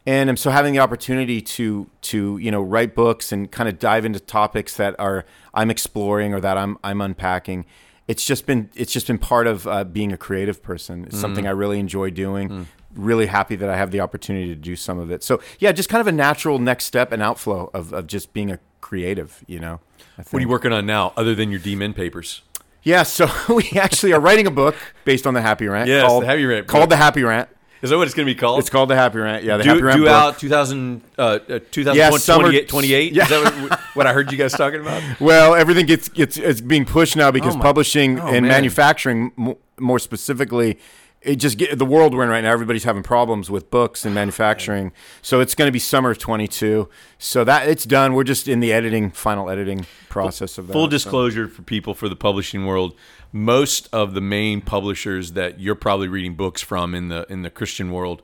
And 0.06 0.28
i'm 0.30 0.36
so 0.36 0.50
having 0.50 0.72
the 0.72 0.80
opportunity 0.80 1.40
to 1.40 1.88
to 2.02 2.38
you 2.38 2.50
know 2.50 2.62
write 2.62 2.94
books 2.94 3.32
and 3.32 3.50
kind 3.50 3.68
of 3.68 3.78
dive 3.78 4.04
into 4.04 4.20
topics 4.20 4.76
that 4.76 4.94
are 4.98 5.24
I'm 5.54 5.70
exploring 5.70 6.34
or 6.34 6.40
that 6.40 6.56
I'm 6.58 6.76
I'm 6.84 7.00
unpacking, 7.00 7.64
it's 8.08 8.24
just 8.24 8.46
been 8.46 8.70
it's 8.74 8.92
just 8.92 9.06
been 9.06 9.18
part 9.18 9.46
of 9.46 9.66
uh, 9.66 9.84
being 9.84 10.12
a 10.12 10.16
creative 10.16 10.62
person. 10.62 11.04
It's 11.06 11.20
something 11.20 11.46
I 11.46 11.50
really 11.50 11.78
enjoy 11.78 12.10
doing. 12.10 12.66
Really 12.96 13.26
happy 13.26 13.56
that 13.56 13.68
I 13.68 13.76
have 13.76 13.90
the 13.90 14.00
opportunity 14.00 14.48
to 14.48 14.54
do 14.54 14.74
some 14.74 14.98
of 14.98 15.10
it. 15.10 15.22
So 15.22 15.40
yeah, 15.58 15.72
just 15.72 15.88
kind 15.88 16.00
of 16.00 16.06
a 16.06 16.12
natural 16.12 16.58
next 16.58 16.86
step 16.86 17.12
and 17.12 17.22
outflow 17.22 17.70
of, 17.74 17.92
of 17.92 18.06
just 18.06 18.32
being 18.32 18.50
a 18.50 18.58
creative. 18.80 19.44
You 19.46 19.60
know. 19.60 19.80
I 20.18 20.22
What 20.22 20.38
are 20.38 20.40
you 20.40 20.48
working 20.48 20.72
on 20.72 20.86
now, 20.86 21.12
other 21.16 21.34
than 21.34 21.50
your 21.50 21.60
D-Men 21.60 21.92
papers? 21.92 22.42
Yeah, 22.82 23.02
so 23.02 23.28
we 23.54 23.68
actually 23.78 24.12
are 24.12 24.20
writing 24.20 24.46
a 24.46 24.50
book 24.50 24.74
based 25.04 25.26
on 25.26 25.34
the 25.34 25.42
Happy 25.42 25.66
Rant. 25.66 25.88
Yes, 25.88 26.06
called, 26.06 26.22
the 26.22 26.26
Happy 26.28 26.44
Rant 26.46 26.66
book. 26.66 26.72
called 26.72 26.90
the 26.90 26.96
Happy 26.96 27.22
Rant. 27.22 27.48
Is 27.82 27.90
that 27.90 27.98
what 27.98 28.06
it's 28.06 28.14
going 28.14 28.26
to 28.26 28.32
be 28.34 28.38
called? 28.38 28.58
It's 28.60 28.70
called 28.70 28.88
the 28.88 28.96
Happy 28.96 29.18
Rant. 29.18 29.44
Yeah, 29.44 29.58
the 29.58 29.64
Happy 29.64 29.80
due, 29.80 29.84
Rant 29.86 29.98
due 29.98 30.04
book. 30.04 30.12
out 30.12 30.38
2000, 30.38 31.02
uh, 31.18 31.22
uh, 31.22 31.38
2028, 31.70 31.94
Yeah, 31.96 32.10
summer- 32.16 32.62
28? 32.62 33.12
Yeah. 33.12 33.22
Is 33.24 33.28
that 33.28 33.70
what, 33.70 33.80
what 33.94 34.06
I 34.06 34.14
heard 34.14 34.32
you 34.32 34.38
guys 34.38 34.52
talking 34.52 34.80
about? 34.80 35.02
Well, 35.20 35.54
everything 35.54 35.84
gets 35.84 36.08
gets 36.08 36.38
it's 36.38 36.62
being 36.62 36.86
pushed 36.86 37.16
now 37.16 37.30
because 37.30 37.54
Oh 37.54 37.58
my- 37.58 37.62
publishing 37.64 38.18
oh, 38.18 38.26
and 38.28 38.46
man. 38.46 38.48
manufacturing, 38.48 39.56
more 39.78 39.98
specifically, 39.98 40.78
it 41.26 41.36
just 41.36 41.58
get 41.58 41.76
the 41.78 41.84
world 41.84 42.14
we're 42.14 42.22
in 42.22 42.28
right 42.28 42.40
now. 42.40 42.52
Everybody's 42.52 42.84
having 42.84 43.02
problems 43.02 43.50
with 43.50 43.70
books 43.70 44.04
and 44.04 44.14
manufacturing, 44.14 44.92
so 45.20 45.40
it's 45.40 45.54
going 45.54 45.68
to 45.68 45.72
be 45.72 45.78
summer 45.78 46.10
of 46.10 46.18
22. 46.18 46.88
So 47.18 47.44
that 47.44 47.68
it's 47.68 47.84
done. 47.84 48.14
We're 48.14 48.24
just 48.24 48.46
in 48.46 48.60
the 48.60 48.72
editing, 48.72 49.10
final 49.10 49.50
editing 49.50 49.86
process 50.08 50.56
of 50.56 50.68
that. 50.68 50.72
Full 50.72 50.86
so. 50.86 50.90
disclosure 50.90 51.48
for 51.48 51.62
people 51.62 51.94
for 51.94 52.08
the 52.08 52.16
publishing 52.16 52.64
world, 52.64 52.94
most 53.32 53.88
of 53.92 54.14
the 54.14 54.20
main 54.20 54.60
publishers 54.60 55.32
that 55.32 55.60
you're 55.60 55.74
probably 55.74 56.08
reading 56.08 56.34
books 56.34 56.62
from 56.62 56.94
in 56.94 57.08
the 57.08 57.26
in 57.28 57.42
the 57.42 57.50
Christian 57.50 57.90
world 57.90 58.22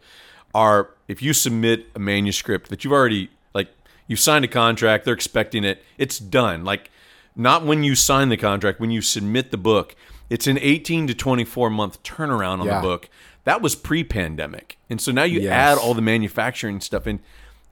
are 0.55 0.91
if 1.09 1.23
you 1.23 1.33
submit 1.33 1.87
a 1.95 1.99
manuscript 1.99 2.71
that 2.71 2.85
you've 2.85 2.93
already 2.93 3.31
like 3.55 3.69
you've 4.07 4.21
signed 4.21 4.45
a 4.45 4.49
contract, 4.49 5.05
they're 5.05 5.15
expecting 5.15 5.65
it, 5.65 5.83
it's 5.99 6.19
done. 6.19 6.65
Like 6.65 6.91
not 7.35 7.65
when 7.65 7.83
you 7.83 7.95
sign 7.95 8.29
the 8.29 8.37
contract, 8.37 8.81
when 8.81 8.91
you 8.91 9.01
submit 9.01 9.51
the 9.51 9.57
book, 9.57 9.97
it's 10.33 10.47
an 10.47 10.59
18 10.61 11.07
to 11.09 11.15
24 11.15 11.69
month 11.71 12.03
turnaround 12.03 12.61
on 12.61 12.67
Yeah. 12.67 12.77
the 12.81 12.83
book. 12.83 13.09
That 13.45 13.61
was 13.61 13.75
pre-pandemic. 13.75 14.79
And 14.89 15.01
so 15.01 15.13
now 15.13 15.25
you 15.25 15.41
Yes. 15.41 15.53
add 15.53 15.79
all 15.79 15.95
the 15.95 16.03
manufacturing 16.03 16.81
stuff 16.81 17.07
in. 17.07 17.21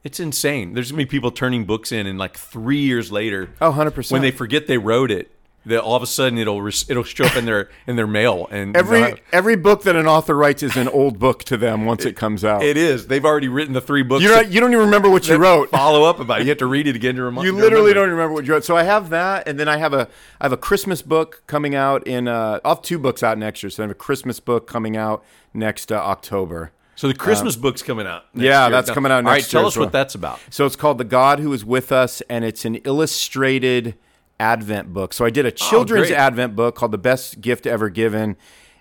It's 0.03 0.19
insane. 0.19 0.73
There's 0.73 0.91
gonna 0.91 1.03
be 1.03 1.05
people 1.05 1.31
turning 1.31 1.65
books 1.65 1.91
in 1.91 2.07
and 2.07 2.17
like 2.19 2.37
three 2.37 2.79
years 2.81 3.11
later, 3.11 3.49
Oh, 3.61 3.71
100%. 3.71 4.11
when 4.11 4.21
they 4.21 4.31
forget 4.31 4.67
they 4.67 4.77
wrote 4.77 5.11
it, 5.11 5.31
that 5.65 5.79
all 5.81 5.95
of 5.95 6.01
a 6.01 6.07
sudden 6.07 6.37
it'll 6.39 6.65
it'll 6.67 7.03
show 7.03 7.25
up 7.25 7.35
in 7.35 7.45
their 7.45 7.69
in 7.85 7.95
their 7.95 8.07
mail 8.07 8.47
and 8.49 8.75
Every 8.75 9.01
have- 9.01 9.19
every 9.31 9.55
book 9.55 9.83
that 9.83 9.95
an 9.95 10.07
author 10.07 10.35
writes 10.35 10.63
is 10.63 10.75
an 10.75 10.87
old 10.87 11.19
book 11.19 11.43
to 11.45 11.57
them 11.57 11.85
once 11.85 12.03
it 12.05 12.15
comes 12.15 12.43
out. 12.43 12.63
it 12.63 12.77
is 12.77 13.05
they've 13.07 13.23
already 13.23 13.47
written 13.47 13.73
the 13.73 13.81
three 13.81 14.01
books. 14.01 14.23
you 14.23 14.29
don't 14.29 14.49
you 14.49 14.59
don't 14.59 14.71
even 14.71 14.85
remember 14.85 15.09
what 15.09 15.27
you 15.27 15.35
wrote. 15.37 15.69
Follow 15.69 16.03
up 16.03 16.19
about 16.19 16.39
it. 16.41 16.43
You 16.45 16.49
have 16.49 16.57
to 16.59 16.65
read 16.65 16.87
it 16.87 16.95
again 16.95 17.15
to 17.15 17.21
remind. 17.23 17.45
You 17.45 17.53
literally 17.53 17.89
remember. 17.89 17.93
don't 17.93 18.09
remember 18.09 18.33
what 18.33 18.45
you 18.45 18.53
wrote. 18.53 18.63
So 18.63 18.75
I 18.75 18.83
have 18.83 19.09
that, 19.11 19.47
and 19.47 19.59
then 19.59 19.67
I 19.67 19.77
have 19.77 19.93
a 19.93 20.07
I 20.39 20.45
have 20.45 20.53
a 20.53 20.57
Christmas 20.57 21.01
book 21.01 21.43
coming 21.47 21.75
out 21.75 22.07
in. 22.07 22.27
Uh, 22.27 22.59
I'll 22.65 22.75
have 22.75 22.81
two 22.83 22.97
books 22.97 23.21
out 23.21 23.37
next 23.37 23.61
year. 23.61 23.69
So 23.69 23.83
I 23.83 23.85
have 23.85 23.91
a 23.91 23.95
Christmas 23.95 24.39
book 24.39 24.67
coming 24.67 24.97
out 24.97 25.23
next 25.53 25.91
uh, 25.91 25.95
October. 25.95 26.71
So 26.95 27.07
the 27.07 27.13
Christmas 27.15 27.55
book's 27.55 27.81
coming 27.81 28.05
out. 28.05 28.25
next 28.35 28.45
yeah, 28.45 28.63
year. 28.65 28.71
that's 28.71 28.87
Now- 28.89 28.93
coming 28.93 29.11
out 29.11 29.25
All 29.25 29.31
right, 29.31 29.43
tell 29.43 29.65
us 29.65 29.75
well. 29.75 29.85
what 29.85 29.91
that's 29.93 30.13
about. 30.13 30.39
So 30.51 30.65
it's 30.65 30.75
called 30.75 30.97
The 30.99 31.03
God 31.03 31.39
Who 31.39 31.51
Is 31.53 31.65
With 31.65 31.91
Us, 31.91 32.21
and 32.29 32.45
it's 32.45 32.63
an 32.65 32.75
illustrated 32.77 33.95
Advent 34.41 34.91
book. 34.91 35.13
So 35.13 35.23
I 35.23 35.29
did 35.29 35.45
a 35.45 35.51
children's 35.51 36.07
great. 36.07 36.17
Advent 36.17 36.55
book 36.55 36.75
called 36.75 36.91
The 36.91 36.97
Best 36.97 37.39
Gift 37.41 37.67
Ever 37.67 37.89
Given. 37.89 38.35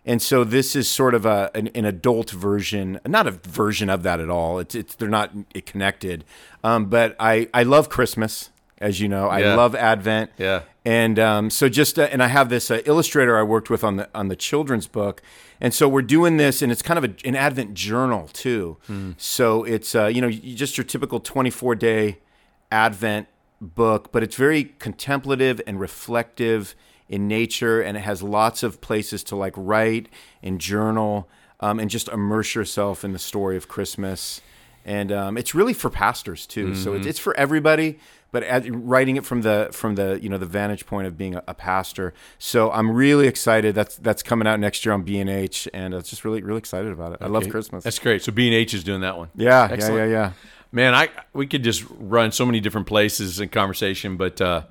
And 0.07 0.23
so 0.23 0.45
this 0.45 0.75
is 0.75 0.89
sort 0.89 1.15
of 1.15 1.27
a 1.27 1.51
an, 1.55 1.69
an 1.75 1.85
adult 1.85 2.31
version, 2.31 2.99
not 3.07 3.27
a 3.27 3.33
version 3.33 3.91
of 3.91 4.03
that 4.03 4.19
at 4.19 4.31
all. 4.31 4.59
It's 4.59 4.75
it's 4.75 4.95
they're 4.95 5.09
not 5.11 5.31
connected. 5.67 6.25
Um, 6.65 6.87
but 6.87 7.15
I 7.21 7.49
I 7.53 7.63
love 7.65 7.91
Christmas, 7.91 8.49
as 8.79 9.01
you 9.01 9.09
know. 9.09 9.29
I 9.29 9.41
Yeah. 9.41 9.55
love 9.57 9.75
Advent. 9.75 10.31
Yeah. 10.39 10.63
And 10.87 11.19
um, 11.19 11.51
so 11.51 11.69
just 11.69 11.99
uh, 11.99 12.09
and 12.11 12.23
I 12.23 12.29
have 12.29 12.49
this 12.49 12.71
uh, 12.71 12.81
illustrator 12.87 13.39
I 13.39 13.43
worked 13.43 13.69
with 13.69 13.85
on 13.85 13.97
the 13.97 14.09
on 14.15 14.29
the 14.29 14.37
children's 14.37 14.87
book, 14.89 15.21
and 15.61 15.75
so 15.75 15.87
we're 15.87 16.01
doing 16.17 16.39
this, 16.39 16.63
and 16.63 16.73
it's 16.73 16.81
kind 16.83 16.97
of 16.99 17.05
a, 17.05 17.29
an 17.29 17.37
Advent 17.37 17.75
journal 17.75 18.31
too. 18.33 18.79
Hmm. 18.87 19.11
So 19.19 19.65
it's 19.65 19.95
uh, 19.95 20.07
you 20.07 20.23
know 20.23 20.31
just 20.31 20.79
your 20.79 20.87
typical 20.87 21.21
twenty 21.21 21.51
four 21.51 21.75
day 21.75 22.17
Advent 22.73 23.27
book, 23.61 24.11
but 24.13 24.23
it's 24.23 24.37
very 24.37 24.65
contemplative 24.79 25.61
and 25.67 25.79
reflective 25.79 26.75
in 27.09 27.27
nature, 27.27 27.83
and 27.83 27.97
it 27.97 28.01
has 28.01 28.23
lots 28.23 28.63
of 28.63 28.81
places 28.81 29.25
to 29.25 29.37
like 29.37 29.53
write 29.57 30.09
and 30.43 30.61
journal 30.61 31.29
um, 31.59 31.79
and 31.79 31.91
just 31.91 32.09
immerse 32.09 32.55
yourself 32.55 33.05
in 33.05 33.13
the 33.13 33.19
story 33.19 33.57
of 33.57 33.69
Christmas. 33.69 34.41
And 34.85 35.13
um, 35.13 35.37
it's 35.37 35.55
really 35.55 35.75
for 35.75 35.91
pastors 35.91 36.47
too, 36.47 36.69
mm-hmm. 36.69 36.83
so 36.83 36.95
it's, 36.95 37.07
it's 37.07 37.19
for 37.19 37.37
everybody. 37.37 37.99
But 38.33 38.45
at, 38.45 38.65
writing 38.69 39.17
it 39.17 39.25
from 39.25 39.43
the 39.43 39.69
from 39.73 39.97
the 39.97 40.21
you 40.23 40.29
know 40.29 40.39
the 40.39 40.47
vantage 40.47 40.87
point 40.87 41.09
of 41.09 41.19
being 41.19 41.35
a, 41.35 41.43
a, 41.49 41.55
pastor, 41.55 42.15
so 42.39 42.71
I'm 42.71 42.93
really 42.93 43.27
excited. 43.27 43.75
That's 43.75 43.97
that's 43.97 44.23
coming 44.23 44.47
out 44.47 44.61
next 44.61 44.87
year 44.87 44.95
on 44.95 45.03
B 45.03 45.19
and 45.19 45.29
H, 45.29 45.69
and 45.75 45.95
I'm 45.95 46.03
just 46.05 46.25
really 46.25 46.41
really 46.41 46.59
excited 46.59 46.93
about 46.93 47.11
it. 47.11 47.15
Okay. 47.17 47.25
I 47.25 47.29
love 47.29 47.49
Christmas. 47.49 47.83
That's 47.83 47.99
great. 47.99 48.23
So 48.23 48.31
B 48.31 48.47
and 48.47 48.55
H 48.55 48.73
is 48.73 48.85
doing 48.85 49.01
that 49.01 49.19
one. 49.19 49.31
Yeah, 49.35 49.69
Excellent. 49.71 49.97
yeah, 49.97 50.05
yeah, 50.05 50.11
yeah. 50.11 50.33
Man, 50.73 50.95
I 50.95 51.09
we 51.33 51.47
could 51.47 51.65
just 51.65 51.85
run 51.91 52.33
so 52.33 52.47
many 52.47 52.61
different 52.61 52.87
places 52.87 53.41
in 53.41 53.49
conversation, 53.49 54.17
but 54.17 54.41
uh, 54.41 54.63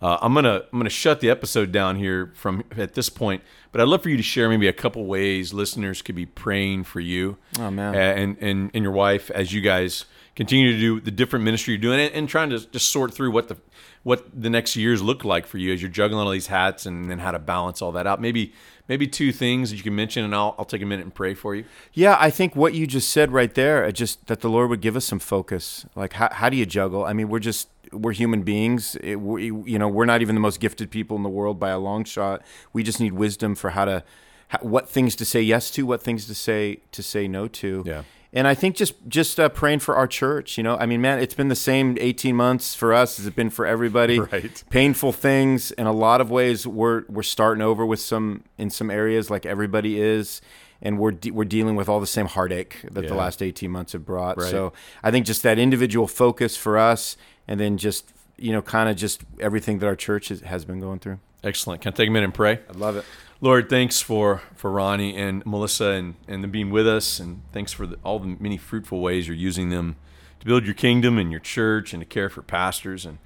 uh, 0.00 0.18
I'm 0.20 0.32
gonna 0.34 0.62
I'm 0.72 0.78
gonna 0.78 0.88
shut 0.88 1.20
the 1.20 1.30
episode 1.30 1.72
down 1.72 1.96
here 1.96 2.32
from 2.34 2.62
at 2.76 2.94
this 2.94 3.08
point. 3.08 3.42
But 3.72 3.80
I'd 3.80 3.88
love 3.88 4.02
for 4.02 4.08
you 4.08 4.16
to 4.16 4.22
share 4.22 4.48
maybe 4.48 4.68
a 4.68 4.72
couple 4.72 5.04
ways 5.06 5.52
listeners 5.52 6.00
could 6.00 6.14
be 6.14 6.26
praying 6.26 6.84
for 6.84 7.00
you, 7.00 7.36
oh 7.58 7.70
man, 7.70 7.94
and 7.94 8.36
and 8.40 8.70
and 8.72 8.82
your 8.82 8.92
wife 8.92 9.30
as 9.32 9.52
you 9.52 9.60
guys 9.60 10.04
continue 10.36 10.72
to 10.72 10.78
do 10.78 11.00
the 11.00 11.10
different 11.10 11.44
ministry 11.44 11.74
you're 11.74 11.80
doing, 11.80 11.98
and, 11.98 12.14
and 12.14 12.28
trying 12.28 12.50
to 12.50 12.60
just 12.70 12.92
sort 12.92 13.12
through 13.12 13.32
what 13.32 13.48
the 13.48 13.56
what 14.04 14.28
the 14.40 14.48
next 14.48 14.76
years 14.76 15.02
look 15.02 15.24
like 15.24 15.46
for 15.46 15.58
you 15.58 15.72
as 15.72 15.82
you're 15.82 15.90
juggling 15.90 16.24
all 16.24 16.30
these 16.30 16.46
hats, 16.46 16.86
and 16.86 17.10
then 17.10 17.18
how 17.18 17.32
to 17.32 17.38
balance 17.40 17.82
all 17.82 17.90
that 17.90 18.06
out. 18.06 18.20
Maybe 18.20 18.52
maybe 18.88 19.06
two 19.06 19.32
things 19.32 19.70
that 19.70 19.76
you 19.76 19.82
can 19.82 19.94
mention, 19.94 20.24
and 20.24 20.34
I'll 20.34 20.54
I'll 20.58 20.64
take 20.64 20.82
a 20.82 20.86
minute 20.86 21.04
and 21.04 21.14
pray 21.14 21.34
for 21.34 21.54
you. 21.54 21.64
Yeah, 21.92 22.16
I 22.18 22.30
think 22.30 22.56
what 22.56 22.74
you 22.74 22.86
just 22.86 23.10
said 23.10 23.30
right 23.32 23.54
there, 23.54 23.90
just 23.92 24.26
that 24.26 24.40
the 24.40 24.48
Lord 24.48 24.70
would 24.70 24.80
give 24.80 24.96
us 24.96 25.04
some 25.04 25.18
focus. 25.18 25.86
Like 25.94 26.14
how 26.14 26.28
how 26.32 26.48
do 26.48 26.56
you 26.56 26.66
juggle? 26.66 27.04
I 27.04 27.12
mean, 27.12 27.28
we're 27.28 27.38
just 27.38 27.68
we're 27.92 28.12
human 28.12 28.42
beings. 28.42 28.96
It, 28.96 29.16
we, 29.16 29.46
you 29.46 29.78
know, 29.78 29.88
we're 29.88 30.04
not 30.04 30.22
even 30.22 30.34
the 30.34 30.40
most 30.40 30.60
gifted 30.60 30.90
people 30.90 31.16
in 31.16 31.22
the 31.22 31.28
world 31.28 31.58
by 31.58 31.70
a 31.70 31.78
long 31.78 32.04
shot. 32.04 32.42
We 32.72 32.82
just 32.82 33.00
need 33.00 33.12
wisdom 33.12 33.54
for 33.54 33.70
how 33.70 33.84
to, 33.84 34.04
how, 34.48 34.58
what 34.60 34.88
things 34.88 35.16
to 35.16 35.24
say 35.24 35.40
yes 35.40 35.70
to, 35.72 35.86
what 35.86 36.02
things 36.02 36.26
to 36.26 36.34
say 36.34 36.80
to 36.92 37.02
say 37.02 37.28
no 37.28 37.48
to. 37.48 37.82
Yeah. 37.86 38.02
And 38.32 38.46
I 38.46 38.54
think 38.54 38.76
just 38.76 38.94
just 39.08 39.40
uh, 39.40 39.48
praying 39.48 39.78
for 39.78 39.96
our 39.96 40.06
church. 40.06 40.58
You 40.58 40.62
know, 40.62 40.76
I 40.76 40.86
mean, 40.86 41.00
man, 41.00 41.18
it's 41.18 41.34
been 41.34 41.48
the 41.48 41.56
same 41.56 41.96
18 41.98 42.36
months 42.36 42.74
for 42.74 42.92
us 42.92 43.18
as 43.18 43.26
it's 43.26 43.36
been 43.36 43.50
for 43.50 43.66
everybody. 43.66 44.20
Right. 44.30 44.62
Painful 44.68 45.12
things 45.12 45.70
in 45.70 45.86
a 45.86 45.92
lot 45.92 46.20
of 46.20 46.30
ways. 46.30 46.66
We're 46.66 47.04
we're 47.08 47.22
starting 47.22 47.62
over 47.62 47.86
with 47.86 48.00
some 48.00 48.44
in 48.58 48.68
some 48.68 48.90
areas 48.90 49.30
like 49.30 49.46
everybody 49.46 50.00
is 50.00 50.42
and 50.82 50.98
we're 50.98 51.12
de- 51.12 51.30
we're 51.30 51.44
dealing 51.44 51.76
with 51.76 51.88
all 51.88 52.00
the 52.00 52.06
same 52.06 52.26
heartache 52.26 52.80
that 52.90 53.04
yeah. 53.04 53.08
the 53.08 53.14
last 53.14 53.42
18 53.42 53.70
months 53.70 53.92
have 53.92 54.04
brought. 54.04 54.36
Right. 54.38 54.50
So 54.50 54.72
I 55.02 55.10
think 55.10 55.26
just 55.26 55.42
that 55.42 55.58
individual 55.58 56.06
focus 56.06 56.56
for 56.56 56.78
us 56.78 57.16
and 57.46 57.58
then 57.58 57.78
just 57.78 58.12
you 58.36 58.52
know 58.52 58.62
kind 58.62 58.88
of 58.88 58.96
just 58.96 59.22
everything 59.40 59.78
that 59.78 59.86
our 59.86 59.96
church 59.96 60.28
has, 60.28 60.40
has 60.40 60.64
been 60.64 60.80
going 60.80 60.98
through. 60.98 61.18
Excellent. 61.42 61.80
Can 61.82 61.92
I 61.92 61.96
take 61.96 62.08
a 62.08 62.10
minute 62.10 62.24
and 62.24 62.34
pray? 62.34 62.60
I 62.68 62.72
love 62.76 62.96
it. 62.96 63.04
Lord, 63.40 63.68
thanks 63.68 64.00
for, 64.00 64.42
for 64.56 64.70
Ronnie 64.70 65.16
and 65.16 65.46
Melissa 65.46 65.90
and, 65.90 66.16
and 66.26 66.42
them 66.42 66.50
being 66.50 66.70
with 66.70 66.88
us. 66.88 67.20
And 67.20 67.42
thanks 67.52 67.72
for 67.72 67.86
the, 67.86 67.96
all 68.02 68.18
the 68.18 68.36
many 68.40 68.56
fruitful 68.56 69.00
ways 69.00 69.28
you're 69.28 69.36
using 69.36 69.70
them 69.70 69.96
to 70.40 70.46
build 70.46 70.64
your 70.64 70.74
kingdom 70.74 71.18
and 71.18 71.30
your 71.30 71.40
church 71.40 71.92
and 71.92 72.00
to 72.00 72.06
care 72.06 72.28
for 72.28 72.42
pastors. 72.42 73.06
And 73.06 73.18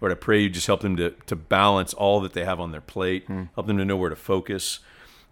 Lord, 0.00 0.12
I 0.12 0.14
pray 0.14 0.40
you 0.40 0.48
just 0.48 0.66
help 0.66 0.80
them 0.80 0.96
to, 0.96 1.10
to 1.26 1.36
balance 1.36 1.92
all 1.92 2.20
that 2.20 2.32
they 2.32 2.44
have 2.44 2.60
on 2.60 2.72
their 2.72 2.80
plate, 2.80 3.26
hmm. 3.26 3.44
help 3.54 3.66
them 3.66 3.76
to 3.78 3.84
know 3.84 3.96
where 3.96 4.10
to 4.10 4.16
focus. 4.16 4.80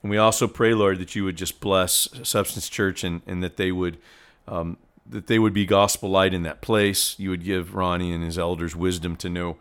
And 0.02 0.10
we 0.10 0.18
also 0.18 0.46
pray, 0.46 0.74
Lord, 0.74 0.98
that 0.98 1.14
you 1.14 1.24
would 1.24 1.36
just 1.36 1.60
bless 1.60 2.08
Substance 2.22 2.68
Church 2.68 3.02
and, 3.04 3.22
and 3.26 3.42
that 3.42 3.56
they 3.56 3.72
would 3.72 3.98
um, 4.46 4.76
that 5.08 5.28
they 5.28 5.38
would 5.38 5.52
be 5.52 5.64
gospel 5.64 6.10
light 6.10 6.34
in 6.34 6.42
that 6.42 6.60
place. 6.60 7.18
You 7.18 7.30
would 7.30 7.44
give 7.44 7.74
Ronnie 7.74 8.12
and 8.12 8.22
his 8.22 8.38
elders 8.38 8.74
wisdom 8.74 9.16
to 9.16 9.28
know 9.28 9.56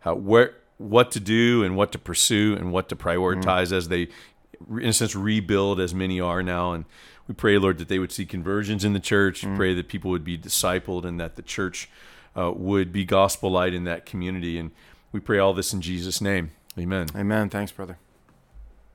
how 0.00 0.14
where 0.14 0.54
what 0.80 1.10
to 1.10 1.20
do 1.20 1.62
and 1.62 1.76
what 1.76 1.92
to 1.92 1.98
pursue 1.98 2.56
and 2.58 2.72
what 2.72 2.88
to 2.88 2.96
prioritize 2.96 3.66
mm-hmm. 3.66 3.74
as 3.74 3.88
they, 3.88 4.08
in 4.70 4.88
a 4.88 4.92
sense, 4.92 5.14
rebuild 5.14 5.78
as 5.78 5.94
many 5.94 6.20
are 6.20 6.42
now. 6.42 6.72
And 6.72 6.86
we 7.28 7.34
pray, 7.34 7.58
Lord, 7.58 7.76
that 7.78 7.88
they 7.88 7.98
would 7.98 8.10
see 8.10 8.24
conversions 8.24 8.82
in 8.82 8.94
the 8.94 9.00
church. 9.00 9.42
Mm-hmm. 9.42 9.56
Pray 9.56 9.74
that 9.74 9.88
people 9.88 10.10
would 10.10 10.24
be 10.24 10.38
discipled 10.38 11.04
and 11.04 11.20
that 11.20 11.36
the 11.36 11.42
church 11.42 11.90
uh, 12.34 12.50
would 12.56 12.92
be 12.92 13.04
gospel 13.04 13.50
light 13.50 13.74
in 13.74 13.84
that 13.84 14.06
community. 14.06 14.58
And 14.58 14.70
we 15.12 15.20
pray 15.20 15.38
all 15.38 15.52
this 15.52 15.74
in 15.74 15.82
Jesus' 15.82 16.20
name. 16.20 16.52
Amen. 16.78 17.08
Amen. 17.14 17.50
Thanks, 17.50 17.72
brother. 17.72 17.98